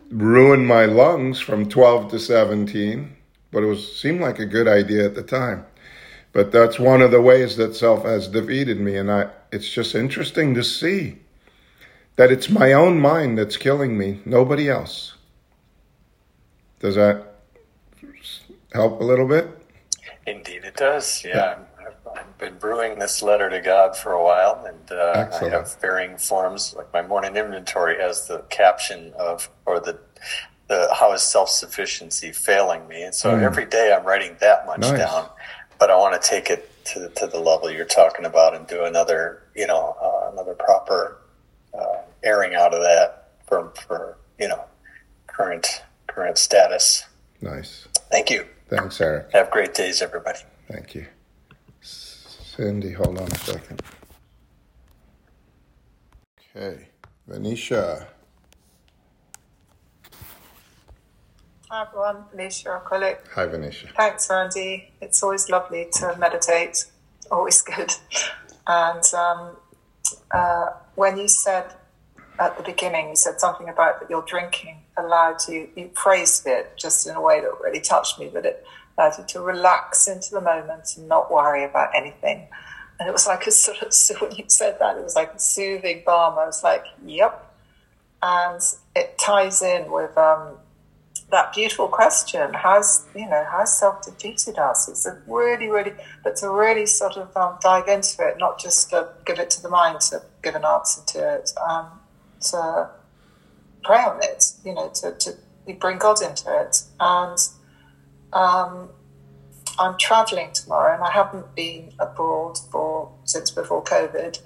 Ruined 0.09 0.65
my 0.65 0.85
lungs 0.85 1.39
from 1.39 1.69
12 1.69 2.09
to 2.09 2.19
17, 2.19 3.15
but 3.51 3.61
it 3.61 3.67
was 3.67 3.95
seemed 3.95 4.21
like 4.21 4.39
a 4.39 4.47
good 4.47 4.67
idea 4.67 5.05
at 5.05 5.13
the 5.13 5.21
time. 5.21 5.67
But 6.33 6.51
that's 6.51 6.79
one 6.79 7.03
of 7.03 7.11
the 7.11 7.21
ways 7.21 7.57
that 7.57 7.75
self 7.75 8.05
has 8.05 8.27
defeated 8.27 8.79
me. 8.79 8.95
And 8.95 9.11
I, 9.11 9.29
it's 9.51 9.69
just 9.69 9.95
interesting 9.95 10.53
to 10.53 10.63
see 10.63 11.17
that 12.15 12.31
it's 12.31 12.49
my 12.49 12.73
own 12.73 12.99
mind 12.99 13.37
that's 13.37 13.57
killing 13.57 13.97
me, 13.97 14.19
nobody 14.25 14.69
else. 14.69 15.13
Does 16.79 16.95
that 16.95 17.35
help 18.73 18.99
a 18.99 19.03
little 19.03 19.27
bit? 19.27 19.49
Indeed, 20.25 20.65
it 20.65 20.75
does. 20.75 21.23
Yeah, 21.23 21.59
I've, 21.79 22.17
I've, 22.17 22.37
been 22.37 22.57
brewing 22.57 22.99
this 22.99 23.23
letter 23.23 23.49
to 23.49 23.61
God 23.61 23.95
for 23.95 24.11
a 24.11 24.23
while, 24.23 24.65
and 24.65 24.91
uh, 24.91 25.29
I 25.41 25.49
have 25.49 25.79
varying 25.79 26.17
forms. 26.17 26.75
Like 26.75 26.91
my 26.93 27.01
morning 27.01 27.35
inventory 27.35 27.97
has 27.99 28.27
the 28.27 28.39
caption 28.49 29.13
of, 29.17 29.49
or 29.65 29.79
the, 29.79 29.99
the 30.67 30.89
how 30.93 31.13
is 31.13 31.21
self 31.21 31.49
sufficiency 31.49 32.31
failing 32.31 32.87
me, 32.87 33.03
and 33.03 33.15
so 33.15 33.31
mm. 33.31 33.41
every 33.41 33.65
day 33.65 33.95
I'm 33.97 34.05
writing 34.05 34.35
that 34.41 34.65
much 34.65 34.81
nice. 34.81 34.99
down. 34.99 35.29
But 35.79 35.91
I 35.91 35.95
want 35.95 36.21
to 36.21 36.27
take 36.29 36.49
it 36.49 36.69
to 36.93 37.09
to 37.09 37.27
the 37.27 37.39
level 37.39 37.69
you're 37.71 37.85
talking 37.85 38.25
about 38.25 38.55
and 38.55 38.67
do 38.67 38.83
another, 38.83 39.43
you 39.55 39.67
know, 39.67 39.95
uh, 40.01 40.31
another 40.31 40.53
proper 40.53 41.19
uh, 41.73 42.01
airing 42.23 42.55
out 42.55 42.73
of 42.73 42.81
that 42.81 43.31
for 43.47 43.71
for 43.87 44.17
you 44.39 44.47
know 44.47 44.63
current 45.27 45.83
current 46.07 46.37
status. 46.37 47.05
Nice. 47.41 47.87
Thank 48.11 48.29
you. 48.29 48.45
Thanks, 48.69 48.99
Eric. 48.99 49.31
Have 49.31 49.51
great 49.51 49.73
days, 49.73 50.01
everybody. 50.01 50.39
Thank 50.69 50.95
you. 50.95 51.05
Cindy, 51.81 52.91
hold 52.91 53.19
on 53.19 53.31
a 53.31 53.35
second. 53.37 53.81
Okay, 56.55 56.87
Venetia. 57.27 58.07
Hi 61.69 61.85
everyone, 61.85 62.23
Venetia 62.31 62.69
Alcoholic. 62.69 63.25
Hi 63.35 63.45
Venetia. 63.45 63.89
Thanks, 63.97 64.29
Randy. 64.29 64.89
It's 65.01 65.21
always 65.21 65.49
lovely 65.49 65.89
to 65.93 66.15
meditate. 66.17 66.85
Always 67.31 67.61
good. 67.61 67.91
And 68.67 69.03
um, 69.13 69.57
uh, 70.31 70.67
when 70.95 71.17
you 71.17 71.27
said 71.27 71.73
at 72.39 72.55
the 72.55 72.63
beginning, 72.63 73.09
you 73.09 73.17
said 73.17 73.41
something 73.41 73.67
about 73.67 73.99
that 73.99 74.09
you're 74.09 74.21
drinking 74.21 74.77
allowed 74.97 75.45
you, 75.49 75.67
you 75.75 75.89
praised 75.93 76.47
it 76.47 76.71
just 76.77 77.05
in 77.05 77.17
a 77.17 77.21
way 77.21 77.41
that 77.41 77.51
really 77.61 77.81
touched 77.81 78.17
me, 78.17 78.29
that 78.29 78.45
it 78.45 78.65
allowed 78.97 79.17
you 79.17 79.25
to 79.25 79.41
relax 79.41 80.07
into 80.07 80.31
the 80.31 80.39
moment 80.39 80.95
and 80.95 81.09
not 81.09 81.29
worry 81.29 81.65
about 81.65 81.89
anything. 81.93 82.47
And 82.97 83.09
it 83.09 83.11
was 83.11 83.27
like 83.27 83.45
a 83.45 83.51
sort 83.65 83.81
of, 83.81 83.93
so 83.93 84.15
when 84.19 84.31
you 84.31 84.45
said 84.47 84.77
that, 84.79 84.97
it 84.97 85.03
was 85.03 85.17
like 85.17 85.33
a 85.33 85.39
soothing 85.39 86.03
balm. 86.05 86.39
I 86.39 86.45
was 86.45 86.63
like, 86.63 86.85
yep. 87.05 87.43
And 88.21 88.61
it 88.95 89.17
ties 89.19 89.61
in 89.61 89.91
with 89.91 90.17
um, 90.17 90.55
that 91.29 91.53
beautiful 91.53 91.87
question 91.87 92.53
has 92.53 93.05
you 93.13 93.27
know 93.27 93.43
has 93.51 93.77
self 93.77 94.05
defeated 94.05 94.57
us? 94.57 94.87
It's 94.87 95.05
a 95.05 95.21
really 95.27 95.69
really 95.69 95.93
but 96.23 96.35
to 96.37 96.49
really 96.49 96.85
sort 96.85 97.17
of 97.17 97.35
um, 97.35 97.57
dive 97.61 97.87
into 97.87 98.25
it 98.25 98.37
not 98.39 98.59
just 98.59 98.89
to 98.91 99.09
give 99.25 99.39
it 99.39 99.49
to 99.51 99.61
the 99.61 99.69
mind 99.69 100.01
to 100.01 100.21
give 100.41 100.55
an 100.55 100.65
answer 100.65 101.01
to 101.05 101.35
it 101.35 101.51
um, 101.67 101.87
to 102.41 102.89
pray 103.83 103.97
on 103.97 104.19
it 104.23 104.53
you 104.63 104.73
know 104.73 104.89
to, 104.95 105.11
to 105.13 105.33
bring 105.79 105.97
god 105.97 106.21
into 106.21 106.45
it. 106.61 106.83
And 106.99 107.37
um, 108.33 108.89
i'm 109.79 109.97
traveling 109.97 110.51
tomorrow 110.53 110.93
and 110.93 111.03
i 111.03 111.11
haven't 111.11 111.55
been 111.55 111.91
abroad 111.99 112.57
for 112.71 113.11
since 113.25 113.51
before 113.51 113.83
covid. 113.83 114.39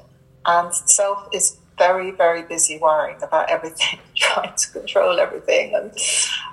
And 0.46 0.74
self 0.74 1.28
is 1.32 1.58
very, 1.82 2.12
very 2.12 2.44
busy 2.44 2.78
worrying 2.78 3.20
about 3.24 3.50
everything, 3.50 3.98
trying 4.16 4.56
to 4.56 4.72
control 4.72 5.20
everything. 5.20 5.74
And 5.74 5.92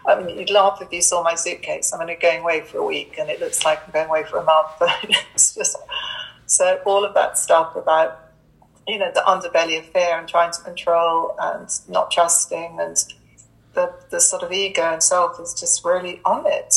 I 0.07 0.19
mean, 0.19 0.39
you'd 0.39 0.49
laugh 0.49 0.81
if 0.81 0.91
you 0.91 1.03
saw 1.03 1.23
my 1.23 1.35
suitcase. 1.35 1.93
I'm 1.93 2.01
going 2.19 2.41
away 2.41 2.63
for 2.63 2.79
a 2.79 2.87
week 2.95 3.17
and 3.19 3.29
it 3.29 3.39
looks 3.39 3.63
like 3.63 3.79
I'm 3.85 3.93
going 3.93 4.09
away 4.09 4.25
for 4.25 4.39
a 4.39 4.45
month. 4.45 4.69
But 4.79 4.91
it's 5.35 5.55
just 5.55 5.77
so 6.47 6.81
all 6.87 7.05
of 7.05 7.13
that 7.13 7.37
stuff 7.37 7.77
about, 7.77 8.31
you 8.87 8.99
know, 8.99 9.11
the 9.13 9.21
underbelly 9.21 9.79
of 9.79 9.85
fear 9.93 10.19
and 10.19 10.27
trying 10.27 10.51
to 10.51 10.63
control 10.63 11.37
and 11.39 11.69
not 11.89 12.11
trusting 12.11 12.79
and 12.81 12.97
the, 13.75 13.93
the 14.09 14.23
sort 14.23 14.43
of 14.43 14.51
ego 14.51 14.83
and 14.95 15.03
self 15.03 15.39
is 15.39 15.53
just 15.53 15.85
really 15.85 16.23
on 16.25 16.45
it. 16.47 16.75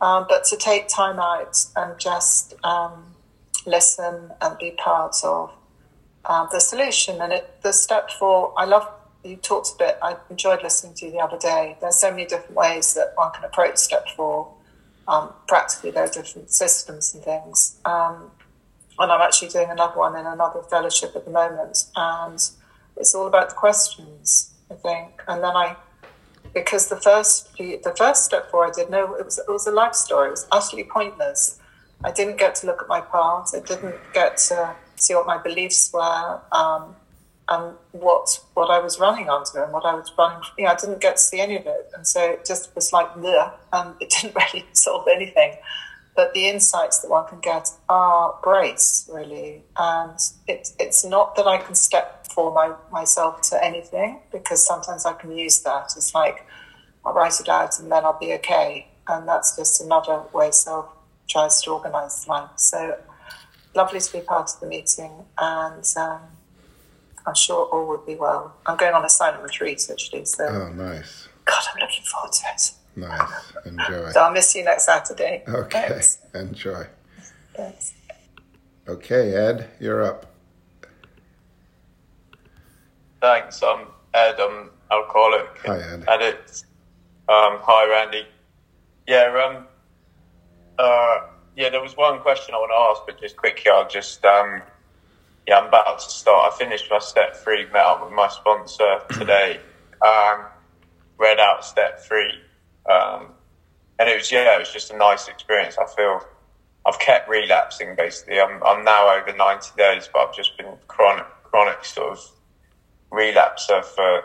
Um, 0.00 0.26
but 0.28 0.42
to 0.46 0.56
take 0.56 0.88
time 0.88 1.20
out 1.20 1.64
and 1.76 1.96
just 2.00 2.54
um, 2.64 3.14
listen 3.66 4.32
and 4.40 4.58
be 4.58 4.72
part 4.72 5.14
of 5.22 5.52
uh, 6.26 6.46
the 6.46 6.60
solution. 6.60 7.20
And 7.20 7.32
it, 7.32 7.62
the 7.62 7.72
step 7.72 8.10
four, 8.10 8.52
I 8.56 8.64
love, 8.64 8.88
you 9.24 9.36
talked 9.36 9.72
a 9.74 9.78
bit, 9.78 9.98
I 10.02 10.16
enjoyed 10.30 10.62
listening 10.62 10.94
to 10.94 11.06
you 11.06 11.12
the 11.12 11.18
other 11.18 11.38
day. 11.38 11.76
There's 11.80 11.98
so 11.98 12.10
many 12.10 12.26
different 12.26 12.54
ways 12.54 12.94
that 12.94 13.12
one 13.14 13.32
can 13.32 13.44
approach 13.44 13.76
step 13.76 14.08
four. 14.16 14.52
Um, 15.06 15.32
practically, 15.46 15.90
there 15.90 16.04
are 16.04 16.08
different 16.08 16.50
systems 16.50 17.14
and 17.14 17.22
things. 17.22 17.76
Um, 17.84 18.30
and 18.98 19.10
I'm 19.10 19.20
actually 19.20 19.48
doing 19.48 19.70
another 19.70 19.98
one 19.98 20.16
in 20.16 20.26
another 20.26 20.62
fellowship 20.62 21.14
at 21.16 21.24
the 21.24 21.30
moment. 21.30 21.84
And 21.96 22.38
it's 22.96 23.14
all 23.14 23.26
about 23.26 23.50
the 23.50 23.54
questions, 23.54 24.52
I 24.70 24.74
think. 24.74 25.22
And 25.26 25.42
then 25.42 25.56
I, 25.56 25.76
because 26.54 26.88
the 26.88 26.96
first 26.96 27.56
the 27.56 27.94
first 27.96 28.24
step 28.24 28.50
four 28.50 28.66
I 28.66 28.70
did 28.70 28.88
no, 28.88 29.14
it 29.14 29.24
was 29.24 29.38
it 29.38 29.48
was 29.48 29.66
a 29.66 29.72
life 29.72 29.94
story. 29.94 30.28
It 30.28 30.30
was 30.30 30.46
utterly 30.52 30.84
pointless. 30.84 31.58
I 32.04 32.12
didn't 32.12 32.38
get 32.38 32.54
to 32.56 32.66
look 32.66 32.82
at 32.82 32.88
my 32.88 33.00
past. 33.00 33.56
I 33.56 33.60
didn't 33.60 33.96
get 34.12 34.36
to 34.48 34.76
see 34.96 35.14
what 35.14 35.26
my 35.26 35.38
beliefs 35.38 35.90
were, 35.92 36.40
um, 36.52 36.94
and 37.48 37.74
what 37.92 38.40
what 38.54 38.70
I 38.70 38.78
was 38.80 38.98
running 38.98 39.28
onto 39.28 39.58
and 39.62 39.72
what 39.72 39.84
I 39.84 39.94
was 39.94 40.12
running. 40.16 40.42
You 40.58 40.64
know, 40.64 40.70
I 40.70 40.74
didn't 40.76 41.00
get 41.00 41.16
to 41.16 41.22
see 41.22 41.40
any 41.40 41.56
of 41.56 41.66
it, 41.66 41.90
and 41.94 42.06
so 42.06 42.20
it 42.32 42.44
just 42.44 42.74
was 42.74 42.92
like 42.92 43.14
the, 43.20 43.52
and 43.72 43.94
it 44.00 44.10
didn't 44.20 44.34
really 44.34 44.66
solve 44.72 45.06
anything. 45.08 45.56
But 46.16 46.32
the 46.32 46.48
insights 46.48 47.00
that 47.00 47.10
one 47.10 47.26
can 47.26 47.40
get 47.40 47.70
are 47.88 48.38
grace, 48.40 49.08
really, 49.12 49.64
and 49.76 50.18
it, 50.46 50.70
it's 50.78 51.04
not 51.04 51.34
that 51.36 51.46
I 51.46 51.58
can 51.58 51.74
step 51.74 52.26
for 52.32 52.52
my, 52.52 52.74
myself 52.92 53.42
to 53.42 53.64
anything 53.64 54.20
because 54.32 54.64
sometimes 54.64 55.06
I 55.06 55.12
can 55.12 55.36
use 55.36 55.60
that. 55.60 55.92
It's 55.96 56.14
like 56.14 56.46
I'll 57.04 57.14
write 57.14 57.40
it 57.40 57.48
out 57.48 57.78
and 57.78 57.90
then 57.90 58.04
I'll 58.04 58.18
be 58.18 58.32
okay, 58.34 58.88
and 59.08 59.28
that's 59.28 59.56
just 59.56 59.80
another 59.82 60.22
way 60.32 60.50
self 60.50 60.86
tries 61.28 61.62
to 61.62 61.70
organize 61.70 62.26
life. 62.28 62.50
So 62.56 62.96
lovely 63.74 64.00
to 64.00 64.12
be 64.12 64.20
part 64.20 64.50
of 64.50 64.60
the 64.60 64.66
meeting, 64.66 65.10
and 65.38 65.84
um, 65.96 66.20
I'm 67.26 67.34
sure 67.34 67.66
all 67.66 67.86
will 67.86 67.98
be 67.98 68.14
well. 68.14 68.54
I'm 68.66 68.76
going 68.76 68.94
on 68.94 69.04
a 69.04 69.08
silent 69.08 69.42
retreat 69.42 69.86
actually, 69.90 70.24
so 70.24 70.46
oh, 70.46 70.72
nice. 70.72 71.28
God, 71.44 71.62
I'm 71.72 71.80
looking 71.80 72.04
forward 72.04 72.32
to 72.32 72.44
it. 72.54 72.72
Nice, 72.96 73.52
enjoy. 73.66 74.10
so 74.10 74.20
I'll 74.20 74.32
miss 74.32 74.54
you 74.54 74.64
next 74.64 74.86
Saturday. 74.86 75.42
Okay, 75.48 75.86
Thanks. 75.88 76.18
enjoy. 76.34 76.86
Thanks. 77.54 77.94
Okay, 78.88 79.34
Ed, 79.34 79.68
you're 79.80 80.04
up. 80.04 80.26
Thanks. 83.20 83.62
I'm 83.62 83.86
Ed. 84.12 84.36
I'm 84.38 84.70
alcoholic. 84.90 85.48
Hi, 85.64 85.78
Ed. 85.78 86.04
Addict. 86.06 86.64
Um, 87.26 87.58
hi, 87.62 87.88
Randy. 87.88 88.26
Yeah. 89.08 89.44
Um. 89.46 89.66
Uh 90.78 91.33
yeah, 91.56 91.70
there 91.70 91.80
was 91.80 91.96
one 91.96 92.20
question 92.20 92.54
I 92.54 92.58
want 92.58 92.72
to 92.72 93.00
ask, 93.00 93.06
but 93.06 93.20
just 93.20 93.36
quickly, 93.36 93.70
I'll 93.70 93.88
just, 93.88 94.24
um, 94.24 94.62
yeah, 95.46 95.58
I'm 95.58 95.66
about 95.66 96.00
to 96.00 96.10
start. 96.10 96.52
I 96.52 96.56
finished 96.56 96.86
my 96.90 96.98
step 96.98 97.36
three, 97.36 97.64
met 97.66 97.84
up 97.84 98.04
with 98.04 98.12
my 98.12 98.28
sponsor 98.28 99.00
today, 99.10 99.60
um, 100.04 100.46
read 101.18 101.38
out 101.38 101.64
step 101.64 102.00
three. 102.00 102.40
Um, 102.90 103.28
and 103.98 104.08
it 104.08 104.16
was, 104.16 104.32
yeah, 104.32 104.56
it 104.56 104.58
was 104.58 104.72
just 104.72 104.90
a 104.92 104.96
nice 104.96 105.28
experience. 105.28 105.76
I 105.78 105.86
feel 105.86 106.20
I've 106.86 106.98
kept 106.98 107.28
relapsing 107.28 107.94
basically. 107.96 108.40
I'm, 108.40 108.60
I'm 108.64 108.84
now 108.84 109.16
over 109.16 109.34
90 109.36 109.70
days, 109.76 110.08
but 110.12 110.28
I've 110.28 110.34
just 110.34 110.58
been 110.58 110.66
chronic, 110.88 111.26
chronic 111.44 111.84
sort 111.84 112.18
of 112.18 112.30
relapser 113.12 113.84
for, 113.84 114.16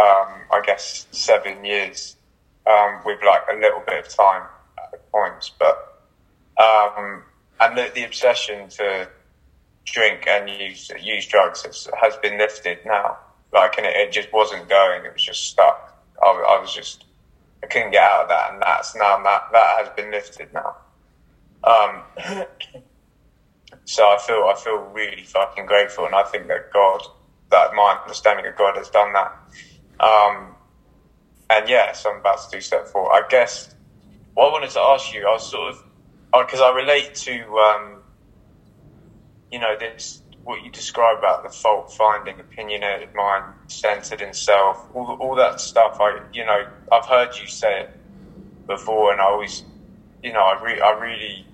um, 0.00 0.40
I 0.50 0.62
guess, 0.64 1.06
seven 1.10 1.62
years, 1.62 2.16
um, 2.66 3.00
with 3.04 3.18
like 3.24 3.42
a 3.52 3.56
little 3.56 3.82
bit 3.86 4.06
of 4.06 4.08
time 4.08 4.44
at 4.92 5.12
points, 5.12 5.52
but 5.58 5.93
um, 6.58 7.22
and 7.60 7.76
the, 7.76 7.90
the, 7.94 8.04
obsession 8.04 8.68
to 8.68 9.08
drink 9.84 10.26
and 10.28 10.48
use 10.48 10.90
use 11.02 11.26
drugs 11.26 11.62
has, 11.62 11.88
has 12.00 12.16
been 12.18 12.38
lifted 12.38 12.78
now. 12.84 13.18
Like, 13.52 13.76
and 13.78 13.86
it, 13.86 13.96
it, 13.96 14.12
just 14.12 14.32
wasn't 14.32 14.68
going; 14.68 15.04
it 15.04 15.12
was 15.12 15.22
just 15.22 15.48
stuck. 15.48 16.02
I, 16.22 16.26
I, 16.26 16.60
was 16.60 16.74
just 16.74 17.04
I 17.62 17.66
couldn't 17.66 17.92
get 17.92 18.02
out 18.02 18.22
of 18.24 18.28
that, 18.28 18.52
and 18.52 18.62
that's 18.62 18.94
now 18.94 19.22
that 19.22 19.42
that 19.52 19.78
has 19.78 19.88
been 19.96 20.10
lifted 20.10 20.48
now. 20.52 20.76
Um, 21.64 22.02
so 23.84 24.04
I 24.04 24.18
feel 24.18 24.48
I 24.48 24.54
feel 24.62 24.78
really 24.92 25.24
fucking 25.24 25.66
grateful, 25.66 26.06
and 26.06 26.14
I 26.14 26.22
think 26.24 26.46
that 26.48 26.72
God, 26.72 27.02
that 27.50 27.74
my 27.74 27.98
understanding 28.02 28.46
of 28.46 28.56
God 28.56 28.76
has 28.76 28.90
done 28.90 29.12
that. 29.12 29.32
Um, 30.00 30.54
and 31.50 31.68
yeah, 31.68 31.92
so 31.92 32.10
I'm 32.10 32.20
about 32.20 32.48
to 32.48 32.56
do 32.56 32.60
step 32.60 32.86
four. 32.88 33.12
I 33.12 33.22
guess 33.28 33.74
what 34.34 34.48
I 34.48 34.52
wanted 34.52 34.70
to 34.70 34.80
ask 34.80 35.12
you, 35.12 35.26
I 35.26 35.32
was 35.32 35.50
sort 35.50 35.74
of 35.74 35.84
because 36.42 36.60
I 36.60 36.70
relate 36.74 37.14
to, 37.16 37.58
um, 37.58 38.02
you 39.50 39.60
know, 39.60 39.76
this 39.78 40.22
what 40.44 40.62
you 40.64 40.70
describe 40.72 41.18
about 41.18 41.42
the 41.44 41.50
fault 41.50 41.92
finding, 41.92 42.40
opinionated 42.40 43.10
mind, 43.14 43.44
centered 43.68 44.22
in 44.22 44.32
self, 44.34 44.78
all, 44.94 45.16
all 45.20 45.36
that 45.36 45.60
stuff. 45.60 45.96
I, 46.00 46.20
you 46.32 46.44
know, 46.46 46.64
I've 46.92 47.06
heard 47.06 47.30
you 47.40 47.48
say 47.48 47.82
it 47.82 47.90
before, 48.68 49.12
and 49.12 49.20
I 49.20 49.24
always, 49.26 49.64
you 50.22 50.32
know, 50.32 50.40
I, 50.40 50.60
re- 50.62 50.80
I 50.80 50.92
really, 50.92 51.46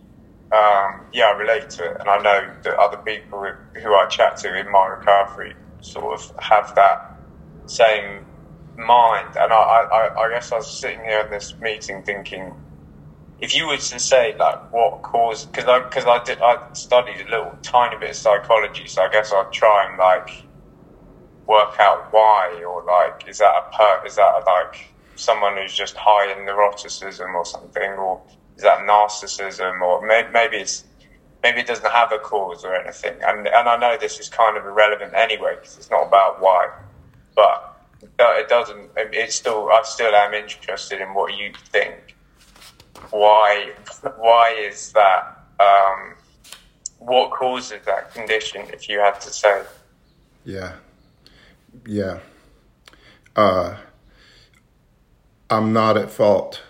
um, 0.53 1.07
yeah, 1.13 1.27
I 1.27 1.33
relate 1.39 1.71
to 1.71 1.85
it, 1.87 1.97
and 2.01 2.09
I 2.11 2.19
know 2.19 2.49
that 2.65 2.77
other 2.79 2.99
people 2.99 3.45
who 3.83 3.95
I 3.95 4.07
chat 4.09 4.37
to 4.39 4.59
in 4.59 4.71
my 4.71 4.87
recovery 4.89 5.55
sort 5.83 6.15
of 6.15 6.33
have 6.41 6.73
that 6.77 6.99
same 7.67 8.27
mind, 8.79 9.37
and 9.41 9.53
I, 9.53 9.57
I, 9.57 10.11
I 10.19 10.31
guess 10.35 10.53
I 10.53 10.57
was 10.57 10.81
sitting 10.81 11.01
here 11.05 11.21
in 11.23 11.31
this 11.31 11.55
meeting 11.61 12.03
thinking 12.05 12.55
if 13.41 13.55
you 13.55 13.67
were 13.67 13.79
to 13.79 14.01
say 14.01 14.37
like 14.39 14.73
what 14.73 15.03
caused 15.03 15.53
because 15.53 15.69
I 15.69 15.81
because 15.81 16.07
I 16.07 16.23
did 16.25 16.41
I 16.43 16.59
studied 16.75 17.27
a 17.27 17.31
little 17.31 17.59
tiny 17.63 17.99
bit 17.99 18.11
of 18.11 18.17
psychology, 18.17 18.87
so 18.87 19.03
I 19.03 19.11
guess 19.11 19.33
I'd 19.33 19.53
try 19.53 19.87
and 19.89 19.99
like 19.99 20.31
work 21.47 21.75
out 21.81 22.09
why 22.13 22.63
or 22.69 22.85
like 22.85 23.29
is 23.29 23.39
that 23.39 23.53
a 23.53 23.77
per 23.77 24.07
is 24.07 24.17
that 24.17 24.43
a, 24.43 24.45
like 24.47 24.95
someone 25.17 25.57
who's 25.57 25.75
just 25.75 25.97
high 25.99 26.33
in 26.33 26.47
neuroticism 26.47 27.35
or 27.35 27.45
something 27.45 27.93
or 27.93 28.23
is 28.57 28.65
that 28.65 28.81
narcissism 28.81 29.81
or 29.83 30.07
may, 30.07 30.25
maybe 30.33 30.59
it's 30.59 30.85
maybe 31.43 31.61
it 31.61 31.67
doesn't 31.67 31.91
have 31.91 32.13
a 32.13 32.19
cause 32.19 32.65
or 32.65 32.75
anything. 32.77 33.19
And 33.27 33.49
and 33.49 33.69
I 33.69 33.77
know 33.77 33.97
this 34.01 34.21
is 34.21 34.29
kind 34.29 34.57
of 34.57 34.65
irrelevant 34.67 35.15
anyway 35.15 35.57
because 35.61 35.79
it's 35.79 35.91
not 35.91 36.07
about 36.09 36.41
why 36.41 36.69
but 37.37 37.63
it 38.03 38.49
doesn't 38.49 38.91
it's 38.97 39.37
still 39.37 39.69
I 39.73 39.83
still 39.85 40.15
am 40.15 40.35
interested 40.35 41.01
in 41.01 41.15
what 41.15 41.35
you 41.37 41.53
think 41.73 42.17
why 43.11 43.73
why 44.17 44.55
is 44.59 44.93
that? 44.93 45.45
Um, 45.59 46.15
what 46.99 47.31
causes 47.31 47.81
that 47.87 48.13
condition? 48.15 48.67
If 48.73 48.89
you 48.89 49.01
had 49.01 49.21
to 49.21 49.31
say, 49.31 49.63
yeah, 50.45 50.75
yeah. 51.87 52.19
Uh, 53.37 53.77
I'm 55.49 55.73
not 55.73 55.97
at 55.97 56.11
fault. 56.11 56.63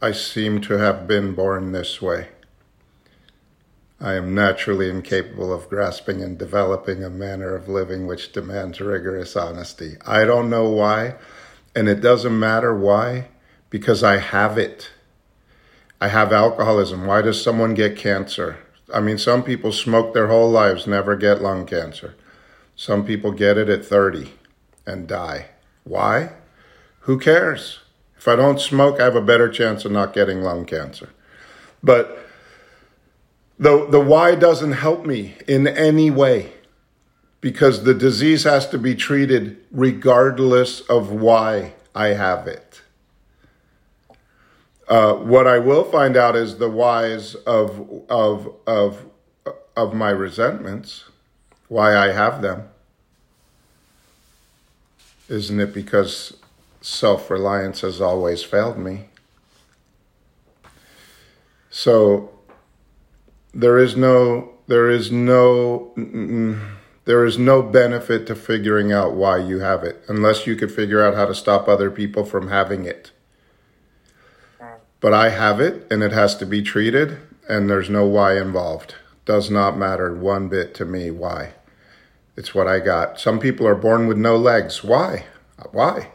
I 0.00 0.12
seem 0.12 0.60
to 0.62 0.78
have 0.78 1.06
been 1.06 1.34
born 1.34 1.72
this 1.72 2.00
way. 2.02 2.28
I 4.00 4.14
am 4.14 4.34
naturally 4.34 4.90
incapable 4.90 5.52
of 5.52 5.68
grasping 5.68 6.22
and 6.22 6.36
developing 6.36 7.04
a 7.04 7.10
manner 7.10 7.54
of 7.54 7.68
living 7.68 8.08
which 8.08 8.32
demands 8.32 8.80
rigorous 8.80 9.36
honesty. 9.36 9.96
I 10.04 10.24
don't 10.24 10.50
know 10.50 10.68
why, 10.68 11.14
and 11.76 11.88
it 11.88 12.00
doesn't 12.00 12.36
matter 12.36 12.76
why, 12.76 13.28
because 13.70 14.02
I 14.02 14.16
have 14.16 14.58
it. 14.58 14.90
I 16.02 16.08
have 16.08 16.32
alcoholism. 16.32 17.06
Why 17.06 17.22
does 17.22 17.40
someone 17.40 17.74
get 17.74 17.96
cancer? 17.96 18.58
I 18.92 18.98
mean, 18.98 19.18
some 19.18 19.44
people 19.44 19.70
smoke 19.70 20.12
their 20.12 20.26
whole 20.26 20.50
lives, 20.50 20.84
never 20.84 21.14
get 21.14 21.40
lung 21.40 21.64
cancer. 21.64 22.16
Some 22.74 23.06
people 23.06 23.30
get 23.30 23.56
it 23.56 23.68
at 23.68 23.84
30 23.84 24.32
and 24.84 25.06
die. 25.06 25.50
Why? 25.84 26.32
Who 27.02 27.20
cares? 27.20 27.78
If 28.18 28.26
I 28.26 28.34
don't 28.34 28.60
smoke, 28.60 29.00
I 29.00 29.04
have 29.04 29.14
a 29.14 29.22
better 29.22 29.48
chance 29.48 29.84
of 29.84 29.92
not 29.92 30.12
getting 30.12 30.42
lung 30.42 30.64
cancer. 30.64 31.10
But 31.84 32.18
the, 33.56 33.86
the 33.88 34.00
why 34.00 34.34
doesn't 34.34 34.72
help 34.72 35.06
me 35.06 35.36
in 35.46 35.68
any 35.68 36.10
way 36.10 36.52
because 37.40 37.84
the 37.84 37.94
disease 37.94 38.42
has 38.42 38.68
to 38.70 38.78
be 38.78 38.96
treated 38.96 39.56
regardless 39.70 40.80
of 40.80 41.12
why 41.12 41.74
I 41.94 42.08
have 42.08 42.48
it. 42.48 42.81
Uh, 44.88 45.14
what 45.14 45.46
I 45.46 45.58
will 45.58 45.84
find 45.84 46.16
out 46.16 46.36
is 46.36 46.58
the 46.58 46.68
whys 46.68 47.34
of 47.34 48.04
of 48.08 48.54
of 48.66 49.06
of 49.76 49.94
my 49.94 50.10
resentments, 50.10 51.04
why 51.68 51.96
I 51.96 52.12
have 52.12 52.42
them. 52.42 52.68
Isn't 55.28 55.60
it 55.60 55.72
because 55.72 56.36
self 56.80 57.30
reliance 57.30 57.80
has 57.82 58.00
always 58.00 58.42
failed 58.42 58.78
me? 58.78 59.06
So 61.70 62.30
there 63.54 63.78
is 63.78 63.96
no 63.96 64.52
there 64.66 64.90
is 64.90 65.10
no 65.10 65.92
there 67.04 67.24
is 67.24 67.38
no 67.38 67.62
benefit 67.62 68.26
to 68.26 68.34
figuring 68.34 68.92
out 68.92 69.14
why 69.14 69.38
you 69.38 69.60
have 69.60 69.82
it 69.84 70.04
unless 70.08 70.46
you 70.46 70.54
could 70.54 70.72
figure 70.72 71.02
out 71.02 71.14
how 71.14 71.26
to 71.26 71.34
stop 71.34 71.68
other 71.68 71.90
people 71.90 72.24
from 72.24 72.48
having 72.48 72.84
it. 72.84 73.10
But 75.02 75.12
I 75.12 75.30
have 75.30 75.60
it 75.60 75.86
and 75.90 76.02
it 76.02 76.12
has 76.12 76.36
to 76.36 76.46
be 76.46 76.62
treated 76.62 77.18
and 77.48 77.68
there's 77.68 77.90
no 77.90 78.06
why 78.06 78.38
involved. 78.38 78.94
Does 79.24 79.50
not 79.50 79.76
matter 79.76 80.14
one 80.14 80.48
bit 80.48 80.74
to 80.76 80.84
me 80.84 81.10
why. 81.10 81.54
It's 82.36 82.54
what 82.54 82.68
I 82.68 82.78
got. 82.78 83.20
Some 83.20 83.38
people 83.38 83.66
are 83.66 83.74
born 83.74 84.06
with 84.06 84.16
no 84.16 84.36
legs. 84.36 84.82
Why? 84.82 85.26
Why? 85.72 86.12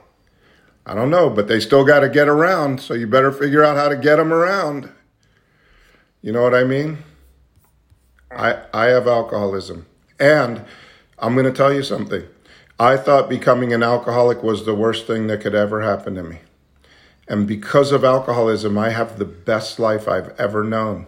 I 0.86 0.96
don't 0.96 1.10
know, 1.10 1.30
but 1.30 1.50
they 1.50 1.60
still 1.60 1.84
got 1.84 2.00
to 2.00 2.10
get 2.10 2.30
around, 2.30 2.80
so 2.80 2.94
you 2.94 3.08
better 3.08 3.32
figure 3.32 3.64
out 3.64 3.76
how 3.76 3.90
to 3.90 3.98
get 3.98 4.16
them 4.16 4.32
around. 4.32 4.90
You 6.22 6.32
know 6.32 6.42
what 6.42 6.56
I 6.56 6.64
mean? 6.64 7.00
I 8.32 8.64
I 8.74 8.86
have 8.86 9.06
alcoholism. 9.06 9.86
And 10.18 10.64
I'm 11.20 11.34
going 11.34 11.46
to 11.46 11.52
tell 11.52 11.74
you 11.74 11.84
something. 11.84 12.24
I 12.80 12.96
thought 12.96 13.30
becoming 13.30 13.74
an 13.74 13.84
alcoholic 13.84 14.42
was 14.44 14.66
the 14.66 14.76
worst 14.76 15.08
thing 15.08 15.28
that 15.28 15.42
could 15.42 15.56
ever 15.56 15.82
happen 15.82 16.16
to 16.16 16.24
me. 16.24 16.40
And 17.28 17.48
because 17.48 17.92
of 17.92 18.04
alcoholism, 18.04 18.78
I 18.78 18.90
have 18.90 19.18
the 19.18 19.26
best 19.26 19.80
life 19.80 20.08
I've 20.08 20.30
ever 20.40 20.64
known. 20.64 21.08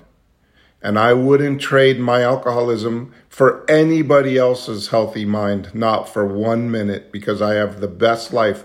And 0.81 0.97
I 0.97 1.13
wouldn't 1.13 1.61
trade 1.61 1.99
my 1.99 2.21
alcoholism 2.23 3.13
for 3.27 3.69
anybody 3.69 4.37
else's 4.37 4.89
healthy 4.89 5.25
mind, 5.25 5.73
not 5.73 6.07
for 6.07 6.25
one 6.25 6.71
minute, 6.71 7.11
because 7.11 7.41
I 7.41 7.55
have 7.55 7.79
the 7.79 7.87
best 7.87 8.33
life 8.33 8.63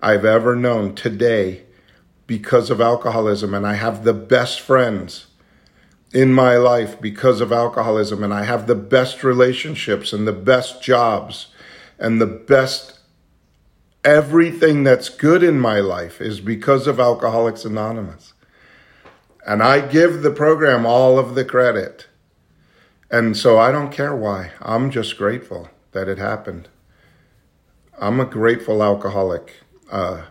I've 0.00 0.24
ever 0.24 0.54
known 0.54 0.94
today 0.94 1.62
because 2.26 2.70
of 2.70 2.80
alcoholism. 2.80 3.54
And 3.54 3.66
I 3.66 3.74
have 3.74 4.04
the 4.04 4.14
best 4.14 4.60
friends 4.60 5.26
in 6.12 6.32
my 6.32 6.56
life 6.56 7.00
because 7.00 7.40
of 7.40 7.52
alcoholism. 7.52 8.22
And 8.22 8.32
I 8.32 8.44
have 8.44 8.66
the 8.66 8.74
best 8.76 9.24
relationships 9.24 10.12
and 10.12 10.26
the 10.26 10.32
best 10.32 10.82
jobs 10.82 11.48
and 11.98 12.20
the 12.20 12.26
best 12.26 12.95
everything 14.06 14.84
that's 14.84 15.08
good 15.08 15.42
in 15.42 15.58
my 15.58 15.80
life 15.80 16.20
is 16.20 16.40
because 16.40 16.86
of 16.86 17.00
Alcoholics 17.00 17.64
Anonymous. 17.64 18.34
And 19.44 19.60
I 19.60 19.80
give 19.80 20.22
the 20.22 20.30
program 20.30 20.86
all 20.86 21.18
of 21.18 21.34
the 21.34 21.44
credit. 21.44 22.06
And 23.10 23.36
so 23.36 23.58
I 23.58 23.72
don't 23.72 23.92
care 23.92 24.14
why. 24.14 24.52
I'm 24.62 24.92
just 24.92 25.18
grateful 25.18 25.70
that 25.90 26.08
it 26.08 26.18
happened. 26.18 26.68
I'm 28.00 28.20
a 28.20 28.24
grateful 28.24 28.80
alcoholic. 28.80 29.54
Uh, 29.90 30.26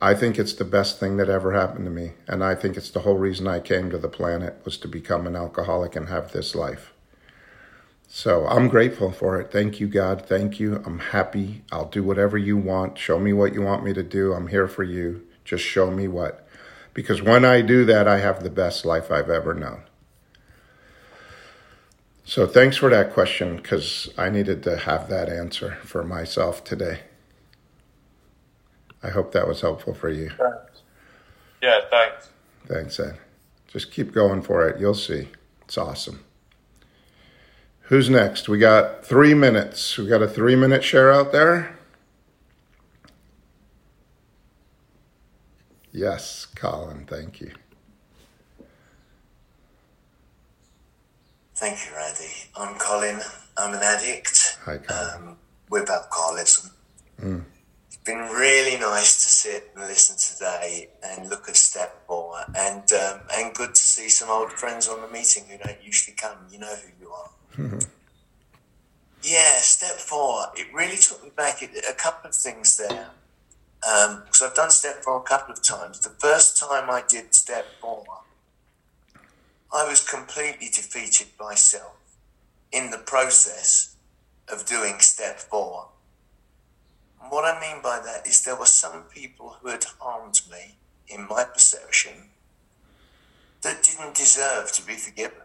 I 0.00 0.14
think 0.14 0.38
it's 0.38 0.54
the 0.54 0.64
best 0.64 1.00
thing 1.00 1.16
that 1.16 1.28
ever 1.28 1.52
happened 1.52 1.86
to 1.86 1.90
me. 1.90 2.12
And 2.28 2.44
I 2.44 2.54
think 2.54 2.76
it's 2.76 2.90
the 2.90 3.00
whole 3.00 3.18
reason 3.18 3.48
I 3.48 3.58
came 3.58 3.90
to 3.90 3.98
the 3.98 4.08
planet 4.08 4.60
was 4.64 4.78
to 4.78 4.88
become 4.88 5.26
an 5.26 5.34
alcoholic 5.34 5.96
and 5.96 6.08
have 6.08 6.30
this 6.30 6.54
life. 6.54 6.91
So 8.14 8.46
I'm 8.46 8.68
grateful 8.68 9.10
for 9.10 9.40
it. 9.40 9.50
Thank 9.50 9.80
you, 9.80 9.88
God. 9.88 10.26
Thank 10.26 10.60
you. 10.60 10.82
I'm 10.84 10.98
happy. 10.98 11.62
I'll 11.72 11.88
do 11.88 12.02
whatever 12.02 12.36
you 12.36 12.58
want. 12.58 12.98
Show 12.98 13.18
me 13.18 13.32
what 13.32 13.54
you 13.54 13.62
want 13.62 13.82
me 13.82 13.94
to 13.94 14.02
do. 14.02 14.34
I'm 14.34 14.48
here 14.48 14.68
for 14.68 14.82
you. 14.82 15.26
Just 15.46 15.64
show 15.64 15.90
me 15.90 16.08
what. 16.08 16.46
Because 16.92 17.22
when 17.22 17.46
I 17.46 17.62
do 17.62 17.86
that, 17.86 18.06
I 18.06 18.18
have 18.18 18.42
the 18.42 18.50
best 18.50 18.84
life 18.84 19.10
I've 19.10 19.30
ever 19.30 19.54
known. 19.54 19.84
So 22.22 22.46
thanks 22.46 22.76
for 22.76 22.90
that 22.90 23.14
question 23.14 23.56
because 23.56 24.10
I 24.18 24.28
needed 24.28 24.62
to 24.64 24.76
have 24.76 25.08
that 25.08 25.30
answer 25.30 25.78
for 25.82 26.04
myself 26.04 26.62
today. 26.64 27.00
I 29.02 29.08
hope 29.08 29.32
that 29.32 29.48
was 29.48 29.62
helpful 29.62 29.94
for 29.94 30.10
you. 30.10 30.30
Yeah, 31.62 31.80
thanks. 31.90 32.28
Thanks, 32.66 33.00
Ed. 33.00 33.16
Just 33.68 33.90
keep 33.90 34.12
going 34.12 34.42
for 34.42 34.68
it. 34.68 34.78
You'll 34.78 34.94
see. 34.94 35.28
It's 35.62 35.78
awesome. 35.78 36.22
Who's 37.92 38.08
next? 38.08 38.48
We 38.48 38.56
got 38.56 39.04
three 39.04 39.34
minutes. 39.34 39.98
We 39.98 40.06
got 40.06 40.22
a 40.22 40.26
three 40.26 40.56
minute 40.56 40.82
share 40.82 41.12
out 41.12 41.30
there. 41.30 41.76
Yes, 45.92 46.46
Colin, 46.46 47.04
thank 47.04 47.42
you. 47.42 47.52
Thank 51.54 51.84
you, 51.84 51.94
Randy. 51.94 52.32
I'm 52.56 52.78
Colin. 52.78 53.20
I'm 53.58 53.74
an 53.74 53.82
addict 53.82 54.56
Hi, 54.64 54.78
Colin. 54.78 55.28
um, 55.28 55.36
with 55.68 55.90
alcoholism. 55.90 56.70
It's 57.18 57.98
been 58.06 58.16
really 58.16 58.80
nice 58.80 59.22
to 59.22 59.28
sit 59.28 59.70
and 59.76 59.84
listen 59.84 60.16
today 60.16 60.88
and 61.04 61.28
look 61.28 61.46
at 61.46 61.56
step 61.56 62.06
four, 62.06 62.40
and 62.56 62.90
um, 62.90 63.20
and 63.34 63.54
good 63.54 63.74
to 63.74 63.82
see 63.82 64.08
some 64.08 64.30
old 64.30 64.50
friends 64.50 64.88
on 64.88 65.02
the 65.02 65.08
meeting 65.08 65.44
who 65.50 65.58
don't 65.58 65.84
usually 65.84 66.16
come. 66.16 66.38
You 66.50 66.60
know 66.60 66.74
who 66.74 66.88
you 66.98 67.10
are. 67.10 67.28
yeah, 69.22 69.58
step 69.58 69.96
four. 69.96 70.46
It 70.56 70.72
really 70.72 70.96
took 70.96 71.22
me 71.22 71.30
back. 71.36 71.62
It- 71.62 71.84
A 71.88 71.94
couple 71.94 72.28
of 72.30 72.34
things 72.34 72.76
there. 72.76 73.10
Um, 73.84 74.22
because 74.24 74.42
I've 74.42 74.54
done 74.54 74.70
step 74.70 75.02
four 75.02 75.18
a 75.18 75.22
couple 75.22 75.52
of 75.54 75.62
times. 75.62 75.98
The 76.00 76.10
first 76.10 76.56
time 76.56 76.88
I 76.88 77.02
did 77.06 77.34
step 77.34 77.66
four, 77.80 78.04
I 79.72 79.88
was 79.88 80.00
completely 80.08 80.68
defeated 80.68 81.28
myself 81.40 81.94
in 82.70 82.90
the 82.90 82.98
process 82.98 83.96
of 84.48 84.66
doing 84.66 85.00
step 85.00 85.38
four. 85.40 85.88
And 87.20 87.30
what 87.32 87.44
I 87.44 87.60
mean 87.60 87.82
by 87.82 88.00
that 88.04 88.26
is 88.26 88.42
there 88.42 88.56
were 88.56 88.66
some 88.66 89.02
people 89.14 89.56
who 89.60 89.68
had 89.68 89.84
harmed 89.98 90.40
me, 90.50 90.76
in 91.08 91.26
my 91.28 91.44
perception, 91.44 92.30
that 93.62 93.82
didn't 93.82 94.14
deserve 94.14 94.72
to 94.72 94.86
be 94.86 94.94
forgiven. 94.94 95.41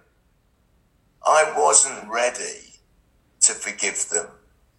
I 1.27 1.53
wasn't 1.57 2.09
ready 2.09 2.79
to 3.41 3.53
forgive 3.53 4.07
them. 4.09 4.27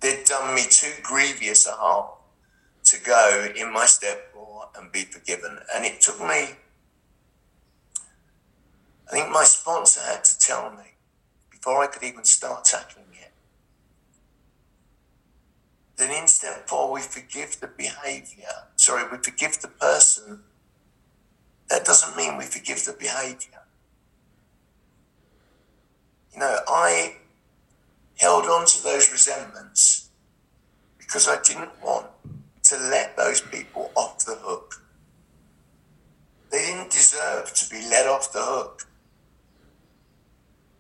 They'd 0.01 0.25
done 0.25 0.55
me 0.55 0.63
too 0.71 0.93
grievous 1.03 1.67
a 1.67 1.73
harm 1.73 2.09
to 2.85 3.01
go 3.05 3.49
in 3.55 3.73
my 3.73 3.85
step 3.85 4.33
four 4.33 4.69
and 4.77 4.91
be 4.91 5.03
forgiven. 5.03 5.59
And 5.75 5.85
it 5.85 6.01
took 6.01 6.19
me, 6.21 6.57
I 9.07 9.11
think 9.11 9.31
my 9.31 9.45
sponsor 9.45 10.01
had 10.01 10.25
to 10.25 10.39
tell 10.39 10.71
me 10.71 10.95
before 11.51 11.83
I 11.83 11.87
could 11.87 12.03
even 12.03 12.25
start 12.25 12.65
tackling 12.65 13.05
it 13.13 13.33
that 15.99 16.11
in 16.11 16.27
step 16.29 16.69
four 16.69 16.91
we 16.91 17.01
forgive 17.01 17.61
the 17.61 17.67
behavior. 17.67 18.47
Sorry, 18.77 19.05
we 19.11 19.19
forgive 19.19 19.61
the 19.61 19.69
person. 19.69 20.41
That 21.69 21.85
doesn't 21.85 22.17
mean 22.17 22.39
we 22.39 22.45
forgive 22.45 22.85
the 22.85 22.93
behavior. 22.99 23.61
Know, 26.39 26.61
I 26.69 27.17
held 28.17 28.45
on 28.45 28.65
to 28.65 28.83
those 28.85 29.11
resentments 29.11 30.11
because 30.99 31.27
I 31.27 31.43
didn't 31.43 31.73
want 31.83 32.07
to 32.63 32.77
let 32.77 33.17
those 33.17 33.41
people 33.41 33.91
off 33.97 34.25
the 34.25 34.37
hook. 34.37 34.81
They 36.53 36.59
didn't 36.59 36.93
deserve 36.93 37.53
to 37.55 37.69
be 37.69 37.85
let 37.91 38.07
off 38.07 38.33
the 38.33 38.41
hook. 38.41 38.87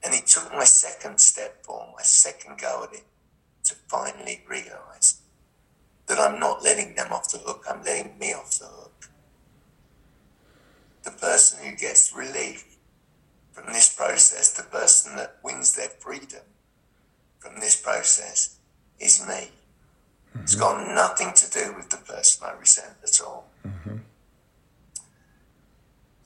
And 0.04 0.14
it 0.14 0.28
took 0.28 0.52
my 0.52 0.62
second 0.62 1.18
step 1.18 1.64
forward, 1.64 1.94
my 1.96 2.04
second 2.04 2.59
go 2.61 2.84
at 2.84 2.96
it, 2.96 3.04
to 3.64 3.74
finally 3.88 4.44
realize 4.48 5.22
that 6.06 6.20
I'm 6.20 6.38
not 6.38 6.62
letting 6.62 6.94
them 6.94 7.12
off 7.12 7.32
the 7.32 7.38
hook, 7.38 7.64
I'm 7.68 7.82
letting 7.82 8.16
me 8.16 8.32
off 8.32 8.61
the 8.61 8.66
hook. 8.66 9.11
The 11.02 11.11
person 11.11 11.66
who 11.66 11.74
gets 11.74 12.14
relief 12.14 12.67
from 13.59 13.72
this 13.72 13.94
process, 13.94 14.52
the 14.52 14.62
person 14.62 15.16
that 15.16 15.36
wins 15.42 15.74
their 15.74 15.88
freedom 15.88 16.42
from 17.38 17.59
this 17.61 17.80
process, 17.80 18.56
is 19.00 19.26
me. 19.26 19.50
It's 20.42 20.54
got 20.54 20.86
nothing 20.94 21.32
to 21.34 21.50
do 21.50 21.74
with 21.76 21.88
the 21.88 21.96
person 21.96 22.46
I 22.46 22.59
resent 22.59 22.94
at 23.02 23.20
all. 23.20 23.48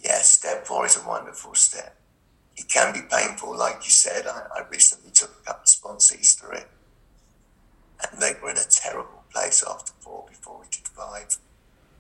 Yeah, 0.01 0.19
step 0.23 0.67
four 0.67 0.87
is 0.87 0.97
a 0.97 1.07
wonderful 1.07 1.55
step. 1.55 1.97
It 2.57 2.69
can 2.69 2.93
be 2.93 3.01
painful, 3.11 3.57
like 3.57 3.85
you 3.85 3.91
said. 3.91 4.27
I, 4.27 4.43
I 4.57 4.69
recently 4.71 5.11
took 5.13 5.31
a 5.31 5.47
couple 5.47 5.63
of 5.63 5.69
sponsees 5.69 6.39
through 6.39 6.59
it, 6.59 6.69
and 8.03 8.21
they 8.21 8.33
were 8.43 8.51
in 8.51 8.57
a 8.59 8.69
terrible 8.69 9.23
place 9.33 9.65
after 9.69 9.93
four 10.01 10.27
before 10.29 10.59
we 10.61 10.67
did 10.71 10.89
five. 10.89 11.39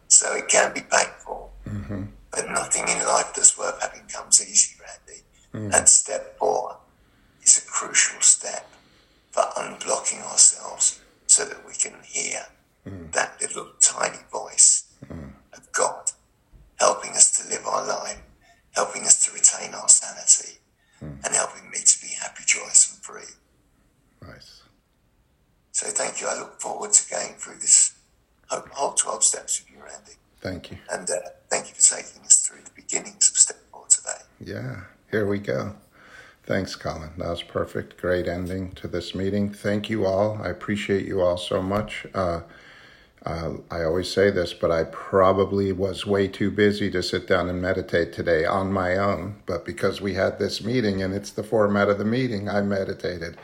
So 0.09 0.35
it 0.35 0.49
can 0.49 0.74
be 0.74 0.80
painful. 0.80 1.53
Mm-hmm. 1.66 2.03
But 2.33 2.51
nothing 2.51 2.89
in 2.89 2.99
life 3.07 3.33
that's 3.35 3.59
worth 3.59 3.80
having 3.80 4.07
comes 4.09 4.41
easy, 4.41 4.76
Randy. 4.80 5.22
Mm. 5.55 5.78
And 5.78 5.89
step 5.89 6.39
four 6.39 6.78
is 7.43 7.59
a 7.59 7.70
crucial 7.70 8.20
step 8.20 8.66
for 9.30 9.43
unblocking 9.57 10.22
ourselves 10.24 11.01
so 11.26 11.45
that 11.45 11.66
we 11.66 11.74
can 11.74 11.95
hear 12.05 12.41
mm. 12.89 13.12
that 13.12 13.37
little 13.41 13.68
tiny 13.80 14.18
voice 14.30 14.85
mm. 15.07 15.30
of 15.53 15.70
God 15.72 16.11
helping 16.78 17.11
us 17.11 17.30
to 17.39 17.49
live 17.49 17.66
our 17.66 17.87
life, 17.87 18.20
helping 18.72 19.03
us 19.03 19.24
to 19.24 19.33
retain 19.33 19.74
our 19.74 19.89
sanity, 19.89 20.59
and 21.01 21.35
helping 21.35 21.68
me 21.70 21.78
to 21.85 22.01
be 22.01 22.09
happy, 22.20 22.43
joyous, 22.47 22.93
and 22.93 23.03
free. 23.03 23.35
Nice. 24.26 24.62
So 25.72 25.87
thank 25.89 26.20
you. 26.20 26.28
I 26.28 26.39
look 26.39 26.61
forward 26.61 26.93
to 26.93 27.11
going 27.11 27.35
through 27.35 27.57
this 27.57 27.95
whole 28.49 28.62
whole 28.72 28.93
12 28.93 29.24
steps 29.24 29.61
with 29.61 29.70
you, 29.76 29.83
Randy. 29.83 30.12
Thank 30.43 30.72
you. 30.72 30.78
And 30.90 31.09
uh, 31.09 31.14
thank 31.49 31.68
you 31.68 31.74
for 31.74 31.97
taking 31.97 32.22
us 32.22 32.40
through 32.40 32.62
the 32.64 32.70
beginnings 32.74 33.30
of 33.30 33.38
step 33.38 33.59
four 33.70 33.86
today. 33.88 34.24
Yeah, 34.40 34.80
here 35.11 35.26
we 35.26 35.38
go. 35.38 35.76
Thanks, 36.43 36.74
Colin. 36.74 37.11
That 37.18 37.30
was 37.30 37.43
perfect. 37.45 37.97
Great 37.97 38.26
ending 38.26 38.72
to 38.72 38.88
this 38.88 39.14
meeting. 39.14 39.53
Thank 39.53 39.88
you 39.88 40.05
all. 40.05 40.43
I 40.43 40.49
appreciate 40.49 41.07
you 41.07 41.20
all 41.20 41.36
so 41.36 41.62
much. 41.62 42.05
Uh, 42.12 42.40
uh, 43.24 43.53
I 43.70 43.84
always 43.84 44.11
say 44.11 44.30
this, 44.30 44.53
but 44.53 44.72
I 44.72 44.82
probably 44.82 45.70
was 45.70 46.05
way 46.05 46.26
too 46.26 46.51
busy 46.51 46.90
to 46.90 47.05
sit 47.05 47.28
down 47.28 47.49
and 47.49 47.62
meditate 47.62 48.12
today 48.12 48.45
on 48.45 48.72
my 48.72 48.97
own. 48.97 49.36
But 49.47 49.64
because 49.64 50.01
we 50.01 50.14
had 50.14 50.40
this 50.40 50.64
meeting 50.64 51.01
and 51.01 51.14
it's 51.14 51.30
the 51.30 51.45
format 51.45 51.88
of 51.88 51.99
the 51.99 52.05
meeting, 52.05 52.49
I 52.49 52.62
meditated 52.62 53.36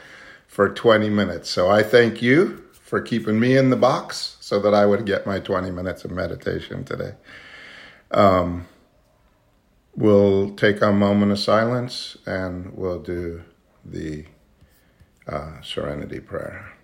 for 0.48 0.68
20 0.68 1.08
minutes. 1.10 1.48
So 1.48 1.70
I 1.70 1.84
thank 1.84 2.20
you 2.20 2.64
for 2.88 3.02
keeping 3.02 3.38
me 3.38 3.54
in 3.54 3.68
the 3.68 3.76
box 3.76 4.38
so 4.40 4.58
that 4.58 4.72
I 4.72 4.86
would 4.86 5.04
get 5.04 5.26
my 5.26 5.40
20 5.40 5.70
minutes 5.70 6.06
of 6.06 6.10
meditation 6.10 6.84
today. 6.84 7.12
Um, 8.10 8.66
we'll 9.94 10.54
take 10.54 10.80
a 10.80 10.90
moment 10.90 11.32
of 11.32 11.38
silence 11.38 12.16
and 12.24 12.72
we'll 12.74 13.02
do 13.02 13.42
the 13.84 14.24
uh, 15.26 15.60
serenity 15.60 16.18
prayer. 16.18 16.77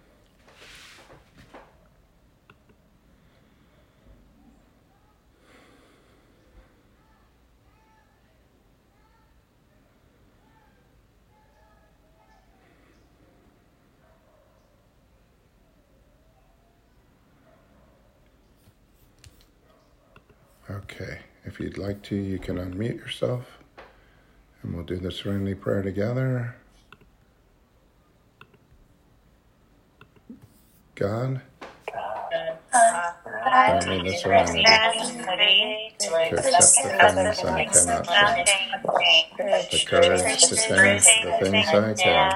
Okay, 20.70 21.18
if 21.44 21.60
you'd 21.60 21.78
like 21.78 22.02
to, 22.04 22.16
you 22.16 22.38
can 22.38 22.56
unmute 22.56 22.96
yourself 22.96 23.58
and 24.62 24.74
we'll 24.74 24.84
do 24.84 24.96
the 24.96 25.12
serenity 25.12 25.54
prayer 25.54 25.82
together. 25.82 26.56
God, 30.94 31.42
grant 33.24 33.88
me 33.88 34.02
the 34.10 34.16
serenity 34.18 34.64
to 36.00 36.14
accept 36.14 36.74
the 36.82 36.90
things 36.90 37.44
I 37.44 37.64
cannot 37.66 38.46
change, 38.46 39.70
the 39.70 39.84
courage 39.86 40.42
to 40.44 40.56
think 40.56 41.04
the 41.40 41.50
things 41.50 41.68
I 41.68 41.94
can, 41.94 42.32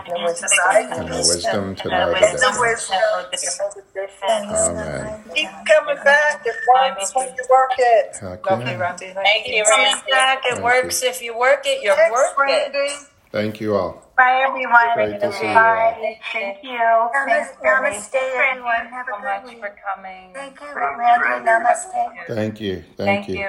and 0.92 1.08
the 1.08 1.16
wisdom 1.18 1.74
to 1.76 1.88
know 1.88 2.12
the 2.12 3.82
difference. 3.94 4.68
Amen. 4.68 5.24
Keep 5.34 5.50
coming 5.66 6.04
back. 6.04 6.42
It 6.46 6.54
works 6.68 7.14
when 7.14 7.28
you 7.28 7.44
work 7.50 7.72
it. 7.78 8.16
Lovely. 8.22 8.76
Randy. 8.76 9.12
Thank 9.14 9.48
you, 9.48 9.64
Randy. 9.68 9.84
Randy. 9.84 10.10
Back. 10.10 10.38
It 10.44 10.52
Thank 10.54 10.64
works 10.64 11.02
if 11.02 11.22
you 11.22 11.38
work 11.38 11.62
it. 11.66 11.82
You're 11.82 11.96
Thanks, 11.96 12.14
worth 12.16 12.34
it. 12.48 13.08
Thank 13.30 13.60
you 13.60 13.76
all. 13.76 14.04
Bye, 14.16 14.42
everyone. 14.48 14.94
Great 14.94 15.20
to 15.20 15.32
see 15.32 15.48
you. 15.48 15.54
Bye. 15.54 16.18
Thank 16.32 16.58
you. 16.64 17.08
Thanks, 17.26 17.50
Randy. 17.62 17.98
Namaste, 17.98 18.14
everyone. 18.14 18.86
Have 18.90 19.06
so 19.12 19.18
much 19.22 19.54
for 19.60 19.76
coming. 19.94 20.32
Thank 20.34 20.60
you, 20.60 20.74
Randy. 20.74 21.50
Namaste. 21.50 22.26
Thank 22.26 22.60
you. 22.60 22.84
Thank, 22.96 22.96
Thank 22.96 23.28
you. 23.28 23.34
you. 23.38 23.46